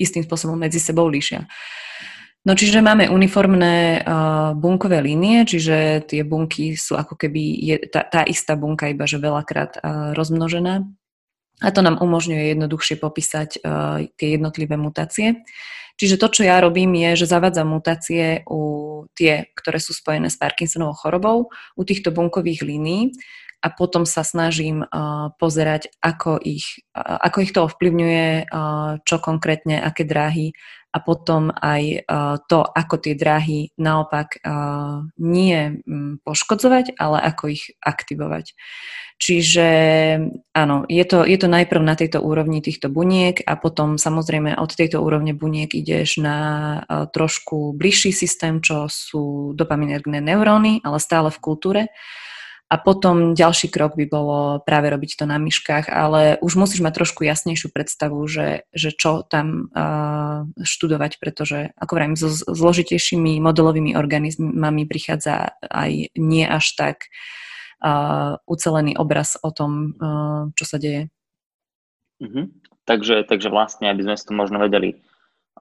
istým 0.00 0.24
spôsobom 0.24 0.56
medzi 0.56 0.80
sebou 0.80 1.06
líšia. 1.06 1.44
No 2.46 2.54
čiže 2.54 2.78
máme 2.78 3.10
uniformné 3.10 4.06
uh, 4.06 4.54
bunkové 4.54 5.02
línie, 5.02 5.42
čiže 5.42 6.06
tie 6.06 6.22
bunky 6.22 6.78
sú 6.78 6.94
ako 6.94 7.18
keby 7.18 7.42
je, 7.58 7.76
tá, 7.90 8.06
tá 8.06 8.22
istá 8.22 8.54
bunka, 8.54 8.86
iba 8.86 9.02
že 9.02 9.18
veľakrát 9.18 9.82
uh, 9.82 10.14
rozmnožená. 10.14 10.86
A 11.58 11.68
to 11.74 11.82
nám 11.82 11.98
umožňuje 11.98 12.54
jednoduchšie 12.54 13.02
popísať 13.02 13.50
uh, 13.66 14.06
tie 14.14 14.38
jednotlivé 14.38 14.78
mutácie. 14.78 15.42
Čiže 15.96 16.20
to, 16.20 16.28
čo 16.28 16.42
ja 16.44 16.60
robím, 16.60 16.92
je, 16.92 17.24
že 17.24 17.32
zavádzam 17.32 17.72
mutácie 17.72 18.44
u 18.44 18.86
tie, 19.16 19.48
ktoré 19.56 19.80
sú 19.80 19.96
spojené 19.96 20.28
s 20.28 20.36
Parkinsonovou 20.36 20.92
chorobou, 20.92 21.38
u 21.72 21.82
týchto 21.82 22.12
bunkových 22.12 22.60
línií 22.64 23.16
a 23.64 23.72
potom 23.72 24.04
sa 24.04 24.20
snažím 24.20 24.84
uh, 24.84 25.32
pozerať, 25.40 25.88
ako 26.04 26.36
ich, 26.38 26.84
uh, 26.92 27.18
ako 27.24 27.38
ich 27.40 27.52
to 27.56 27.64
ovplyvňuje, 27.64 28.52
uh, 28.52 29.00
čo 29.02 29.16
konkrétne, 29.18 29.80
aké 29.80 30.04
dráhy 30.04 30.52
a 30.96 30.98
potom 31.04 31.52
aj 31.52 32.08
uh, 32.08 32.40
to, 32.48 32.64
ako 32.64 32.96
tie 32.96 33.12
dráhy 33.12 33.68
naopak 33.76 34.40
uh, 34.40 35.04
nie 35.20 35.84
um, 35.84 36.16
poškodzovať, 36.24 36.96
ale 36.96 37.20
ako 37.20 37.52
ich 37.52 37.76
aktivovať. 37.84 38.56
Čiže 39.20 39.68
áno, 40.56 40.84
je 40.88 41.04
to, 41.04 41.24
je 41.24 41.36
to 41.40 41.48
najprv 41.48 41.80
na 41.84 41.96
tejto 41.96 42.20
úrovni 42.20 42.60
týchto 42.64 42.88
buniek 42.88 43.40
a 43.44 43.56
potom 43.60 43.96
samozrejme 44.00 44.56
od 44.56 44.72
tejto 44.72 45.00
úrovne 45.00 45.36
buniek 45.36 45.68
ideš 45.76 46.20
na 46.20 46.38
uh, 46.80 47.04
trošku 47.12 47.76
bližší 47.76 48.16
systém, 48.16 48.64
čo 48.64 48.88
sú 48.88 49.52
dopaminergné 49.52 50.24
neuróny, 50.24 50.80
ale 50.80 50.96
stále 50.96 51.28
v 51.28 51.42
kultúre. 51.44 51.82
A 52.66 52.82
potom 52.82 53.38
ďalší 53.38 53.70
krok 53.70 53.94
by 53.94 54.10
bolo 54.10 54.58
práve 54.66 54.90
robiť 54.90 55.22
to 55.22 55.24
na 55.30 55.38
myškách, 55.38 55.86
ale 55.86 56.34
už 56.42 56.58
musíš 56.58 56.82
mať 56.82 56.98
trošku 56.98 57.22
jasnejšiu 57.22 57.70
predstavu, 57.70 58.18
že, 58.26 58.66
že 58.74 58.90
čo 58.90 59.22
tam 59.22 59.70
uh, 59.70 60.50
študovať, 60.58 61.22
pretože, 61.22 61.70
ako 61.78 61.92
vravím, 61.94 62.18
so 62.18 62.26
zložitejšími 62.26 63.38
modelovými 63.38 63.94
organizmami 63.94 64.82
prichádza 64.82 65.54
aj 65.62 66.10
nie 66.18 66.42
až 66.42 66.66
tak 66.74 67.06
uh, 67.86 68.42
ucelený 68.50 68.98
obraz 68.98 69.38
o 69.38 69.54
tom, 69.54 69.94
uh, 70.02 70.50
čo 70.58 70.64
sa 70.66 70.82
deje. 70.82 71.06
Uh-huh. 72.18 72.50
Takže, 72.82 73.30
takže 73.30 73.46
vlastne, 73.46 73.94
aby 73.94 74.10
sme 74.10 74.18
si 74.18 74.26
to 74.26 74.34
možno 74.34 74.58
vedeli 74.58 74.98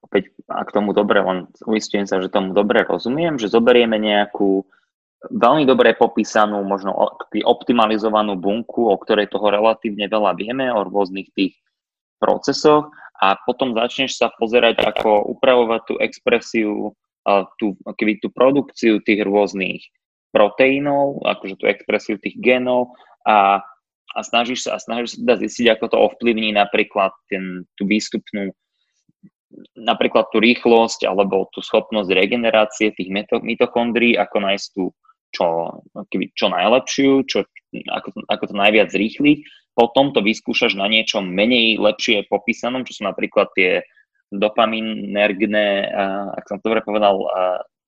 opäť, 0.02 0.34
ak 0.50 0.74
tomu 0.74 0.94
dobre, 0.94 1.22
len 1.22 1.50
uistujem 1.66 2.06
sa, 2.06 2.22
že 2.22 2.34
tomu 2.34 2.54
dobre 2.54 2.86
rozumiem, 2.86 3.38
že 3.42 3.50
zoberieme 3.50 3.98
nejakú 3.98 4.66
veľmi 5.32 5.64
dobre 5.66 5.98
popísanú, 5.98 6.62
možno 6.66 6.94
optimalizovanú 7.32 8.38
bunku, 8.38 8.90
o 8.90 8.96
ktorej 9.00 9.32
toho 9.32 9.50
relatívne 9.50 10.06
veľa 10.06 10.38
vieme, 10.38 10.70
o 10.70 10.86
rôznych 10.86 11.30
tých 11.34 11.58
procesoch. 12.22 12.90
A 13.22 13.40
potom 13.48 13.72
začneš 13.72 14.20
sa 14.20 14.28
pozerať, 14.36 14.84
ako 14.84 15.32
upravovať 15.40 15.82
tú 15.88 15.94
expresiu, 16.04 16.72
tú, 17.58 17.80
keby 17.96 18.20
tú 18.20 18.30
produkciu 18.30 19.00
tých 19.02 19.24
rôznych 19.24 19.82
proteínov, 20.36 21.24
akože 21.24 21.56
tú 21.56 21.66
expresiu 21.72 22.20
tých 22.20 22.36
genov 22.44 22.92
a, 23.24 23.64
a 24.12 24.20
snažíš 24.20 24.68
sa, 24.68 24.76
a 24.76 24.84
snažíš 24.84 25.16
sa 25.16 25.18
teda 25.24 25.36
zistiť, 25.48 25.66
ako 25.80 25.86
to 25.96 25.98
ovplyvní 26.12 26.52
napríklad 26.52 27.16
ten, 27.32 27.64
tú 27.80 27.88
výstupnú 27.88 28.52
napríklad 29.80 30.28
tú 30.36 30.44
rýchlosť 30.44 31.08
alebo 31.08 31.48
tú 31.56 31.64
schopnosť 31.64 32.12
regenerácie 32.12 32.92
tých 32.92 33.08
mitochondrií, 33.40 34.20
ako 34.20 34.44
nájsť 34.44 34.68
tú 34.76 34.92
čo, 35.36 35.84
keby, 36.08 36.32
čo 36.32 36.48
najlepšiu, 36.48 37.28
čo, 37.28 37.44
ako, 37.92 38.24
ako 38.32 38.44
to 38.48 38.56
najviac 38.56 38.90
rýchli. 38.96 39.44
Potom 39.76 40.16
to 40.16 40.24
vyskúšaš 40.24 40.80
na 40.80 40.88
niečo 40.88 41.20
menej 41.20 41.76
lepšie 41.76 42.32
popísanom, 42.32 42.88
čo 42.88 42.96
sú 42.96 43.02
napríklad 43.04 43.52
tie 43.52 43.84
dopaminergné, 44.32 45.92
ak 46.40 46.48
som 46.48 46.64
to 46.64 46.72
dobre 46.72 46.82
povedal, 46.82 47.28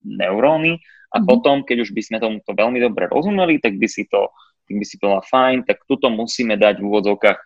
neuróny 0.04 0.78
a 1.08 1.18
mm-hmm. 1.18 1.26
potom, 1.26 1.64
keď 1.64 1.88
už 1.88 1.90
by 1.96 2.02
sme 2.04 2.18
tomuto 2.20 2.52
veľmi 2.52 2.78
dobre 2.78 3.08
rozumeli, 3.08 3.58
tak 3.58 3.80
by 3.80 3.88
si 3.88 4.04
to, 4.06 4.28
by 4.68 4.84
si 4.84 5.00
povedala 5.00 5.24
fajn, 5.24 5.64
tak 5.64 5.82
tuto 5.88 6.12
musíme 6.12 6.60
dať 6.60 6.78
v 6.78 6.86
úvodzovkách 6.86 7.38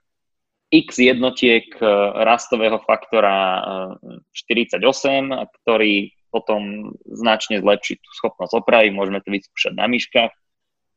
x 0.73 0.89
jednotiek 0.99 1.69
e, 1.79 1.85
rastového 2.25 2.81
faktora 2.83 3.61
48, 4.35 4.81
e, 4.81 5.35
ktorý 5.63 5.95
potom 6.33 6.93
značne 7.05 7.61
zlepší 7.61 8.01
tú 8.01 8.09
schopnosť 8.17 8.65
opravy, 8.65 8.89
môžeme 8.89 9.21
to 9.21 9.29
vyskúšať 9.29 9.77
na 9.77 9.85
myškách 9.85 10.33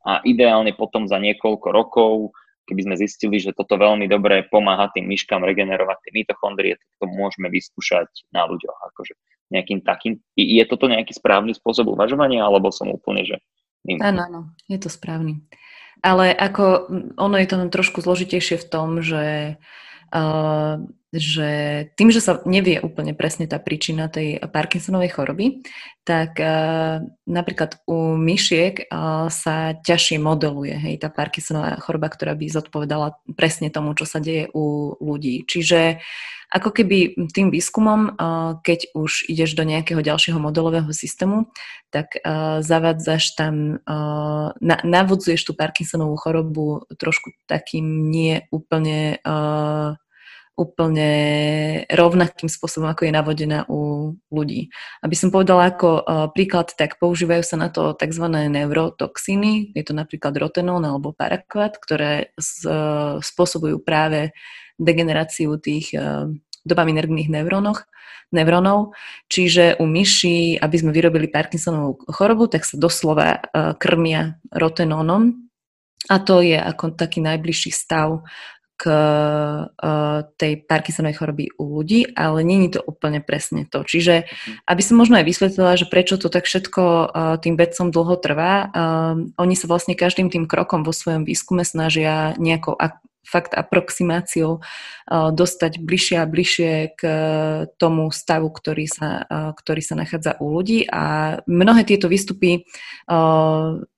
a 0.07 0.23
ideálne 0.23 0.71
potom 0.71 1.11
za 1.11 1.19
niekoľko 1.19 1.67
rokov, 1.75 2.31
keby 2.65 2.81
sme 2.87 2.95
zistili, 2.95 3.37
že 3.37 3.53
toto 3.53 3.75
veľmi 3.75 4.07
dobre 4.07 4.47
pomáha 4.47 4.89
tým 4.95 5.05
myškám 5.11 5.43
regenerovať 5.43 5.97
tie 6.07 6.11
mitochondrie, 6.15 6.79
tak 6.79 6.89
to 7.01 7.05
môžeme 7.11 7.51
vyskúšať 7.51 8.07
na 8.33 8.47
ľuďoch. 8.47 8.77
Akože 8.93 9.13
nejakým 9.53 9.85
takým. 9.85 10.21
Je 10.33 10.63
toto 10.65 10.89
nejaký 10.89 11.13
správny 11.13 11.53
spôsob 11.53 11.93
uvažovania, 11.93 12.41
alebo 12.41 12.73
som 12.73 12.89
úplne, 12.89 13.25
že... 13.25 13.37
Áno, 14.01 14.25
áno, 14.25 14.41
je 14.65 14.81
to 14.81 14.89
správny. 14.89 15.45
Ale 16.01 16.33
ako 16.33 16.89
ono 17.17 17.37
je 17.37 17.47
to 17.49 17.57
trošku 17.69 18.01
zložitejšie 18.01 18.57
v 18.57 18.69
tom, 18.69 19.05
že 19.05 19.55
uh, 20.09 20.81
že 21.17 21.49
tým, 21.95 22.11
že 22.11 22.21
sa 22.21 22.43
nevie 22.43 22.79
úplne 22.83 23.15
presne 23.15 23.47
tá 23.47 23.57
príčina 23.57 24.11
tej 24.11 24.39
Parkinsonovej 24.43 25.15
choroby, 25.15 25.65
tak 26.05 26.37
uh, 26.37 27.01
napríklad 27.25 27.81
u 27.89 28.13
myšiek 28.13 28.87
uh, 28.87 29.27
sa 29.33 29.73
ťažšie 29.73 30.21
modeluje 30.21 30.77
hej, 30.77 30.95
tá 31.01 31.09
Parkinsonová 31.09 31.81
choroba, 31.81 32.13
ktorá 32.13 32.37
by 32.37 32.45
zodpovedala 32.45 33.17
presne 33.33 33.73
tomu, 33.73 33.97
čo 33.97 34.05
sa 34.05 34.21
deje 34.21 34.45
u 34.53 34.93
ľudí. 35.01 35.43
Čiže 35.49 36.03
ako 36.53 36.69
keby 36.71 37.27
tým 37.33 37.49
výskumom, 37.49 38.15
uh, 38.15 38.61
keď 38.61 38.93
už 38.93 39.25
ideš 39.25 39.57
do 39.57 39.65
nejakého 39.65 39.99
ďalšieho 40.05 40.37
modelového 40.37 40.93
systému, 40.93 41.49
tak 41.89 42.21
uh, 42.21 42.61
zavádzaš 42.61 43.33
tam, 43.33 43.81
uh, 43.81 44.53
na, 44.61 44.77
navodzuješ 44.85 45.41
tú 45.41 45.57
Parkinsonovú 45.57 46.15
chorobu 46.21 46.85
trošku 47.01 47.33
takým 47.49 48.13
nie 48.13 48.45
úplne 48.53 49.17
uh, 49.25 49.97
úplne 50.55 51.11
rovnakým 51.91 52.47
spôsobom, 52.47 52.87
ako 52.87 53.05
je 53.05 53.13
navodená 53.13 53.59
u 53.67 54.11
ľudí. 54.31 54.71
Aby 55.03 55.15
som 55.19 55.29
povedala 55.29 55.69
ako 55.71 55.89
uh, 55.99 56.03
príklad, 56.31 56.71
tak 56.79 56.95
používajú 56.95 57.43
sa 57.43 57.59
na 57.59 57.67
to 57.67 57.91
tzv. 57.91 58.25
neurotoxíny, 58.31 59.75
je 59.75 59.83
to 59.83 59.91
napríklad 59.91 60.31
rotenón 60.39 60.83
alebo 60.87 61.11
parakvat, 61.11 61.75
ktoré 61.75 62.31
uh, 62.39 63.19
spôsobujú 63.19 63.83
práve 63.83 64.31
degeneráciu 64.79 65.59
tých 65.59 65.91
uh, 65.91 66.31
dopaminergných 66.63 67.29
neurónoch, 67.29 67.83
neurónov. 68.31 68.95
Čiže 69.27 69.77
u 69.77 69.85
myší, 69.85 70.55
aby 70.57 70.75
sme 70.79 70.95
vyrobili 70.95 71.27
Parkinsonovú 71.29 71.99
chorobu, 72.09 72.49
tak 72.49 72.65
sa 72.65 72.79
doslova 72.79 73.37
krmia 73.77 74.41
rotenónom, 74.49 75.45
a 76.05 76.21
to 76.21 76.45
je 76.45 76.57
ako 76.57 76.93
taký 76.93 77.17
najbližší 77.21 77.73
stav 77.73 78.21
k 78.75 78.83
uh, 78.91 80.27
tej 80.35 80.67
Parkinsonovej 80.67 81.15
choroby 81.15 81.45
u 81.55 81.79
ľudí, 81.79 82.11
ale 82.11 82.43
není 82.43 82.67
to 82.67 82.83
úplne 82.83 83.23
presne 83.23 83.63
to. 83.63 83.87
Čiže, 83.87 84.27
mhm. 84.27 84.53
aby 84.67 84.81
som 84.83 84.95
možno 84.99 85.15
aj 85.19 85.25
vysvetlila, 85.25 85.79
že 85.79 85.87
prečo 85.87 86.19
to 86.19 86.27
tak 86.27 86.43
všetko 86.43 86.83
uh, 86.83 87.07
tým 87.39 87.55
vedcom 87.55 87.89
dlho 87.89 88.15
trvá, 88.19 88.53
uh, 88.67 89.15
oni 89.39 89.55
sa 89.55 89.65
vlastne 89.71 89.95
každým 89.95 90.27
tým 90.27 90.45
krokom 90.45 90.83
vo 90.83 90.91
svojom 90.91 91.23
výskume 91.23 91.63
snažia 91.63 92.35
nejakou 92.35 92.75
fakt 93.25 93.57
aproximáciou 93.57 94.61
dostať 95.09 95.81
bližšie 95.81 96.17
a 96.21 96.29
bližšie 96.29 96.71
k 96.95 97.01
tomu 97.81 98.13
stavu, 98.13 98.53
ktorý 98.53 98.85
sa, 98.87 99.25
ktorý 99.57 99.81
sa 99.81 99.97
nachádza 99.97 100.37
u 100.39 100.53
ľudí 100.53 100.85
a 100.87 101.37
mnohé 101.49 101.83
tieto 101.83 102.07
výstupy 102.07 102.69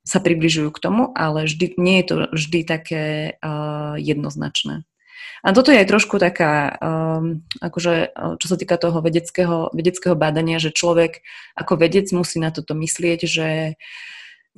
sa 0.02 0.20
približujú 0.24 0.72
k 0.72 0.82
tomu, 0.82 1.12
ale 1.14 1.46
vždy, 1.46 1.76
nie 1.78 2.00
je 2.02 2.06
to 2.08 2.16
vždy 2.32 2.60
také 2.64 3.04
jednoznačné. 4.00 4.88
A 5.46 5.54
toto 5.54 5.70
je 5.70 5.78
aj 5.78 5.88
trošku 5.88 6.18
taká, 6.18 6.82
akože, 7.62 7.94
čo 8.42 8.48
sa 8.50 8.58
týka 8.58 8.74
toho 8.82 9.06
vedeckého, 9.06 9.70
vedeckého 9.70 10.18
bádania, 10.18 10.58
že 10.58 10.74
človek 10.74 11.22
ako 11.54 11.78
vedec 11.78 12.10
musí 12.10 12.42
na 12.42 12.50
toto 12.50 12.74
myslieť, 12.74 13.20
že 13.30 13.78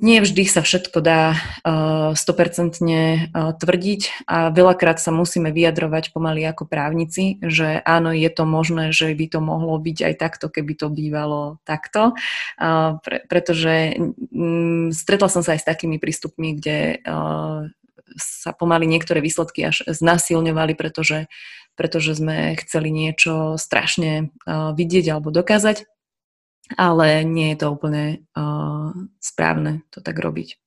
nie 0.00 0.18
vždy 0.24 0.48
sa 0.48 0.64
všetko 0.64 0.98
dá 1.04 1.36
uh, 1.36 2.16
100% 2.16 2.80
uh, 2.80 3.52
tvrdiť 3.52 4.24
a 4.24 4.48
veľakrát 4.48 4.96
sa 4.96 5.12
musíme 5.12 5.52
vyjadrovať 5.52 6.16
pomaly 6.16 6.42
ako 6.48 6.64
právnici, 6.64 7.36
že 7.44 7.84
áno, 7.84 8.10
je 8.10 8.30
to 8.32 8.48
možné, 8.48 8.96
že 8.96 9.12
by 9.12 9.26
to 9.28 9.40
mohlo 9.44 9.76
byť 9.76 9.98
aj 10.08 10.14
takto, 10.16 10.46
keby 10.48 10.72
to 10.74 10.88
bývalo 10.88 11.60
takto, 11.68 12.16
uh, 12.16 12.96
pre, 13.04 13.20
pretože 13.28 14.00
um, 14.32 14.88
stretla 14.90 15.28
som 15.28 15.44
sa 15.44 15.52
aj 15.54 15.60
s 15.62 15.68
takými 15.68 16.00
prístupmi, 16.00 16.56
kde 16.56 17.04
sa 18.16 18.50
pomaly 18.50 18.88
niektoré 18.90 19.22
výsledky 19.22 19.68
až 19.68 19.86
znasilňovali, 19.86 20.74
pretože, 20.74 21.30
pretože 21.78 22.18
sme 22.18 22.58
chceli 22.58 22.90
niečo 22.90 23.54
strašne 23.54 24.34
vidieť 24.48 25.06
alebo 25.14 25.30
dokázať 25.30 25.86
ale 26.76 27.24
nie 27.24 27.54
je 27.54 27.58
to 27.62 27.66
úplne 27.72 28.26
uh, 28.36 28.92
správne 29.18 29.82
to 29.90 30.02
tak 30.02 30.18
robiť. 30.18 30.58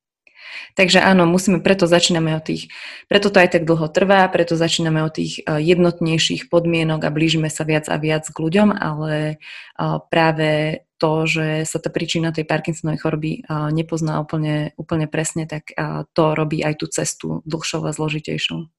Takže 0.77 1.01
áno, 1.01 1.25
musíme, 1.25 1.65
preto 1.65 1.89
začíname 1.89 2.37
od 2.37 2.45
tých, 2.45 2.69
preto 3.09 3.33
to 3.33 3.41
aj 3.41 3.57
tak 3.57 3.63
dlho 3.65 3.89
trvá, 3.89 4.27
preto 4.29 4.53
začíname 4.53 5.01
od 5.01 5.13
tých 5.13 5.41
uh, 5.45 5.57
jednotnejších 5.57 6.49
podmienok 6.51 7.05
a 7.05 7.13
blížime 7.13 7.49
sa 7.49 7.63
viac 7.65 7.89
a 7.89 7.97
viac 7.97 8.27
k 8.29 8.37
ľuďom, 8.37 8.69
ale 8.73 9.37
uh, 9.79 9.97
práve 10.11 10.81
to, 11.03 11.27
že 11.27 11.67
sa 11.67 11.83
tá 11.83 11.91
príčina 11.91 12.31
tej 12.31 12.47
Parkinsonovej 12.47 13.03
choroby 13.03 13.43
nepozná 13.75 14.23
úplne, 14.23 14.71
úplne 14.79 15.11
presne, 15.11 15.43
tak 15.43 15.75
to 16.15 16.23
robí 16.31 16.63
aj 16.63 16.79
tú 16.79 16.87
cestu 16.87 17.43
dlhšou 17.43 17.83
a 17.83 17.91
zložitejšou. 17.91 18.71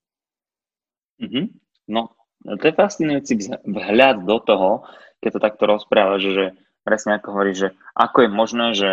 Mm-hmm. 1.21 1.45
No, 1.93 2.17
to 2.49 2.65
je 2.65 2.73
fascinujúci 2.73 3.53
vhľad 3.69 4.25
do 4.25 4.41
toho, 4.41 4.89
keď 5.21 5.31
to 5.37 5.41
takto 5.45 5.65
rozprávaš, 5.69 6.23
že 6.33 6.45
presne 6.85 7.19
ako 7.19 7.29
hovorí, 7.33 7.57
že 7.57 7.73
ako 7.97 8.17
je 8.23 8.31
možné, 8.31 8.67
že 8.77 8.91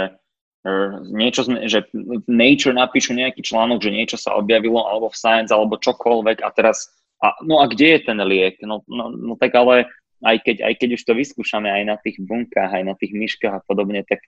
e, 0.63 0.71
niečo, 1.11 1.45
že 1.45 1.91
Nature 2.25 2.73
napíšu 2.73 3.11
nejaký 3.13 3.43
článok, 3.43 3.83
že 3.83 3.91
niečo 3.91 4.17
sa 4.17 4.39
objavilo, 4.39 4.81
alebo 4.87 5.11
v 5.11 5.19
Science, 5.19 5.51
alebo 5.51 5.77
čokoľvek 5.77 6.41
a 6.41 6.49
teraz, 6.55 6.89
a, 7.19 7.35
no 7.43 7.59
a 7.59 7.67
kde 7.67 7.99
je 7.99 7.99
ten 8.07 8.19
liek? 8.23 8.57
No, 8.63 8.81
no, 8.87 9.11
no 9.11 9.33
tak 9.35 9.51
ale 9.53 9.91
aj 10.23 10.37
keď, 10.41 10.57
aj 10.65 10.73
keď 10.79 10.89
už 10.95 11.03
to 11.03 11.13
vyskúšame 11.13 11.67
aj 11.67 11.83
na 11.85 11.95
tých 11.99 12.17
bunkách, 12.23 12.71
aj 12.71 12.83
na 12.87 12.95
tých 12.95 13.11
myškách 13.11 13.53
a 13.59 13.61
podobne, 13.65 14.05
tak 14.07 14.21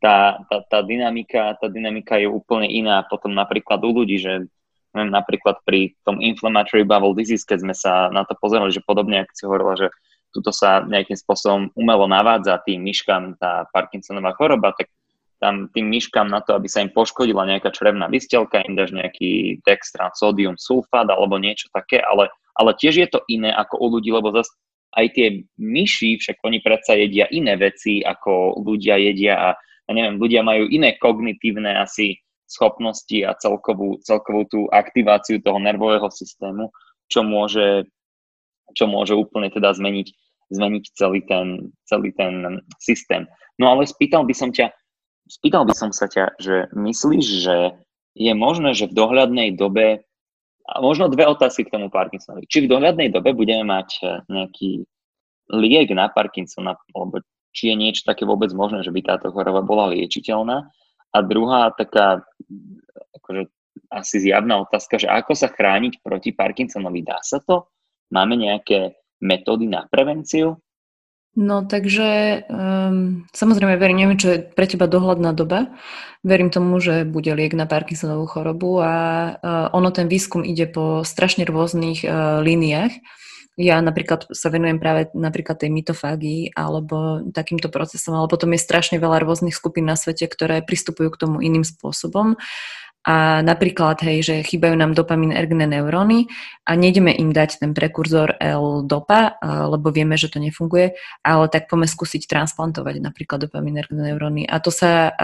tá, 0.00 0.40
tá, 0.48 0.64
tá, 0.64 0.78
dynamika, 0.80 1.60
tá 1.60 1.68
dynamika 1.68 2.16
je 2.16 2.26
úplne 2.30 2.64
iná 2.64 3.04
potom 3.04 3.36
napríklad 3.36 3.84
u 3.84 3.90
ľudí, 3.92 4.16
že 4.16 4.48
neviem, 4.96 5.12
napríklad 5.12 5.60
pri 5.62 5.94
tom 6.02 6.18
inflammatory 6.18 6.82
bowel 6.82 7.14
disease, 7.14 7.46
keď 7.46 7.58
sme 7.62 7.74
sa 7.76 8.08
na 8.10 8.24
to 8.26 8.34
pozerali, 8.38 8.72
že 8.72 8.82
podobne, 8.82 9.22
ako 9.22 9.32
si 9.36 9.42
hovorila, 9.46 9.74
že 9.76 9.86
tuto 10.30 10.54
sa 10.54 10.82
nejakým 10.86 11.18
spôsobom 11.18 11.74
umelo 11.74 12.06
navádza 12.06 12.62
tým 12.62 12.82
myškám 12.86 13.36
tá 13.38 13.66
Parkinsonová 13.74 14.34
choroba, 14.38 14.74
tak 14.74 14.90
tam 15.40 15.72
tým 15.72 15.88
myškám 15.88 16.28
na 16.28 16.44
to, 16.44 16.52
aby 16.52 16.68
sa 16.68 16.84
im 16.84 16.92
poškodila 16.92 17.48
nejaká 17.48 17.72
črevná 17.72 18.06
vystelka, 18.12 18.60
im 18.60 18.76
dáš 18.76 18.92
nejaký 18.92 19.64
dextran, 19.64 20.12
sodium, 20.12 20.54
sulfát 20.60 21.08
alebo 21.08 21.40
niečo 21.40 21.72
také, 21.72 21.98
ale, 22.04 22.28
ale 22.54 22.76
tiež 22.76 22.94
je 23.00 23.08
to 23.08 23.24
iné 23.32 23.48
ako 23.48 23.80
u 23.80 23.86
ľudí, 23.88 24.12
lebo 24.12 24.30
zase 24.36 24.52
aj 25.00 25.06
tie 25.16 25.28
myši, 25.56 26.20
však 26.20 26.42
oni 26.44 26.58
predsa 26.60 26.98
jedia 26.98 27.24
iné 27.32 27.56
veci, 27.56 28.04
ako 28.04 28.60
ľudia 28.60 29.00
jedia 29.00 29.34
a 29.38 29.48
ja 29.90 29.92
neviem, 29.96 30.22
ľudia 30.22 30.42
majú 30.44 30.70
iné 30.70 30.94
kognitívne 31.00 31.82
asi 31.82 32.20
schopnosti 32.46 33.18
a 33.22 33.34
celkovú, 33.38 34.02
celkovú 34.02 34.42
tú 34.50 34.60
aktiváciu 34.70 35.38
toho 35.42 35.58
nervového 35.62 36.10
systému, 36.10 36.74
čo 37.06 37.22
môže 37.22 37.86
čo 38.74 38.90
môže 38.90 39.14
úplne 39.14 39.50
teda 39.50 39.74
zmeniť, 39.74 40.08
zmeniť 40.50 40.84
celý, 40.94 41.20
ten, 41.24 41.74
celý 41.86 42.10
ten 42.14 42.62
systém. 42.82 43.26
No 43.60 43.70
ale 43.70 43.86
spýtal 43.86 44.24
by 44.24 44.34
som 44.34 44.50
ťa, 44.50 44.72
spýtal 45.28 45.68
by 45.68 45.74
som 45.76 45.90
sa 45.92 46.08
ťa, 46.08 46.40
že 46.40 46.70
myslíš, 46.74 47.26
že 47.44 47.56
je 48.18 48.32
možné, 48.34 48.74
že 48.74 48.90
v 48.90 48.96
dohľadnej 48.96 49.54
dobe, 49.54 50.02
a 50.70 50.78
možno 50.78 51.10
dve 51.10 51.26
otázky 51.26 51.66
k 51.66 51.74
tomu 51.74 51.90
Parkinsonovi. 51.90 52.46
Či 52.46 52.66
v 52.66 52.70
dohľadnej 52.70 53.10
dobe 53.10 53.34
budeme 53.34 53.66
mať 53.66 53.88
e, 53.98 54.02
nejaký 54.30 54.70
liek 55.50 55.90
na 55.90 56.06
Parkinsona, 56.06 56.78
alebo 56.94 57.18
či 57.50 57.74
je 57.74 57.76
niečo 57.76 58.06
také 58.06 58.22
vôbec 58.22 58.54
možné, 58.54 58.86
že 58.86 58.94
by 58.94 59.02
táto 59.02 59.34
choroba 59.34 59.66
bola 59.66 59.90
liečiteľná. 59.90 60.70
A 61.10 61.16
druhá 61.26 61.74
taká, 61.74 62.22
akože 63.18 63.50
asi 63.90 64.16
zjavná 64.22 64.62
otázka, 64.62 65.02
že 65.02 65.10
ako 65.10 65.34
sa 65.34 65.50
chrániť 65.50 65.98
proti 66.06 66.30
Parkinsonovi. 66.30 67.02
Dá 67.02 67.18
sa 67.26 67.42
to? 67.42 67.66
Máme 68.10 68.34
nejaké 68.34 68.98
metódy 69.22 69.70
na 69.70 69.86
prevenciu? 69.86 70.58
No 71.38 71.62
takže 71.62 72.42
um, 72.50 73.22
samozrejme 73.30 73.78
verím, 73.78 74.02
neviem, 74.02 74.18
čo 74.18 74.28
je 74.34 74.38
pre 74.42 74.66
teba 74.66 74.90
dohľadná 74.90 75.30
doba. 75.30 75.70
Verím 76.26 76.50
tomu, 76.50 76.82
že 76.82 77.06
bude 77.06 77.30
liek 77.30 77.54
na 77.54 77.70
Parkinsonovú 77.70 78.26
chorobu 78.26 78.82
a 78.82 78.94
uh, 79.38 79.66
ono 79.70 79.94
ten 79.94 80.10
výskum 80.10 80.42
ide 80.42 80.66
po 80.66 81.06
strašne 81.06 81.46
rôznych 81.46 82.02
uh, 82.02 82.42
líniách. 82.42 82.92
Ja 83.60 83.78
napríklad 83.78 84.26
sa 84.34 84.50
venujem 84.50 84.82
práve 84.82 85.12
napríklad 85.14 85.62
tej 85.62 85.70
mitofágii 85.70 86.56
alebo 86.56 87.22
takýmto 87.30 87.70
procesom, 87.70 88.18
ale 88.18 88.26
potom 88.26 88.50
je 88.50 88.66
strašne 88.66 88.98
veľa 88.98 89.22
rôznych 89.22 89.54
skupín 89.54 89.86
na 89.86 89.94
svete, 89.94 90.26
ktoré 90.26 90.66
pristupujú 90.66 91.14
k 91.14 91.20
tomu 91.20 91.44
iným 91.44 91.62
spôsobom. 91.62 92.40
A 93.00 93.40
napríklad, 93.40 93.96
hej, 94.04 94.20
že 94.20 94.34
chýbajú 94.44 94.76
nám 94.76 94.92
ergné 95.32 95.64
neuróny 95.64 96.28
a 96.68 96.76
nejdeme 96.76 97.08
im 97.16 97.32
dať 97.32 97.64
ten 97.64 97.72
prekurzor 97.72 98.36
L-dopa, 98.36 99.40
lebo 99.40 99.88
vieme, 99.88 100.20
že 100.20 100.28
to 100.28 100.36
nefunguje, 100.36 100.92
ale 101.24 101.48
tak 101.48 101.72
poďme 101.72 101.88
skúsiť 101.88 102.28
transplantovať 102.28 103.00
napríklad 103.00 103.40
ergné 103.80 104.12
neuróny. 104.12 104.44
A 104.44 104.60
to 104.60 104.68
sa, 104.68 105.16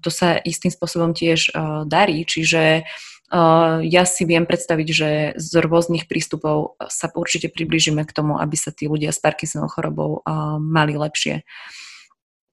to 0.00 0.08
sa 0.08 0.40
istým 0.40 0.72
spôsobom 0.72 1.12
tiež 1.12 1.52
darí, 1.84 2.24
čiže 2.24 2.88
ja 3.84 4.02
si 4.04 4.22
viem 4.24 4.48
predstaviť, 4.48 4.88
že 4.88 5.08
z 5.36 5.52
rôznych 5.60 6.08
prístupov 6.08 6.80
sa 6.88 7.12
určite 7.12 7.52
približíme 7.52 8.08
k 8.08 8.12
tomu, 8.12 8.40
aby 8.40 8.56
sa 8.56 8.72
tí 8.72 8.88
ľudia 8.88 9.12
s 9.12 9.20
Parkinsonovou 9.20 9.72
chorobou 9.72 10.10
mali 10.60 10.96
lepšie. 10.96 11.44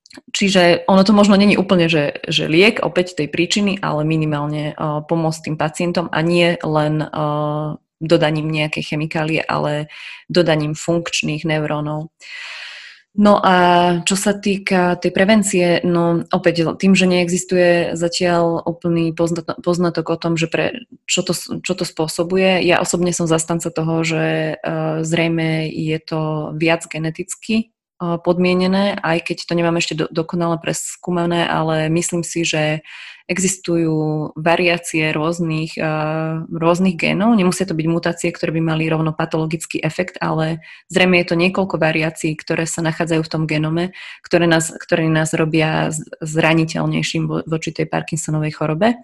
Čiže 0.10 0.90
ono 0.90 1.06
to 1.06 1.14
možno 1.14 1.38
není 1.38 1.54
úplne, 1.54 1.86
že, 1.86 2.26
že 2.26 2.50
liek 2.50 2.82
opäť 2.82 3.14
tej 3.14 3.30
príčiny, 3.30 3.78
ale 3.78 4.02
minimálne 4.02 4.74
uh, 4.74 5.06
pomôcť 5.06 5.40
tým 5.46 5.58
pacientom 5.58 6.10
a 6.10 6.20
nie 6.26 6.58
len 6.66 7.06
uh, 7.06 7.78
dodaním 8.02 8.50
nejakej 8.50 8.96
chemikálie, 8.96 9.46
ale 9.46 9.94
dodaním 10.26 10.74
funkčných 10.74 11.46
neurónov. 11.46 12.10
No 13.20 13.38
a 13.42 13.56
čo 14.06 14.16
sa 14.18 14.34
týka 14.34 14.98
tej 14.98 15.12
prevencie, 15.14 15.82
no 15.86 16.26
opäť 16.30 16.74
tým, 16.78 16.94
že 16.98 17.10
neexistuje 17.10 17.94
zatiaľ 17.94 18.66
úplný 18.66 19.14
poznatok 19.62 20.06
o 20.10 20.18
tom, 20.18 20.38
že 20.38 20.50
pre, 20.50 20.90
čo, 21.06 21.22
to, 21.22 21.34
čo 21.38 21.74
to 21.78 21.86
spôsobuje, 21.86 22.66
ja 22.66 22.82
osobne 22.82 23.14
som 23.14 23.30
zastanca 23.30 23.70
toho, 23.70 24.02
že 24.02 24.58
uh, 24.58 25.06
zrejme 25.06 25.70
je 25.70 25.98
to 26.02 26.54
viac 26.58 26.82
geneticky 26.90 27.70
podmienené, 28.00 28.96
aj 28.96 29.28
keď 29.28 29.38
to 29.44 29.54
nemám 29.60 29.76
ešte 29.76 29.94
do, 30.00 30.06
dokonale 30.08 30.56
preskúmané, 30.64 31.44
ale 31.44 31.92
myslím 31.92 32.24
si, 32.24 32.48
že 32.48 32.80
existujú 33.30 34.34
variácie 34.34 35.14
rôznych, 35.14 35.78
uh, 35.78 36.50
rôznych 36.50 36.98
génov. 36.98 37.38
Nemusia 37.38 37.70
to 37.70 37.78
byť 37.78 37.88
mutácie, 37.88 38.34
ktoré 38.34 38.50
by 38.58 38.74
mali 38.74 38.90
rovno 38.90 39.14
patologický 39.14 39.78
efekt, 39.86 40.18
ale 40.18 40.66
zrejme 40.90 41.22
je 41.22 41.30
to 41.30 41.36
niekoľko 41.38 41.78
variácií, 41.78 42.34
ktoré 42.34 42.66
sa 42.66 42.82
nachádzajú 42.82 43.22
v 43.22 43.32
tom 43.32 43.44
genome, 43.46 43.94
ktoré 44.26 44.50
nás, 44.50 44.74
ktoré 44.74 45.06
nás 45.06 45.30
robia 45.38 45.94
zraniteľnejším 46.26 47.46
voči 47.46 47.70
tej 47.70 47.86
Parkinsonovej 47.86 48.58
chorobe. 48.58 48.98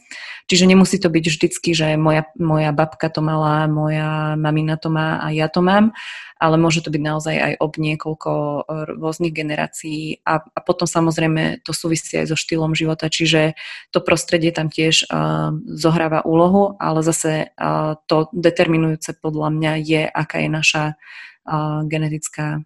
Čiže 0.49 0.65
nemusí 0.69 0.97
to 0.97 1.13
byť 1.13 1.25
vždycky, 1.25 1.77
že 1.77 1.93
moja, 1.93 2.25
moja 2.37 2.73
babka 2.73 3.13
to 3.13 3.21
mala, 3.21 3.69
moja 3.69 4.33
mamina 4.37 4.77
to 4.77 4.89
má 4.89 5.21
a 5.21 5.29
ja 5.33 5.49
to 5.49 5.61
mám, 5.61 5.93
ale 6.35 6.59
môže 6.59 6.83
to 6.83 6.91
byť 6.91 7.01
naozaj 7.01 7.35
aj 7.35 7.53
ob 7.63 7.73
niekoľko 7.79 8.31
e, 8.31 8.61
rôznych 8.99 9.33
generácií 9.33 10.19
a, 10.27 10.43
a 10.43 10.59
potom 10.61 10.85
samozrejme 10.85 11.63
to 11.63 11.71
súvisí 11.71 12.19
aj 12.19 12.35
so 12.35 12.37
štýlom 12.37 12.75
života, 12.75 13.07
čiže 13.07 13.55
to 13.89 14.03
prostredie 14.15 14.55
tam 14.55 14.71
tiež 14.71 15.11
uh, 15.11 15.51
zohráva 15.67 16.23
úlohu, 16.23 16.79
ale 16.79 17.03
zase 17.03 17.51
uh, 17.51 17.99
to 18.07 18.31
determinujúce 18.31 19.19
podľa 19.19 19.51
mňa 19.51 19.71
je, 19.83 20.01
aká 20.07 20.39
je 20.39 20.47
naša 20.47 20.83
uh, 20.95 21.83
genetická 21.83 22.63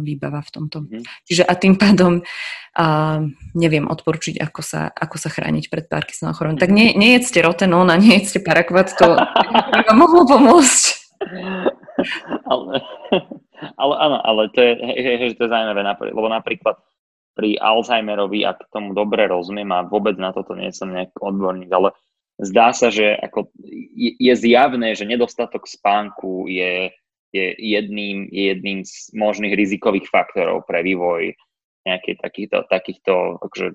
výbava 0.00 0.40
v 0.40 0.50
tomto. 0.56 0.88
Mm. 0.88 1.04
Čiže 1.28 1.44
a 1.44 1.52
tým 1.52 1.76
pádom 1.76 2.24
uh, 2.24 3.20
neviem 3.52 3.84
odporučiť, 3.84 4.40
ako 4.40 4.60
sa, 4.64 4.88
ako 4.88 5.20
sa 5.20 5.28
chrániť 5.28 5.68
pred 5.68 5.84
Parkinsonovou 5.84 6.36
chorobou. 6.36 6.56
Mm. 6.56 6.64
Tak 6.64 6.72
nie, 6.72 6.96
nejedzte 6.96 7.44
rotenón 7.44 7.92
a 7.92 8.00
nejedzte 8.00 8.40
parakvat, 8.40 8.96
to 8.96 9.20
by 9.20 9.80
vám 9.84 9.98
mohlo 10.00 10.24
pomôcť. 10.24 10.84
ale, 12.48 12.80
ale 13.76 13.94
áno, 14.00 14.16
ale 14.24 14.42
to 14.56 14.60
je, 14.64 14.72
že 15.28 15.36
to 15.36 15.44
je 15.44 15.52
zaujímavé, 15.52 15.84
lebo 16.08 16.28
napríklad 16.32 16.80
pri 17.40 17.56
Alzheimerovi, 17.56 18.44
ak 18.44 18.68
tomu 18.68 18.92
dobre 18.92 19.24
rozumiem 19.24 19.72
a 19.72 19.88
vôbec 19.88 20.20
na 20.20 20.28
toto 20.36 20.52
nie 20.52 20.68
som 20.76 20.92
nejaký 20.92 21.16
odborník, 21.16 21.72
ale 21.72 21.96
zdá 22.36 22.76
sa, 22.76 22.92
že 22.92 23.16
ako 23.16 23.48
je, 24.20 24.34
zjavné, 24.36 24.92
že 24.92 25.08
nedostatok 25.08 25.64
spánku 25.64 26.44
je, 26.52 26.92
je, 27.32 27.46
jedným, 27.56 28.28
je 28.28 28.52
jedným 28.52 28.84
z 28.84 29.08
možných 29.16 29.56
rizikových 29.56 30.04
faktorov 30.12 30.68
pre 30.68 30.84
vývoj 30.84 31.32
nejakých 31.88 32.20
takýchto, 32.20 32.58
takýchto 32.68 33.40
akože, 33.40 33.72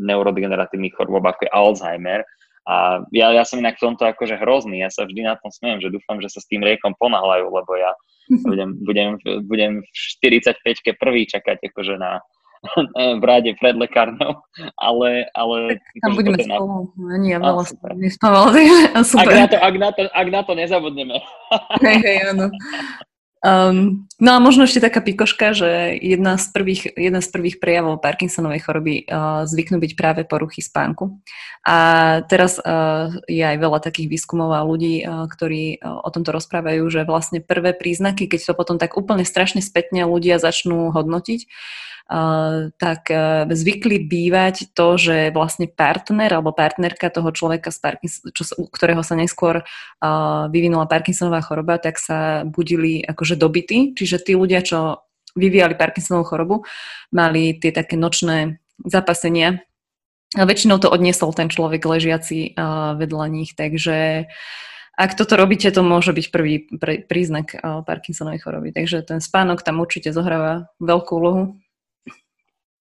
neurodegeneratívnych 0.00 0.96
chorôb, 0.96 1.28
ako 1.28 1.44
je 1.44 1.52
Alzheimer. 1.52 2.24
A 2.64 3.04
ja, 3.12 3.36
ja 3.36 3.44
som 3.44 3.60
inak 3.60 3.76
v 3.76 3.84
tomto 3.92 4.08
akože 4.08 4.40
hrozný, 4.40 4.80
ja 4.80 4.88
sa 4.88 5.04
vždy 5.04 5.28
na 5.28 5.36
tom 5.36 5.52
smiem, 5.52 5.80
že 5.80 5.92
dúfam, 5.92 6.24
že 6.24 6.32
sa 6.32 6.40
s 6.40 6.48
tým 6.48 6.64
riekom 6.64 6.96
ponáhľajú, 6.96 7.52
lebo 7.52 7.72
ja 7.76 7.92
budem, 8.48 8.76
budem, 8.84 9.08
budem 9.44 9.72
v 9.84 9.88
45-ke 10.24 10.96
prvý 11.00 11.24
čakať 11.28 11.64
akože 11.68 11.96
na, 11.96 12.20
v 13.20 13.24
ráde 13.24 13.54
pred 13.58 13.76
lekárňou, 13.76 14.42
ale... 14.78 15.30
ale 15.34 15.78
tam 16.02 16.12
budeme 16.14 16.38
spolu, 16.42 16.90
ani 17.14 17.28
ja 17.34 17.38
veľa 17.38 17.64
nespávala, 17.96 18.48
takže 18.52 18.78
super. 19.06 19.34
Ak 19.34 19.38
na, 19.38 19.46
to, 19.46 19.56
ak, 19.58 19.74
na 19.78 19.90
to, 19.90 20.00
ak 20.10 20.28
na 20.28 20.40
to 20.42 20.52
nezabudneme. 20.54 21.16
Hej, 21.84 21.98
hej, 22.04 22.18
áno. 22.34 22.50
Um, 23.38 24.10
no 24.18 24.34
a 24.34 24.42
možno 24.42 24.66
ešte 24.66 24.82
taká 24.82 24.98
pikoška, 24.98 25.54
že 25.54 25.94
jedna 26.02 26.34
z 26.34 26.50
prvých, 26.50 26.90
jedna 26.98 27.22
z 27.22 27.30
prvých 27.30 27.62
prejavov 27.62 28.02
Parkinsonovej 28.02 28.66
choroby 28.66 29.06
uh, 29.06 29.46
zvyknú 29.46 29.78
byť 29.78 29.92
práve 29.94 30.20
poruchy 30.26 30.58
spánku. 30.58 31.22
A 31.62 31.78
teraz 32.26 32.58
uh, 32.58 33.14
je 33.30 33.46
aj 33.46 33.54
veľa 33.62 33.78
takých 33.78 34.10
výskumov 34.10 34.50
a 34.50 34.66
ľudí, 34.66 35.06
uh, 35.06 35.30
ktorí 35.30 35.78
uh, 35.78 36.02
o 36.02 36.10
tomto 36.10 36.34
rozprávajú, 36.34 36.82
že 36.90 37.06
vlastne 37.06 37.38
prvé 37.38 37.78
príznaky, 37.78 38.26
keď 38.26 38.50
to 38.50 38.58
potom 38.58 38.74
tak 38.74 38.98
úplne 38.98 39.22
strašne 39.22 39.62
spätne 39.62 40.02
ľudia 40.02 40.42
začnú 40.42 40.90
hodnotiť, 40.90 41.46
tak 42.80 43.12
e, 43.12 43.44
zvykli 43.52 44.00
bývať 44.00 44.72
to, 44.72 44.96
že 44.96 45.28
vlastne 45.28 45.68
partner 45.68 46.40
alebo 46.40 46.56
partnerka 46.56 47.12
toho 47.12 47.28
človeka, 47.36 47.68
z 47.68 47.78
Parkins- 47.84 48.24
čo, 48.32 48.48
ktorého 48.72 49.04
sa 49.04 49.12
neskôr 49.12 49.60
vyvinula 50.48 50.88
Parkinsonová 50.88 51.44
choroba, 51.44 51.76
tak 51.76 52.00
sa 52.00 52.48
budili 52.48 53.04
akože 53.04 53.36
dobytí. 53.36 53.92
Čiže 53.92 54.24
tí 54.24 54.32
ľudia, 54.32 54.64
čo 54.64 55.04
vyvíjali 55.36 55.76
Parkinsonovú 55.76 56.24
chorobu, 56.24 56.56
mali 57.12 57.52
tie 57.60 57.76
také 57.76 58.00
nočné 58.00 58.56
zapasenia. 58.88 59.60
A 60.36 60.44
väčšinou 60.48 60.80
to 60.80 60.88
odniesol 60.88 61.36
ten 61.36 61.52
človek 61.52 61.84
ležiaci 61.84 62.56
vedľa 62.96 63.26
nich, 63.32 63.52
takže 63.56 64.28
ak 64.98 65.14
toto 65.14 65.38
robíte, 65.38 65.70
to 65.70 65.86
môže 65.86 66.10
byť 66.10 66.26
prvý 66.34 66.66
príznak 67.06 67.54
Parkinsonovej 67.86 68.42
choroby. 68.42 68.68
Takže 68.74 69.06
ten 69.06 69.20
spánok 69.22 69.62
tam 69.62 69.78
určite 69.78 70.10
zohráva 70.10 70.74
veľkú 70.82 71.12
úlohu. 71.14 71.42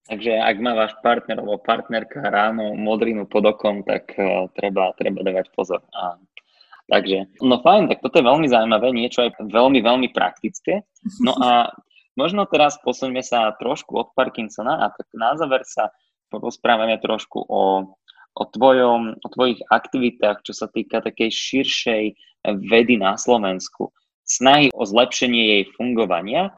Takže 0.07 0.39
ak 0.39 0.55
má 0.63 0.71
váš 0.71 0.95
partner 1.03 1.43
alebo 1.43 1.59
partnerka 1.59 2.23
ráno 2.31 2.71
modrinu 2.79 3.27
pod 3.27 3.43
okom, 3.43 3.83
tak 3.83 4.15
uh, 4.15 4.47
treba, 4.55 4.95
treba 4.95 5.19
dávať 5.19 5.51
pozor. 5.51 5.83
A, 5.91 6.15
takže, 6.87 7.27
no 7.43 7.59
fajn, 7.59 7.91
tak 7.91 7.99
toto 7.99 8.23
je 8.23 8.27
veľmi 8.27 8.47
zaujímavé, 8.47 8.95
niečo 8.95 9.27
aj 9.27 9.35
veľmi, 9.51 9.83
veľmi 9.83 10.07
praktické. 10.15 10.87
No 11.19 11.35
a 11.35 11.75
možno 12.15 12.47
teraz 12.47 12.79
posuňme 12.79 13.19
sa 13.19 13.51
trošku 13.59 13.99
od 13.99 14.15
Parkinsona 14.15 14.87
a 14.87 14.95
tak 14.95 15.11
na 15.11 15.35
záver 15.35 15.67
sa 15.67 15.91
porozprávame 16.31 16.95
trošku 17.03 17.43
o, 17.43 17.91
o, 18.31 18.43
tvojom, 18.47 19.19
o 19.19 19.27
tvojich 19.27 19.59
aktivitách, 19.67 20.43
čo 20.43 20.55
sa 20.55 20.71
týka 20.71 21.03
takej 21.03 21.31
širšej 21.31 22.03
vedy 22.67 22.95
na 22.95 23.19
Slovensku. 23.19 23.91
Snahy 24.27 24.71
o 24.75 24.83
zlepšenie 24.83 25.43
jej 25.55 25.63
fungovania. 25.75 26.55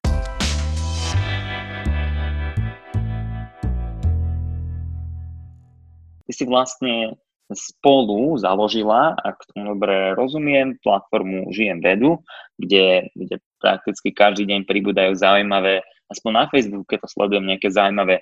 Ty 6.29 6.31
si 6.37 6.45
vlastne 6.45 7.17
spolu 7.49 8.37
založila, 8.37 9.17
ak 9.17 9.41
tomu 9.49 9.73
dobre 9.73 10.13
rozumiem, 10.13 10.77
platformu 10.85 11.49
Žijem 11.49 11.81
vedu, 11.81 12.21
kde, 12.61 13.09
kde 13.17 13.41
prakticky 13.57 14.13
každý 14.13 14.45
deň 14.45 14.69
pribúdajú 14.69 15.17
zaujímavé, 15.17 15.81
aspoň 16.13 16.31
na 16.37 16.45
Facebooku, 16.53 16.85
keď 16.85 17.09
to 17.09 17.09
sledujem, 17.09 17.49
nejaké 17.49 17.73
zaujímavé 17.73 18.21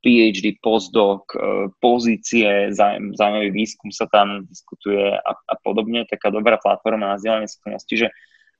PhD, 0.00 0.56
postdoc, 0.64 1.28
e, 1.36 1.68
pozície, 1.84 2.72
zaujímavý 3.12 3.52
výskum 3.52 3.92
sa 3.92 4.08
tam 4.08 4.48
diskutuje 4.48 5.14
a, 5.14 5.30
a 5.36 5.54
podobne, 5.60 6.08
taká 6.08 6.32
dobrá 6.32 6.56
platforma 6.56 7.12
na 7.12 7.16
vzdelanie 7.20 7.52
skúsenosti, 7.52 8.08
že 8.08 8.08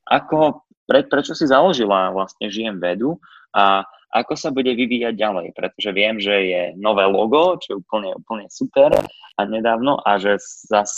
ako, 0.04 0.68
pre, 0.84 1.08
prečo 1.08 1.32
si 1.32 1.48
založila 1.48 2.12
vlastne 2.12 2.52
Žijem 2.52 2.78
vedu 2.78 3.16
a 3.56 3.88
ako 4.12 4.36
sa 4.36 4.52
bude 4.52 4.68
vyvíjať 4.76 5.16
ďalej, 5.16 5.56
pretože 5.56 5.90
viem, 5.96 6.20
že 6.20 6.36
je 6.36 6.62
nové 6.76 7.08
logo, 7.08 7.56
čo 7.56 7.74
je 7.74 7.76
úplne, 7.80 8.12
úplne 8.12 8.46
super 8.52 8.92
a 9.36 9.40
nedávno 9.48 9.96
a 10.04 10.20
že 10.20 10.36
zas 10.68 10.92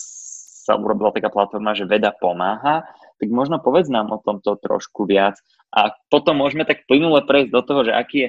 sa 0.65 0.75
urobila 0.75 1.15
taká 1.15 1.31
platforma, 1.31 1.77
že 1.77 1.87
veda 1.87 2.11
pomáha, 2.11 2.83
tak 3.21 3.29
možno 3.31 3.61
povedz 3.63 3.87
nám 3.93 4.11
o 4.11 4.19
tomto 4.19 4.59
trošku 4.59 5.07
viac 5.07 5.39
a 5.71 5.95
potom 6.11 6.41
môžeme 6.41 6.67
tak 6.67 6.89
plynule 6.91 7.23
prejsť 7.23 7.51
do 7.53 7.63
toho, 7.63 7.81
že 7.87 7.93
aký 7.93 8.19
je 8.19 8.29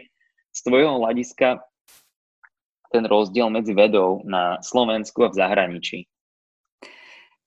z 0.55 0.59
tvojho 0.67 1.01
hľadiska 1.01 1.63
ten 2.93 3.03
rozdiel 3.07 3.49
medzi 3.49 3.73
vedou 3.73 4.21
na 4.23 4.61
Slovensku 4.61 5.25
a 5.25 5.31
v 5.31 5.39
zahraničí. 5.39 5.99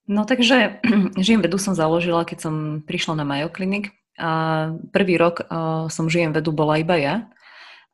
No 0.09 0.25
takže 0.25 0.81
žijem 1.25 1.45
vedu 1.45 1.61
som 1.61 1.77
založila, 1.77 2.25
keď 2.25 2.49
som 2.49 2.55
prišla 2.81 3.21
na 3.21 3.25
Mayo 3.25 3.49
Clinic 3.53 3.93
a 4.19 4.31
prvý 4.91 5.15
rok 5.15 5.47
uh, 5.47 5.87
som 5.87 6.11
žijem 6.11 6.35
vedu 6.35 6.51
bola 6.51 6.77
iba 6.77 6.99
ja 6.99 7.15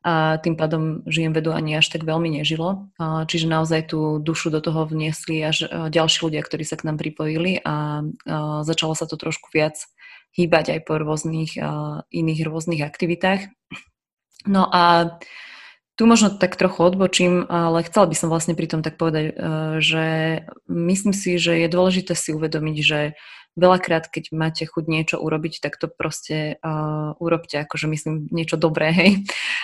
a 0.06 0.38
tým 0.38 0.54
pádom 0.54 1.02
žijem 1.10 1.34
vedu 1.34 1.50
ani 1.50 1.82
až 1.82 1.90
tak 1.90 2.06
veľmi 2.06 2.38
nežilo. 2.38 2.90
Uh, 2.94 3.26
čiže 3.26 3.50
naozaj 3.50 3.90
tú 3.90 4.22
dušu 4.22 4.54
do 4.54 4.62
toho 4.62 4.86
vniesli 4.86 5.42
až 5.42 5.66
uh, 5.66 5.90
ďalší 5.90 6.30
ľudia, 6.30 6.46
ktorí 6.46 6.62
sa 6.62 6.78
k 6.78 6.86
nám 6.86 6.98
pripojili 6.98 7.58
a 7.66 8.06
uh, 8.06 8.62
začalo 8.62 8.94
sa 8.94 9.10
to 9.10 9.18
trošku 9.18 9.50
viac 9.50 9.74
hýbať 10.38 10.78
aj 10.78 10.80
po 10.86 11.02
rôznych 11.02 11.58
uh, 11.58 12.06
iných 12.14 12.46
rôznych 12.46 12.86
aktivitách. 12.86 13.50
No 14.46 14.62
a 14.70 15.18
tu 15.96 16.04
možno 16.04 16.28
tak 16.28 16.54
trochu 16.54 16.86
odbočím, 16.86 17.48
ale 17.48 17.82
chcela 17.88 18.06
by 18.06 18.14
som 18.14 18.28
vlastne 18.28 18.52
pri 18.52 18.68
tom 18.68 18.84
tak 18.84 19.00
povedať, 19.00 19.32
že 19.80 20.04
myslím 20.68 21.16
si, 21.16 21.40
že 21.40 21.56
je 21.56 21.72
dôležité 21.72 22.12
si 22.12 22.36
uvedomiť, 22.36 22.76
že 22.84 23.16
veľakrát, 23.56 24.12
keď 24.12 24.30
máte 24.36 24.68
chuť 24.68 24.84
niečo 24.86 25.16
urobiť, 25.18 25.64
tak 25.64 25.80
to 25.80 25.88
proste 25.88 26.60
uh, 26.60 27.16
urobte, 27.18 27.56
akože 27.64 27.88
myslím 27.88 28.28
niečo 28.30 28.60
dobré, 28.60 28.92
hej. 29.00 29.10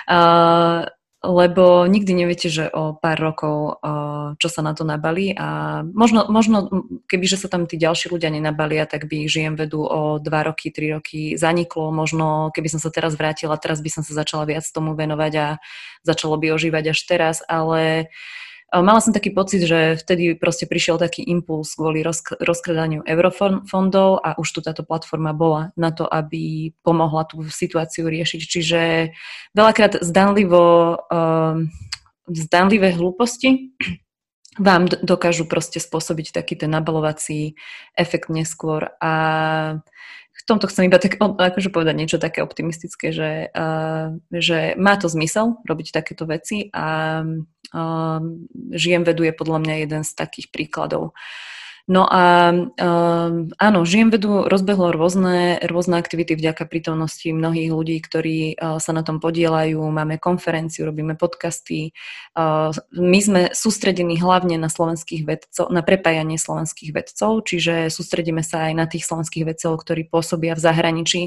Uh, 0.08 0.88
lebo 1.22 1.86
nikdy 1.86 2.18
neviete, 2.18 2.50
že 2.50 2.66
o 2.66 2.98
pár 2.98 3.14
rokov, 3.14 3.78
uh, 3.78 4.34
čo 4.42 4.48
sa 4.50 4.58
na 4.58 4.74
to 4.74 4.82
nabalí 4.82 5.30
a 5.38 5.80
možno, 5.86 6.26
možno 6.26 6.66
kebyže 7.06 7.38
sa 7.38 7.46
tam 7.46 7.70
tí 7.70 7.78
ďalší 7.78 8.10
ľudia 8.10 8.26
nenabalia, 8.26 8.90
tak 8.90 9.06
by 9.06 9.30
žijem 9.30 9.54
vedu 9.54 9.86
o 9.86 10.18
dva 10.18 10.50
roky, 10.50 10.74
tri 10.74 10.90
roky 10.90 11.38
zaniklo, 11.38 11.94
možno 11.94 12.50
keby 12.50 12.74
som 12.74 12.82
sa 12.82 12.90
teraz 12.90 13.14
vrátila, 13.14 13.54
teraz 13.54 13.78
by 13.78 13.90
som 13.94 14.02
sa 14.02 14.18
začala 14.18 14.50
viac 14.50 14.66
tomu 14.74 14.98
venovať 14.98 15.32
a 15.38 15.46
začalo 16.02 16.34
by 16.42 16.58
ožívať 16.58 16.90
až 16.90 16.98
teraz, 17.06 17.38
ale 17.46 18.10
uh, 18.10 18.42
Mala 18.72 19.04
som 19.04 19.12
taký 19.12 19.36
pocit, 19.36 19.60
že 19.68 20.00
vtedy 20.00 20.32
proste 20.32 20.64
prišiel 20.64 20.96
taký 20.96 21.20
impuls 21.28 21.76
kvôli 21.76 22.00
rozk- 22.00 22.40
rozkladaniu 22.40 23.04
eurofondov 23.04 24.24
a 24.24 24.32
už 24.40 24.48
tu 24.48 24.60
táto 24.64 24.80
platforma 24.80 25.36
bola 25.36 25.76
na 25.76 25.92
to, 25.92 26.08
aby 26.08 26.72
pomohla 26.80 27.28
tú 27.28 27.44
situáciu 27.44 28.08
riešiť. 28.08 28.40
Čiže 28.40 28.80
veľakrát 29.52 30.00
zdanlivo, 30.00 30.96
um, 31.12 31.68
zdanlivé 32.32 32.96
hlúposti 32.96 33.76
vám 34.56 34.88
dokážu 35.04 35.44
proste 35.44 35.76
spôsobiť 35.76 36.32
taký 36.32 36.56
ten 36.56 36.72
nabalovací 36.72 37.56
efekt 37.92 38.32
neskôr. 38.32 38.88
A 39.04 39.12
v 40.42 40.48
tomto 40.50 40.66
chcem 40.66 40.90
iba 40.90 40.98
tak, 40.98 41.22
akože 41.22 41.70
povedať 41.70 41.94
niečo 41.94 42.18
také 42.18 42.42
optimistické, 42.42 43.14
že, 43.14 43.54
uh, 43.54 44.18
že 44.34 44.74
má 44.74 44.98
to 44.98 45.06
zmysel 45.06 45.62
robiť 45.62 45.94
takéto 45.94 46.26
veci 46.26 46.66
a 46.74 47.22
uh, 47.22 48.20
žijem 48.74 49.06
veduje 49.06 49.30
podľa 49.30 49.58
mňa 49.62 49.74
jeden 49.86 50.02
z 50.02 50.10
takých 50.18 50.50
príkladov. 50.50 51.14
No 51.90 52.06
a 52.06 52.54
um, 52.54 53.50
áno, 53.58 53.78
Žijem 53.82 54.14
vedu 54.14 54.46
rozbehlo 54.46 54.94
rôzne, 54.94 55.58
rôzne 55.66 55.98
aktivity 55.98 56.38
vďaka 56.38 56.70
prítomnosti 56.70 57.26
mnohých 57.26 57.74
ľudí, 57.74 57.98
ktorí 57.98 58.54
uh, 58.54 58.78
sa 58.78 58.94
na 58.94 59.02
tom 59.02 59.18
podielajú. 59.18 59.82
Máme 59.90 60.22
konferenciu, 60.22 60.86
robíme 60.86 61.18
podcasty. 61.18 61.90
Uh, 62.38 62.70
my 62.94 63.18
sme 63.18 63.40
sústredení 63.50 64.14
hlavne 64.22 64.62
na 64.62 64.70
slovenských 64.70 65.26
vedcov, 65.26 65.74
na 65.74 65.82
prepájanie 65.82 66.38
slovenských 66.38 66.94
vedcov, 66.94 67.50
čiže 67.50 67.90
sústredíme 67.90 68.46
sa 68.46 68.70
aj 68.70 68.72
na 68.78 68.86
tých 68.86 69.02
slovenských 69.02 69.42
vedcov, 69.42 69.82
ktorí 69.82 70.06
pôsobia 70.06 70.54
v 70.54 70.62
zahraničí 70.62 71.22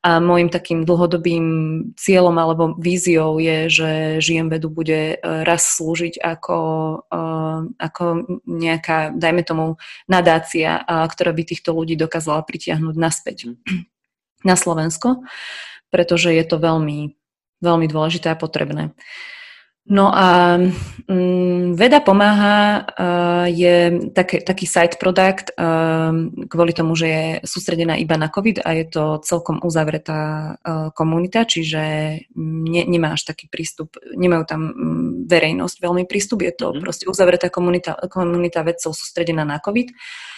a 0.00 0.16
môjim 0.16 0.48
takým 0.48 0.88
dlhodobým 0.88 1.44
cieľom 1.92 2.32
alebo 2.40 2.72
víziou 2.80 3.36
je, 3.36 3.68
že 3.68 3.90
žijem 4.24 4.48
vedu 4.48 4.72
bude 4.72 5.12
e, 5.12 5.16
raz 5.20 5.76
slúžiť 5.76 6.16
ako, 6.24 6.58
e, 7.04 7.20
ako 7.76 8.04
nejaká, 8.48 9.12
dajme 9.12 9.44
tomu, 9.44 9.76
nadácia, 10.08 10.80
ktorá 10.88 11.36
by 11.36 11.42
týchto 11.44 11.76
ľudí 11.76 12.00
dokázala 12.00 12.40
pritiahnuť 12.48 12.96
naspäť 12.96 13.52
mhm. 13.52 13.84
na 14.48 14.56
Slovensko, 14.56 15.20
pretože 15.92 16.32
je 16.32 16.44
to 16.48 16.56
veľmi, 16.56 17.12
veľmi 17.60 17.86
dôležité 17.86 18.32
a 18.32 18.40
potrebné. 18.40 18.96
No 19.88 20.12
a 20.12 20.60
um, 21.08 21.74
veda 21.74 22.04
pomáha 22.04 22.84
uh, 22.84 23.46
je 23.48 24.06
taký, 24.12 24.44
taký 24.44 24.68
side 24.68 25.00
product 25.00 25.56
uh, 25.56 26.12
kvôli 26.46 26.76
tomu, 26.76 26.92
že 26.94 27.06
je 27.08 27.24
sústredená 27.48 27.96
iba 27.96 28.14
na 28.20 28.28
COVID 28.28 28.60
a 28.60 28.76
je 28.76 28.84
to 28.86 29.18
celkom 29.24 29.58
uzavretá 29.64 30.54
uh, 30.60 30.92
komunita, 30.92 31.48
čiže 31.48 31.82
ne, 32.36 32.82
nemáš 32.86 33.24
taký 33.24 33.48
prístup, 33.48 33.96
nemajú 34.14 34.44
tam 34.46 34.60
um, 34.68 34.72
verejnosť 35.26 35.76
veľmi 35.80 36.04
prístup, 36.04 36.44
je 36.44 36.52
to 36.54 36.70
mm-hmm. 36.70 36.84
proste 36.84 37.04
uzavretá 37.08 37.48
komunita, 37.48 37.96
komunita 38.12 38.60
vedcov 38.62 38.92
sústredená 38.92 39.48
na 39.48 39.58
COVID. 39.58 39.90
Uh, 39.90 40.29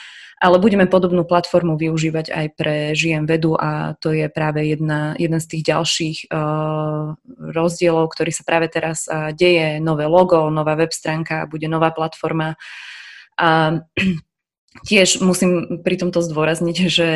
ale 0.42 0.58
budeme 0.58 0.90
podobnú 0.90 1.22
platformu 1.22 1.78
využívať 1.78 2.34
aj 2.34 2.46
pre 2.58 2.74
Žijem 2.98 3.30
vedu 3.30 3.54
a 3.54 3.94
to 4.02 4.10
je 4.10 4.26
práve 4.26 4.66
jedna, 4.66 5.14
jeden 5.14 5.38
z 5.38 5.46
tých 5.46 5.62
ďalších 5.70 6.18
uh, 6.34 7.14
rozdielov, 7.54 8.10
ktorý 8.10 8.34
sa 8.34 8.42
práve 8.42 8.66
teraz 8.66 9.06
uh, 9.06 9.30
deje. 9.30 9.78
Nové 9.78 10.10
logo, 10.10 10.50
nová 10.50 10.74
web 10.74 10.90
stránka, 10.90 11.46
bude 11.46 11.70
nová 11.70 11.94
platforma. 11.94 12.58
A 13.38 13.78
tiež 14.90 15.22
musím 15.22 15.78
pri 15.86 15.94
tomto 16.02 16.18
zdôrazniť, 16.18 16.76
že, 16.90 17.12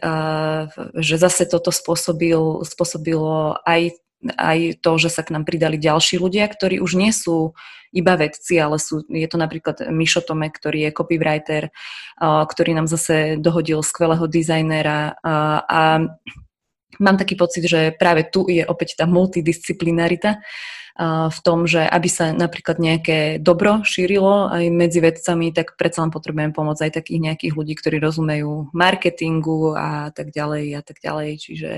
uh, 0.00 0.72
že 0.96 1.20
zase 1.20 1.44
toto 1.44 1.68
spôsobil, 1.68 2.64
spôsobilo 2.64 3.60
aj 3.68 3.92
aj 4.36 4.84
to, 4.84 4.92
že 5.00 5.08
sa 5.08 5.24
k 5.24 5.32
nám 5.32 5.48
pridali 5.48 5.80
ďalší 5.80 6.20
ľudia, 6.20 6.44
ktorí 6.48 6.80
už 6.80 6.98
nie 6.98 7.12
sú 7.12 7.56
iba 7.90 8.14
vedci, 8.14 8.60
ale 8.60 8.78
sú, 8.78 9.02
je 9.08 9.26
to 9.26 9.34
napríklad 9.40 9.90
Mišo 9.90 10.22
Tome, 10.22 10.52
ktorý 10.52 10.86
je 10.86 10.94
copywriter, 10.94 11.74
ktorý 12.22 12.70
nám 12.76 12.86
zase 12.86 13.40
dohodil 13.40 13.82
skvelého 13.82 14.30
dizajnera 14.30 15.18
a 15.66 16.06
mám 17.00 17.16
taký 17.18 17.34
pocit, 17.34 17.66
že 17.66 17.90
práve 17.96 18.28
tu 18.28 18.46
je 18.46 18.62
opäť 18.62 19.00
tá 19.00 19.10
multidisciplinarita 19.10 20.38
v 21.32 21.38
tom, 21.40 21.64
že 21.64 21.80
aby 21.80 22.08
sa 22.12 22.36
napríklad 22.36 22.76
nejaké 22.76 23.40
dobro 23.40 23.80
šírilo 23.88 24.52
aj 24.52 24.68
medzi 24.68 25.00
vedcami, 25.00 25.48
tak 25.48 25.80
predsa 25.80 26.04
len 26.04 26.12
potrebujeme 26.12 26.52
pomôcť 26.52 26.82
aj 26.86 26.92
takých 27.00 27.20
nejakých 27.24 27.52
ľudí, 27.56 27.72
ktorí 27.72 27.96
rozumejú 28.04 28.68
marketingu 28.76 29.80
a 29.80 30.12
tak 30.12 30.28
ďalej 30.28 30.76
a 30.76 30.82
tak 30.84 31.00
ďalej. 31.00 31.30
Čiže 31.40 31.72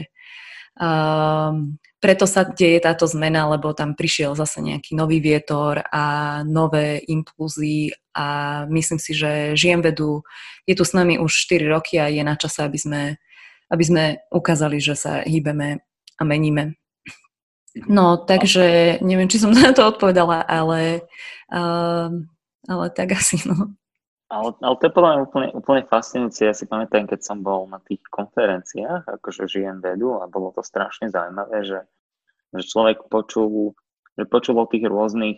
um, 0.74 1.78
preto 2.02 2.26
sa 2.26 2.42
deje 2.42 2.82
táto 2.82 3.06
zmena, 3.06 3.46
lebo 3.46 3.70
tam 3.70 3.94
prišiel 3.94 4.34
zase 4.34 4.58
nejaký 4.58 4.98
nový 4.98 5.22
vietor 5.22 5.86
a 5.86 6.42
nové 6.42 6.98
impulzy 7.06 7.94
a 8.10 8.26
myslím 8.66 8.98
si, 8.98 9.14
že 9.14 9.54
žijem 9.54 9.86
vedu, 9.86 10.26
je 10.66 10.74
tu 10.74 10.82
s 10.82 10.98
nami 10.98 11.22
už 11.22 11.30
4 11.30 11.62
roky 11.70 12.02
a 12.02 12.10
je 12.10 12.26
na 12.26 12.34
čase, 12.34 12.66
aby 12.66 12.74
sme, 12.74 13.02
aby 13.70 13.84
sme 13.86 14.04
ukázali, 14.34 14.82
že 14.82 14.98
sa 14.98 15.22
hýbeme 15.22 15.78
a 16.18 16.22
meníme. 16.26 16.74
No, 17.86 18.18
takže 18.18 18.98
neviem, 19.00 19.30
či 19.30 19.38
som 19.38 19.54
na 19.54 19.70
to 19.70 19.86
odpovedala, 19.86 20.42
ale, 20.42 21.06
uh, 21.54 22.10
ale 22.66 22.84
tak 22.90 23.14
asi, 23.14 23.38
no. 23.46 23.78
Ale, 24.32 24.56
ale 24.64 24.74
to 24.80 24.88
je 24.88 24.96
podľa 24.96 25.10
mňa 25.12 25.20
úplne, 25.28 25.48
úplne 25.52 25.82
fascinujúce. 25.84 26.40
Ja 26.48 26.56
si 26.56 26.64
pamätám, 26.64 27.04
keď 27.04 27.20
som 27.20 27.44
bol 27.44 27.68
na 27.68 27.84
tých 27.84 28.00
konferenciách, 28.08 29.04
akože 29.04 29.44
žijem 29.44 29.84
vedu 29.84 30.16
a 30.16 30.24
bolo 30.24 30.56
to 30.56 30.64
strašne 30.64 31.12
zaujímavé, 31.12 31.68
že, 31.68 31.84
že 32.56 32.64
človek 32.64 33.12
počul, 33.12 33.76
že 34.16 34.24
počul 34.24 34.56
o 34.56 34.64
tých 34.64 34.88
rôznych, 34.88 35.36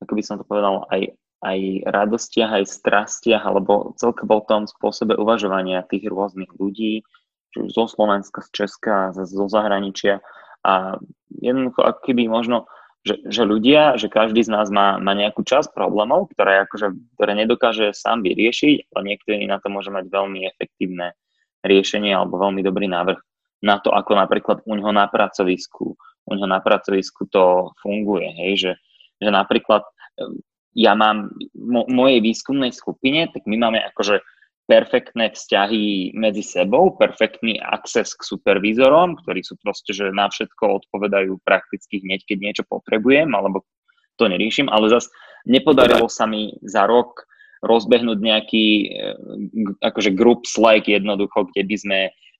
ako 0.00 0.16
by 0.16 0.22
som 0.24 0.40
to 0.40 0.48
povedal, 0.48 0.88
aj, 0.88 1.12
aj 1.44 1.58
radostiach, 1.92 2.64
aj 2.64 2.72
strastiach, 2.72 3.44
alebo 3.44 3.92
celkovo 4.00 4.40
o 4.40 4.46
tom 4.48 4.64
spôsobe 4.64 5.20
uvažovania 5.20 5.84
tých 5.84 6.08
rôznych 6.08 6.56
ľudí, 6.56 7.04
či 7.52 7.56
už 7.60 7.68
zo 7.68 7.84
Slovenska, 7.84 8.40
z 8.40 8.64
Česka, 8.64 9.12
zo 9.12 9.44
zahraničia. 9.44 10.24
A 10.64 10.96
jednoducho, 11.28 11.84
ako 11.84 12.00
keby 12.00 12.32
možno 12.32 12.64
že, 13.00 13.16
že 13.24 13.42
ľudia, 13.48 13.96
že 13.96 14.12
každý 14.12 14.44
z 14.44 14.52
nás 14.52 14.68
má, 14.68 15.00
má 15.00 15.16
nejakú 15.16 15.40
časť 15.40 15.72
problémov, 15.72 16.28
ktoré, 16.36 16.68
akože, 16.68 17.16
ktoré 17.16 17.32
nedokáže 17.32 17.96
sám 17.96 18.20
vyriešiť, 18.20 18.92
ale 18.92 19.02
niektorý 19.08 19.48
na 19.48 19.56
to 19.56 19.72
môže 19.72 19.88
mať 19.88 20.12
veľmi 20.12 20.44
efektívne 20.44 21.16
riešenie 21.64 22.12
alebo 22.12 22.36
veľmi 22.36 22.60
dobrý 22.60 22.88
návrh 22.92 23.16
na 23.64 23.80
to, 23.80 23.92
ako 23.92 24.16
napríklad 24.16 24.64
u 24.64 24.72
ňoho 24.76 24.92
na 24.92 25.08
pracovisku, 25.08 25.96
u 26.28 26.30
ňoho 26.32 26.48
na 26.48 26.60
pracovisku 26.60 27.28
to 27.28 27.72
funguje, 27.80 28.28
hej, 28.36 28.52
že, 28.56 28.72
že 29.20 29.28
napríklad 29.32 29.84
ja 30.76 30.92
mám 30.94 31.32
v 31.56 31.92
mojej 31.92 32.20
výskumnej 32.22 32.72
skupine, 32.72 33.28
tak 33.32 33.44
my 33.44 33.56
máme 33.58 33.80
akože 33.92 34.22
perfektné 34.70 35.34
vzťahy 35.34 36.14
medzi 36.14 36.46
sebou, 36.46 36.94
perfektný 36.94 37.58
access 37.58 38.14
k 38.14 38.22
supervízorom, 38.22 39.18
ktorí 39.18 39.42
sú 39.42 39.58
proste, 39.58 39.90
že 39.90 40.14
na 40.14 40.30
všetko 40.30 40.86
odpovedajú 40.86 41.42
prakticky 41.42 41.98
hneď, 41.98 42.22
keď 42.22 42.38
niečo 42.38 42.64
potrebujem, 42.70 43.34
alebo 43.34 43.66
to 44.14 44.30
neriešim, 44.30 44.70
ale 44.70 44.86
zase 44.94 45.10
nepodarilo 45.42 46.06
sa 46.06 46.30
mi 46.30 46.54
za 46.62 46.86
rok 46.86 47.26
rozbehnúť 47.66 48.18
nejaký 48.22 48.66
eh, 48.94 49.14
akože 49.82 50.14
group 50.14 50.46
Slack 50.46 50.86
jednoducho, 50.86 51.50
kde 51.50 51.66
by 51.66 51.76
sme 51.76 51.98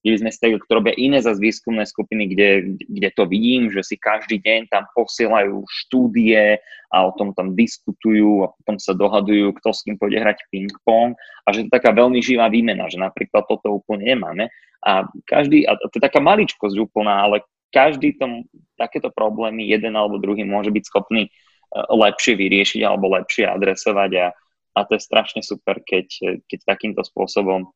by 0.08 0.16
sme 0.16 0.32
stali, 0.32 0.56
ktoré 0.56 0.80
robia 0.80 0.94
iné 0.96 1.20
za 1.20 1.36
výskumné 1.36 1.84
skupiny, 1.84 2.32
kde, 2.32 2.48
kde 2.88 3.08
to 3.12 3.28
vidím, 3.28 3.68
že 3.68 3.84
si 3.84 4.00
každý 4.00 4.40
deň 4.40 4.72
tam 4.72 4.88
posielajú 4.96 5.60
štúdie 5.68 6.56
a 6.88 6.96
o 7.04 7.12
tom 7.12 7.36
tam 7.36 7.52
diskutujú 7.52 8.48
a 8.48 8.52
potom 8.56 8.80
sa 8.80 8.96
dohadujú, 8.96 9.52
kto 9.60 9.68
s 9.76 9.84
kým 9.84 10.00
pôjde 10.00 10.24
hrať 10.24 10.48
ping-pong. 10.48 11.12
A 11.44 11.52
že 11.52 11.68
to 11.68 11.68
je 11.68 11.76
taká 11.76 11.92
veľmi 11.92 12.24
živá 12.24 12.48
výmena, 12.48 12.88
že 12.88 12.96
napríklad 12.96 13.44
toto 13.44 13.76
úplne 13.76 14.16
nemáme. 14.16 14.48
A 14.80 15.04
každý, 15.28 15.68
a 15.68 15.76
to 15.76 15.92
je 15.92 16.02
taká 16.02 16.24
maličkosť 16.24 16.80
úplná, 16.80 17.28
ale 17.28 17.44
každý 17.68 18.16
tom, 18.16 18.48
takéto 18.80 19.12
problémy, 19.12 19.68
jeden 19.68 19.92
alebo 19.92 20.16
druhý 20.16 20.48
môže 20.48 20.72
byť 20.72 20.84
schopný 20.88 21.28
e, 21.28 21.30
lepšie 21.76 22.40
vyriešiť 22.40 22.80
alebo 22.88 23.12
lepšie 23.12 23.44
adresovať 23.44 24.10
a, 24.16 24.26
a 24.74 24.80
to 24.88 24.96
je 24.96 25.04
strašne 25.04 25.44
super, 25.44 25.84
keď, 25.84 26.40
keď 26.48 26.58
takýmto 26.64 27.04
spôsobom 27.04 27.68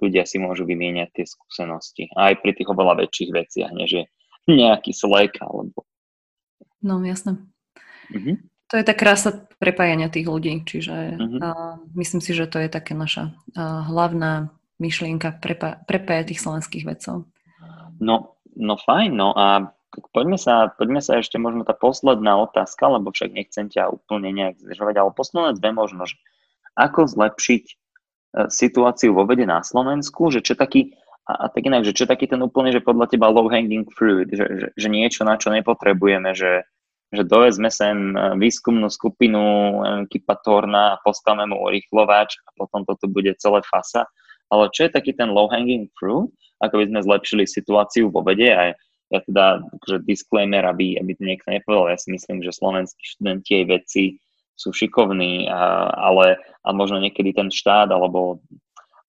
ľudia 0.00 0.24
si 0.24 0.40
môžu 0.40 0.64
vymieňať 0.64 1.08
tie 1.12 1.24
skúsenosti. 1.26 2.08
Aj 2.16 2.32
pri 2.38 2.56
tých 2.56 2.68
oveľa 2.68 3.04
väčších 3.04 3.30
veciach, 3.32 3.72
než 3.74 3.90
je 3.90 4.04
nejaký 4.48 4.94
Slack 4.94 5.38
alebo... 5.42 5.84
No, 6.82 6.98
jasné. 7.02 7.38
Uh-huh. 8.10 8.36
To 8.72 8.74
je 8.80 8.84
tá 8.84 8.94
krása 8.96 9.46
prepájania 9.60 10.10
tých 10.10 10.26
ľudí, 10.26 10.64
čiže 10.66 11.14
uh-huh. 11.14 11.38
uh, 11.38 11.74
myslím 11.94 12.24
si, 12.24 12.32
že 12.34 12.50
to 12.50 12.58
je 12.58 12.68
také 12.72 12.96
naša 12.96 13.36
uh, 13.54 13.86
hlavná 13.86 14.50
myšlienka 14.82 15.38
prepa- 15.38 15.78
prepájať 15.86 16.34
tých 16.34 16.42
slovenských 16.42 16.84
vedcov. 16.88 17.30
No, 18.02 18.34
no 18.58 18.74
fajn, 18.74 19.10
no 19.14 19.30
a 19.38 19.70
poďme 20.10 20.40
sa, 20.40 20.74
poďme 20.74 20.98
sa 20.98 21.22
ešte 21.22 21.38
možno 21.38 21.62
tá 21.62 21.76
posledná 21.76 22.34
otázka, 22.40 22.98
lebo 22.98 23.14
však 23.14 23.30
nechcem 23.30 23.70
ťa 23.70 23.94
úplne 23.94 24.34
nejak 24.34 24.58
zdržovať, 24.58 24.94
ale 24.98 25.14
posledné 25.14 25.54
dve 25.62 25.70
možno, 25.70 26.02
že 26.10 26.18
ako 26.74 27.06
zlepšiť 27.06 27.64
situáciu 28.48 29.12
vo 29.12 29.28
vede 29.28 29.44
na 29.44 29.60
Slovensku, 29.60 30.32
že 30.32 30.40
čo 30.40 30.56
taký, 30.56 30.96
a, 31.28 31.46
a 31.46 31.52
tak 31.52 31.68
inak, 31.68 31.84
že 31.84 31.92
čo 31.92 32.08
taký 32.08 32.24
ten 32.28 32.40
úplne, 32.40 32.72
že 32.72 32.80
podľa 32.80 33.12
teba 33.12 33.28
low 33.28 33.46
hanging 33.46 33.84
fruit, 33.92 34.28
že, 34.32 34.46
že, 34.48 34.66
že 34.72 34.88
niečo, 34.88 35.28
na 35.28 35.36
čo 35.36 35.52
nepotrebujeme, 35.52 36.32
že, 36.32 36.64
že 37.12 37.22
dovedzme 37.28 37.68
sem 37.68 38.16
e, 38.16 38.40
výskumnú 38.40 38.88
skupinu 38.88 39.42
Kipa 40.08 40.40
Torna 40.40 40.96
a 40.96 41.00
postavme 41.04 41.44
mu 41.44 41.60
urýchlovač 41.60 42.40
a 42.48 42.48
potom 42.56 42.88
toto 42.88 43.04
bude 43.12 43.36
celé 43.36 43.60
fasa. 43.68 44.08
Ale 44.48 44.72
čo 44.72 44.88
je 44.88 44.96
taký 44.96 45.12
ten 45.16 45.32
low 45.32 45.48
hanging 45.48 45.88
fruit, 45.96 46.32
ako 46.64 46.80
by 46.80 46.84
sme 46.88 47.00
zlepšili 47.04 47.44
situáciu 47.44 48.08
vo 48.08 48.24
vede 48.24 48.48
a 48.48 48.72
ja 49.12 49.20
teda, 49.28 49.60
že 49.84 50.00
disclaimer, 50.08 50.64
aby, 50.64 50.96
aby 50.96 51.12
to 51.12 51.22
niekto 51.28 51.52
nepovedal, 51.52 51.92
ja 51.92 52.00
si 52.00 52.08
myslím, 52.16 52.40
že 52.40 52.48
slovenskí 52.48 53.04
študenti 53.04 53.60
aj 53.60 53.64
vedci 53.68 54.16
sú 54.56 54.70
šikovní, 54.70 55.48
ale, 55.48 56.38
ale 56.62 56.74
možno 56.76 57.00
niekedy 57.02 57.34
ten 57.34 57.48
štát 57.50 57.90
alebo, 57.90 58.40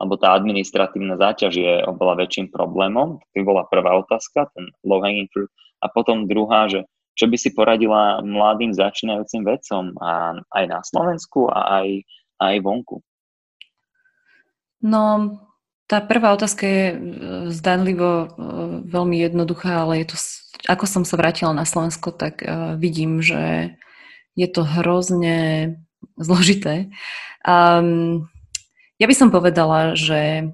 alebo 0.02 0.16
tá 0.18 0.34
administratívna 0.34 1.20
záťaž 1.20 1.54
je 1.54 1.74
oveľa 1.86 2.26
väčším 2.26 2.50
problémom. 2.50 3.20
To 3.22 3.34
by 3.36 3.42
bola 3.44 3.64
prvá 3.70 3.94
otázka, 4.00 4.50
ten 4.56 4.72
low 4.82 5.04
hanging 5.04 5.30
fruit. 5.30 5.52
A 5.84 5.92
potom 5.92 6.26
druhá, 6.26 6.72
že 6.72 6.88
čo 7.14 7.30
by 7.30 7.38
si 7.38 7.54
poradila 7.54 8.24
mladým 8.26 8.74
začínajúcim 8.74 9.46
vedcom 9.46 9.94
a 10.02 10.42
aj 10.50 10.66
na 10.66 10.80
Slovensku 10.82 11.46
a 11.52 11.84
aj, 11.84 11.88
aj 12.42 12.56
vonku? 12.66 12.98
No, 14.82 15.38
tá 15.86 16.02
prvá 16.02 16.34
otázka 16.34 16.66
je 16.66 16.86
e, 16.90 16.96
zdanlivo 17.54 18.10
e, 18.10 18.28
veľmi 18.90 19.22
jednoduchá, 19.22 19.86
ale 19.86 20.02
je 20.02 20.16
to, 20.16 20.18
ako 20.74 20.86
som 20.90 21.04
sa 21.06 21.16
vrátila 21.22 21.54
na 21.54 21.68
Slovensko, 21.68 22.16
tak 22.16 22.40
uh, 22.40 22.80
vidím, 22.80 23.20
že 23.20 23.76
je 24.34 24.48
to 24.50 24.62
hrozne 24.66 25.38
zložité. 26.18 26.90
Um, 27.46 28.30
ja 28.98 29.06
by 29.10 29.16
som 29.16 29.34
povedala, 29.34 29.98
že 29.98 30.52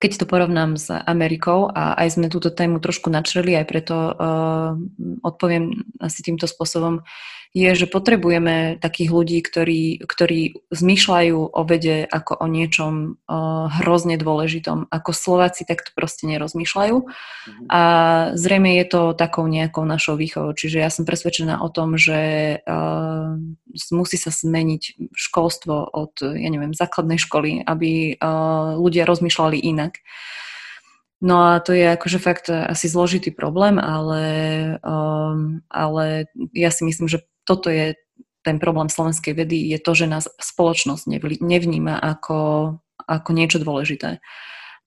keď 0.00 0.24
to 0.24 0.30
porovnám 0.30 0.80
s 0.80 0.88
Amerikou 0.88 1.68
a 1.68 1.92
aj 1.92 2.16
sme 2.16 2.32
túto 2.32 2.48
tému 2.48 2.80
trošku 2.80 3.12
načreli, 3.12 3.52
aj 3.52 3.66
preto 3.68 3.96
uh, 3.96 4.72
odpoviem 5.20 5.84
asi 6.00 6.24
týmto 6.24 6.48
spôsobom, 6.48 7.04
je, 7.50 7.70
že 7.74 7.90
potrebujeme 7.90 8.78
takých 8.78 9.10
ľudí, 9.10 9.38
ktorí, 9.42 10.06
ktorí 10.06 10.70
zmýšľajú 10.70 11.38
o 11.50 11.62
vede 11.66 12.06
ako 12.06 12.38
o 12.38 12.46
niečom 12.46 13.18
uh, 13.26 13.66
hrozne 13.82 14.14
dôležitom. 14.14 14.86
Ako 14.86 15.10
Slováci 15.10 15.66
takto 15.66 15.90
proste 15.90 16.30
nerozmýšľajú. 16.30 16.96
Mm-hmm. 17.02 17.66
A 17.74 17.82
zrejme 18.38 18.78
je 18.78 18.86
to 18.86 19.02
takou 19.18 19.50
nejakou 19.50 19.82
našou 19.82 20.14
výchovou. 20.14 20.54
Čiže 20.54 20.78
ja 20.78 20.94
som 20.94 21.02
presvedčená 21.02 21.58
o 21.58 21.68
tom, 21.74 21.98
že 21.98 22.62
uh, 22.62 23.34
musí 23.90 24.14
sa 24.14 24.30
zmeniť 24.30 25.10
školstvo 25.10 25.90
od, 25.90 26.22
ja 26.22 26.48
neviem, 26.54 26.70
základnej 26.70 27.18
školy, 27.18 27.66
aby 27.66 28.14
uh, 28.14 28.78
ľudia 28.78 29.02
rozmýšľali 29.10 29.58
inak. 29.58 29.98
No 31.20 31.52
a 31.52 31.60
to 31.60 31.76
je 31.76 31.84
akože 31.84 32.16
fakt 32.16 32.48
asi 32.48 32.88
zložitý 32.88 33.28
problém, 33.28 33.76
ale, 33.76 34.24
um, 34.80 35.60
ale 35.68 36.32
ja 36.56 36.72
si 36.72 36.88
myslím, 36.88 37.12
že 37.12 37.28
toto 37.50 37.66
je 37.66 37.98
ten 38.46 38.62
problém 38.62 38.86
slovenskej 38.86 39.34
vedy, 39.34 39.74
je 39.74 39.78
to, 39.82 39.92
že 39.98 40.06
nás 40.06 40.30
spoločnosť 40.38 41.10
nevníma 41.42 41.98
ako, 41.98 42.38
ako 43.04 43.30
niečo 43.34 43.58
dôležité. 43.58 44.22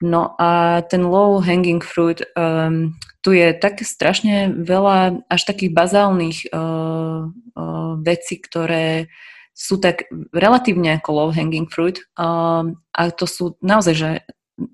No 0.02 0.34
a 0.42 0.82
ten 0.82 1.06
low 1.06 1.38
hanging 1.38 1.84
fruit, 1.84 2.24
um, 2.34 2.98
tu 3.22 3.30
je 3.30 3.54
tak 3.54 3.78
strašne 3.84 4.50
veľa 4.50 5.22
až 5.30 5.40
takých 5.46 5.70
bazálnych 5.70 6.50
uh, 6.50 7.30
uh, 7.30 7.92
vecí, 8.02 8.42
ktoré 8.42 9.06
sú 9.54 9.78
tak 9.78 10.10
relatívne 10.34 10.98
ako 10.98 11.10
low 11.14 11.30
hanging 11.30 11.70
fruit. 11.70 12.02
Um, 12.18 12.82
a 12.90 13.14
to 13.14 13.30
sú 13.30 13.54
naozaj, 13.62 13.94
že 13.94 14.10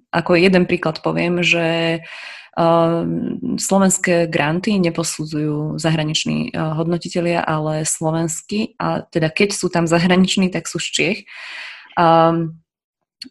ako 0.08 0.40
jeden 0.40 0.64
príklad 0.64 1.04
poviem, 1.04 1.44
že 1.44 2.00
Ehm, 2.00 2.39
slovenské 3.58 4.26
granty 4.26 4.78
neposudzujú 4.78 5.78
zahraniční 5.78 6.50
eh, 6.50 6.60
hodnotitelia, 6.60 7.40
ale 7.40 7.86
slovenskí 7.86 8.74
a 8.78 9.02
teda 9.06 9.30
keď 9.30 9.52
sú 9.54 9.68
tam 9.68 9.86
zahraniční, 9.86 10.50
tak 10.50 10.68
sú 10.68 10.78
z 10.78 10.88
Čiech. 10.90 11.18
Um, 11.98 12.58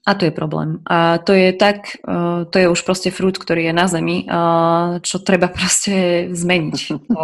a 0.05 0.13
to 0.13 0.25
je 0.25 0.31
problém. 0.31 0.85
A 0.85 1.17
to 1.17 1.33
je 1.33 1.49
tak, 1.53 1.97
uh, 2.05 2.45
to 2.45 2.61
je 2.61 2.69
už 2.69 2.85
proste 2.85 3.09
frút, 3.09 3.41
ktorý 3.41 3.65
je 3.65 3.73
na 3.73 3.89
zemi, 3.89 4.21
uh, 4.29 5.01
čo 5.01 5.17
treba 5.25 5.49
proste 5.57 6.29
zmeniť. 6.29 6.77
To, 7.09 7.21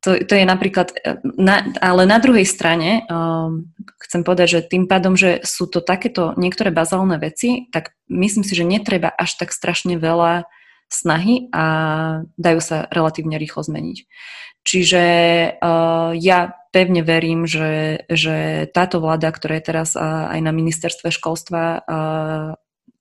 to, 0.00 0.16
to 0.24 0.32
je 0.32 0.44
napríklad, 0.48 0.96
e, 0.96 1.20
na, 1.36 1.64
ale 1.84 2.08
na 2.08 2.16
druhej 2.16 2.48
strane 2.48 3.04
um, 3.06 3.68
chcem 4.00 4.24
povedať, 4.24 4.48
že 4.48 4.68
tým 4.72 4.88
pádom, 4.88 5.14
že 5.14 5.44
sú 5.44 5.68
to 5.68 5.84
takéto 5.84 6.32
niektoré 6.40 6.72
bazálne 6.72 7.20
veci, 7.20 7.68
tak 7.68 7.92
myslím 8.08 8.42
si, 8.42 8.56
že 8.56 8.64
netreba 8.64 9.12
až 9.12 9.36
tak 9.36 9.52
strašne 9.52 10.00
veľa 10.00 10.48
snahy 10.90 11.52
a 11.54 11.64
dajú 12.34 12.60
sa 12.64 12.88
relatívne 12.90 13.38
rýchlo 13.38 13.62
zmeniť. 13.62 13.98
Čiže 14.64 15.04
uh, 15.56 16.12
ja 16.16 16.52
pevne 16.72 17.00
verím, 17.00 17.48
že, 17.48 18.04
že 18.08 18.68
táto 18.70 19.00
vláda, 19.00 19.32
ktorá 19.32 19.56
je 19.60 19.64
teraz 19.64 19.96
uh, 19.96 20.28
aj 20.32 20.40
na 20.42 20.52
ministerstve 20.52 21.08
školstva, 21.12 21.62
uh, 21.80 22.48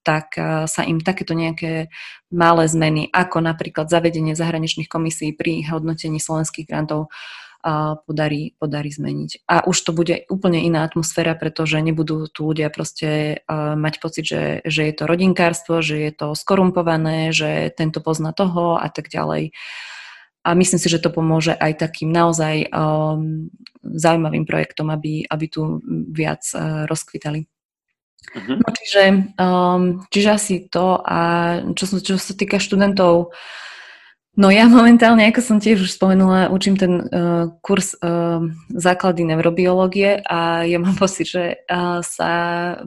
tak 0.10 0.34
eh, 0.42 0.66
sa 0.66 0.82
im 0.82 0.98
takéto 0.98 1.38
nejaké 1.38 1.94
malé 2.34 2.66
zmeny, 2.66 3.14
ako 3.14 3.46
napríklad 3.46 3.94
zavedenie 3.94 4.34
zahraničných 4.34 4.90
komisí 4.90 5.38
pri 5.38 5.62
hodnotení 5.70 6.18
slovenských 6.18 6.66
grantov, 6.66 7.14
eh, 7.62 7.94
podarí, 8.10 8.58
podarí 8.58 8.90
zmeniť. 8.90 9.46
A 9.46 9.70
už 9.70 9.78
to 9.86 9.92
bude 9.94 10.26
úplne 10.34 10.66
iná 10.66 10.82
atmosféra, 10.82 11.38
pretože 11.38 11.78
nebudú 11.78 12.26
tu 12.34 12.50
ľudia 12.50 12.74
proste 12.74 13.38
eh, 13.38 13.74
mať 13.78 13.94
pocit, 14.02 14.26
že, 14.26 14.44
že 14.66 14.90
je 14.90 14.94
to 14.98 15.06
rodinkárstvo, 15.06 15.86
že 15.86 16.10
je 16.10 16.12
to 16.18 16.34
skorumpované, 16.34 17.30
že 17.30 17.70
tento 17.78 18.02
pozná 18.02 18.34
toho 18.34 18.82
a 18.82 18.90
tak 18.90 19.14
ďalej. 19.14 19.54
A 20.40 20.56
myslím 20.56 20.80
si, 20.80 20.88
že 20.88 21.04
to 21.04 21.12
pomôže 21.12 21.52
aj 21.52 21.84
takým 21.84 22.16
naozaj 22.16 22.72
um, 22.72 23.52
zaujímavým 23.84 24.48
projektom, 24.48 24.88
aby, 24.88 25.28
aby 25.28 25.46
tu 25.52 25.84
viac 26.16 26.42
uh, 26.56 26.88
rozkvitali. 26.88 27.44
Uh-huh. 28.36 28.62
No, 28.62 28.68
čiže, 28.78 29.34
um, 29.42 30.06
čiže 30.14 30.30
asi 30.30 30.56
to 30.70 31.02
a 31.02 31.20
čo, 31.74 31.98
čo 31.98 32.16
sa 32.22 32.34
týka 32.38 32.62
študentov, 32.62 33.34
no 34.38 34.48
ja 34.54 34.70
momentálne, 34.70 35.26
ako 35.26 35.42
som 35.42 35.58
tiež 35.58 35.82
už 35.82 35.98
spomenula, 35.98 36.54
učím 36.54 36.78
ten 36.78 37.10
uh, 37.10 37.50
kurz 37.66 37.98
uh, 37.98 38.46
základy 38.70 39.26
neurobiológie 39.26 40.22
a 40.30 40.62
ja 40.62 40.78
mám 40.78 40.94
pocit, 41.02 41.26
že 41.26 41.44
uh, 41.66 42.06
sa 42.06 42.32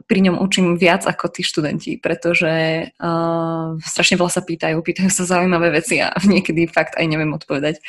pri 0.07 0.31
ňom 0.31 0.39
učím 0.39 0.79
viac 0.79 1.03
ako 1.03 1.27
tí 1.27 1.43
študenti, 1.43 1.99
pretože 1.99 2.87
uh, 2.95 3.75
strašne 3.83 4.15
veľa 4.15 4.31
sa 4.31 4.41
pýtajú, 4.47 4.79
pýtajú 4.79 5.11
sa 5.11 5.27
zaujímavé 5.27 5.75
veci 5.75 5.99
a 5.99 6.15
niekedy 6.23 6.71
fakt 6.71 6.95
aj 6.95 7.03
neviem 7.03 7.35
odpovedať. 7.35 7.83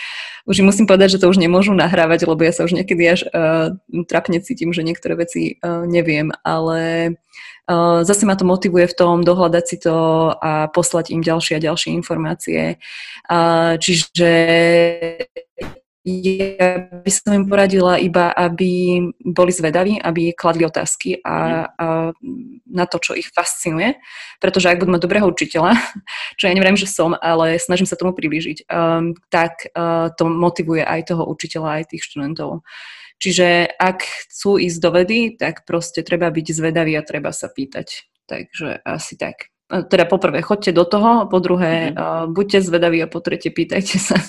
Už 0.45 0.59
im 0.59 0.69
musím 0.69 0.91
povedať, 0.91 1.17
že 1.17 1.21
to 1.23 1.31
už 1.31 1.39
nemôžu 1.39 1.71
nahrávať, 1.71 2.27
lebo 2.27 2.43
ja 2.43 2.51
sa 2.51 2.67
už 2.67 2.75
niekedy 2.75 3.03
až 3.07 3.21
uh, 3.31 3.79
trapne 4.11 4.43
cítim, 4.43 4.75
že 4.75 4.83
niektoré 4.83 5.15
veci 5.15 5.63
uh, 5.63 5.87
neviem, 5.87 6.35
ale 6.43 7.15
Zase 8.05 8.29
ma 8.29 8.37
to 8.37 8.45
motivuje 8.45 8.85
v 8.93 8.97
tom 8.97 9.25
dohľadať 9.25 9.65
si 9.65 9.77
to 9.81 9.97
a 10.37 10.69
poslať 10.69 11.17
im 11.17 11.25
ďalšie 11.25 11.57
a 11.57 11.65
ďalšie 11.65 11.97
informácie. 11.97 12.77
Čiže 13.81 14.33
ja 16.05 16.85
by 16.85 17.09
som 17.09 17.33
im 17.33 17.49
poradila 17.49 17.97
iba, 17.97 18.29
aby 18.37 19.01
boli 19.25 19.53
zvedaví, 19.57 19.97
aby 20.05 20.37
kladli 20.37 20.69
otázky 20.69 21.25
a, 21.25 21.65
a 21.65 22.13
na 22.69 22.85
to, 22.85 23.01
čo 23.01 23.17
ich 23.17 23.33
fascinuje. 23.33 23.97
Pretože 24.37 24.69
ak 24.69 24.85
budú 24.85 24.93
mať 24.93 25.01
dobrého 25.01 25.25
učiteľa, 25.25 25.73
čo 26.39 26.45
ja 26.45 26.53
neviem, 26.53 26.77
že 26.77 26.93
som, 26.93 27.17
ale 27.17 27.57
snažím 27.57 27.89
sa 27.89 27.97
tomu 27.97 28.13
priblížiť, 28.13 28.69
um, 28.69 29.17
tak 29.33 29.73
uh, 29.73 30.13
to 30.13 30.29
motivuje 30.29 30.85
aj 30.85 31.09
toho 31.09 31.25
učiteľa, 31.25 31.81
aj 31.81 31.97
tých 31.97 32.05
študentov. 32.05 32.61
Čiže 33.25 33.73
ak 33.81 34.05
chcú 34.29 34.61
ísť 34.61 34.79
do 34.85 34.91
vedy, 34.93 35.41
tak 35.41 35.65
proste 35.65 36.05
treba 36.05 36.29
byť 36.29 36.47
zvedavý 36.53 36.93
a 36.93 37.01
treba 37.01 37.33
sa 37.33 37.49
pýtať. 37.49 38.05
Takže 38.29 38.85
asi 38.85 39.17
tak. 39.17 39.49
Teda 39.89 40.05
poprvé, 40.05 40.45
chodte 40.45 40.77
do 40.77 40.85
toho, 40.85 41.25
po 41.25 41.41
druhé, 41.41 41.97
mm-hmm. 41.97 42.37
buďte 42.37 42.69
zvedaví 42.69 43.01
a 43.01 43.09
po 43.09 43.25
tretie, 43.25 43.49
pýtajte 43.49 43.97
sa. 43.97 44.21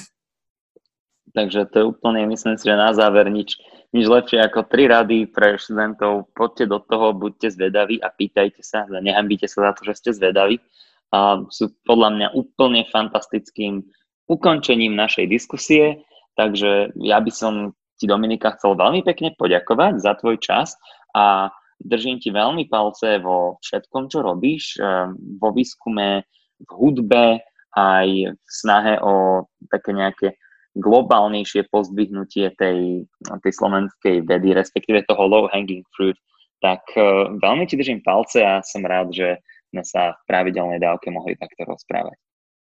Takže 1.36 1.68
to 1.68 1.76
je 1.76 1.86
úplne, 1.92 2.24
myslím 2.32 2.56
si, 2.56 2.64
že 2.64 2.80
na 2.80 2.96
záver 2.96 3.28
nič, 3.28 3.60
nič 3.92 4.08
lepšie 4.08 4.40
ako 4.40 4.64
tri 4.72 4.88
rady 4.88 5.28
pre 5.28 5.60
študentov. 5.60 6.32
Poďte 6.32 6.72
do 6.72 6.80
toho, 6.80 7.12
buďte 7.12 7.52
zvedaví 7.52 8.00
a 8.00 8.08
pýtajte 8.08 8.64
sa, 8.64 8.88
nehambíte 8.88 9.52
sa 9.52 9.68
za 9.68 9.72
to, 9.76 9.92
že 9.92 10.00
ste 10.00 10.16
zvedaví. 10.16 10.64
A 11.12 11.44
sú 11.52 11.76
podľa 11.84 12.10
mňa 12.16 12.28
úplne 12.32 12.88
fantastickým 12.88 13.84
ukončením 14.32 14.96
našej 14.96 15.28
diskusie. 15.28 16.00
Takže 16.40 16.96
ja 16.96 17.20
by 17.20 17.32
som 17.36 17.76
ti 17.96 18.06
Dominika 18.06 18.56
chcel 18.56 18.76
veľmi 18.76 19.02
pekne 19.04 19.34
poďakovať 19.36 20.00
za 20.00 20.14
tvoj 20.20 20.40
čas 20.40 20.76
a 21.16 21.52
držím 21.80 22.20
ti 22.20 22.32
veľmi 22.32 22.68
palce 22.68 23.20
vo 23.20 23.60
všetkom, 23.64 24.12
čo 24.12 24.24
robíš, 24.24 24.80
eh, 24.80 25.12
vo 25.40 25.50
výskume, 25.52 26.24
v 26.56 26.72
hudbe, 26.72 27.44
aj 27.76 28.08
v 28.32 28.48
snahe 28.48 28.96
o 29.04 29.44
také 29.68 29.92
nejaké 29.92 30.40
globálnejšie 30.76 31.68
pozdvihnutie 31.72 32.52
tej, 32.60 33.08
tej 33.24 33.54
slovenskej 33.56 34.28
vedy, 34.28 34.52
respektíve 34.52 35.08
toho 35.08 35.24
low 35.28 35.46
hanging 35.52 35.84
fruit, 35.96 36.16
tak 36.60 36.84
uh, 37.00 37.32
veľmi 37.40 37.64
ti 37.68 37.80
držím 37.80 38.04
palce 38.04 38.44
a 38.44 38.60
som 38.64 38.84
rád, 38.84 39.12
že 39.12 39.40
sme 39.72 39.84
sa 39.84 40.16
v 40.16 40.24
pravidelnej 40.28 40.80
dávke 40.80 41.12
mohli 41.12 41.36
takto 41.40 41.64
rozprávať. 41.68 42.16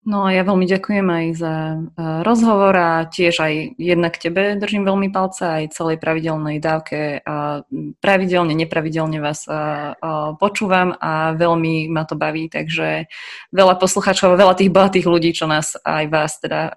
No 0.07 0.25
a 0.25 0.31
ja 0.31 0.47
veľmi 0.47 0.63
ďakujem 0.63 1.07
aj 1.11 1.25
za 1.35 1.53
uh, 1.75 2.23
rozhovor 2.23 2.71
a 2.71 3.03
tiež 3.11 3.35
aj 3.43 3.53
jednak 3.75 4.15
tebe 4.15 4.55
držím 4.55 4.87
veľmi 4.87 5.11
palce 5.11 5.43
aj 5.43 5.75
celej 5.75 5.99
pravidelnej 5.99 6.63
dávke. 6.63 7.19
A 7.27 7.67
pravidelne, 7.99 8.55
nepravidelne 8.55 9.19
vás 9.19 9.43
uh, 9.45 9.93
uh, 9.99 10.33
počúvam 10.39 10.95
a 10.97 11.35
veľmi 11.35 11.91
ma 11.91 12.07
to 12.07 12.15
baví, 12.15 12.47
takže 12.47 13.11
veľa 13.51 13.75
poslucháčov, 13.75 14.39
veľa 14.39 14.55
tých 14.55 14.71
bohatých 14.71 15.05
ľudí, 15.05 15.35
čo 15.35 15.51
nás 15.51 15.75
aj 15.83 16.05
vás 16.07 16.39
teda 16.39 16.71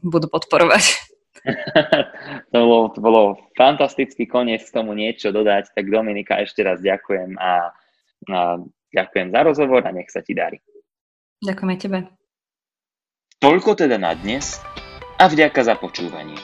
budú 0.00 0.32
podporovať. 0.32 0.84
to, 2.52 2.58
bolo, 2.58 2.88
to 2.88 3.00
bolo 3.04 3.22
fantastický 3.56 4.24
koniec 4.24 4.64
k 4.64 4.74
tomu 4.74 4.96
niečo 4.96 5.28
dodať, 5.28 5.76
tak 5.76 5.92
Dominika 5.92 6.40
ešte 6.40 6.64
raz 6.64 6.80
ďakujem 6.80 7.36
a, 7.36 7.68
a 8.32 8.38
ďakujem 8.92 9.28
za 9.28 9.40
rozhovor 9.44 9.84
a 9.84 9.92
nech 9.92 10.08
sa 10.08 10.24
ti 10.24 10.32
darí. 10.32 10.56
Ďakujem 11.44 11.70
aj 11.70 11.80
tebe. 11.80 12.23
Toľko 13.44 13.76
teda 13.76 14.00
na 14.00 14.16
dnes 14.16 14.56
a 15.20 15.28
vďaka 15.28 15.68
za 15.68 15.76
počúvanie. 15.76 16.40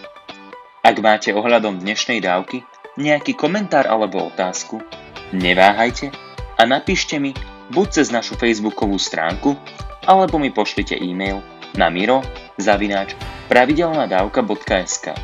Ak 0.85 1.01
máte 1.01 1.33
ohľadom 1.33 1.81
dnešnej 1.81 2.21
dávky 2.21 2.61
nejaký 3.01 3.41
komentár 3.41 3.89
alebo 3.89 4.29
otázku, 4.29 4.85
neváhajte 5.33 6.13
a 6.61 6.63
napíšte 6.69 7.17
mi 7.17 7.33
buď 7.73 7.87
cez 7.89 8.13
našu 8.13 8.37
facebookovú 8.37 9.01
stránku, 9.01 9.57
alebo 10.05 10.37
mi 10.37 10.53
pošlite 10.53 10.93
e-mail 11.01 11.41
na 11.73 11.89
miro 11.89 12.21
zavináč 12.61 13.17
pravidelnadavka.sk 13.49 15.17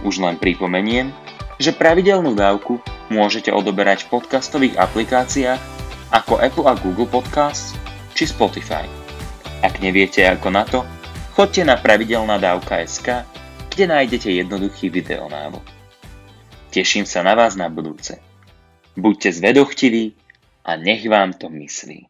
Už 0.00 0.16
len 0.16 0.40
pripomeniem, 0.40 1.12
že 1.60 1.76
pravidelnú 1.76 2.32
dávku 2.32 2.80
môžete 3.12 3.52
odoberať 3.52 4.08
v 4.08 4.16
podcastových 4.16 4.80
aplikáciách 4.80 5.60
ako 6.08 6.40
Apple 6.40 6.64
a 6.64 6.72
Google 6.72 7.04
Podcasts 7.04 7.76
či 8.16 8.24
Spotify. 8.24 8.99
Ak 9.60 9.78
neviete 9.78 10.24
ako 10.24 10.48
na 10.50 10.64
to, 10.64 10.82
chodte 11.36 11.62
na 11.62 11.78
pravidelnadavka.sk, 11.78 13.08
kde 13.70 13.84
nájdete 13.86 14.28
jednoduchý 14.42 14.90
videonávod. 14.90 15.62
Teším 16.74 17.06
sa 17.06 17.22
na 17.22 17.38
vás 17.38 17.54
na 17.54 17.70
budúce. 17.70 18.18
Buďte 18.98 19.30
zvedochtiví 19.38 20.16
a 20.66 20.74
nech 20.74 21.06
vám 21.06 21.38
to 21.38 21.46
myslí. 21.46 22.09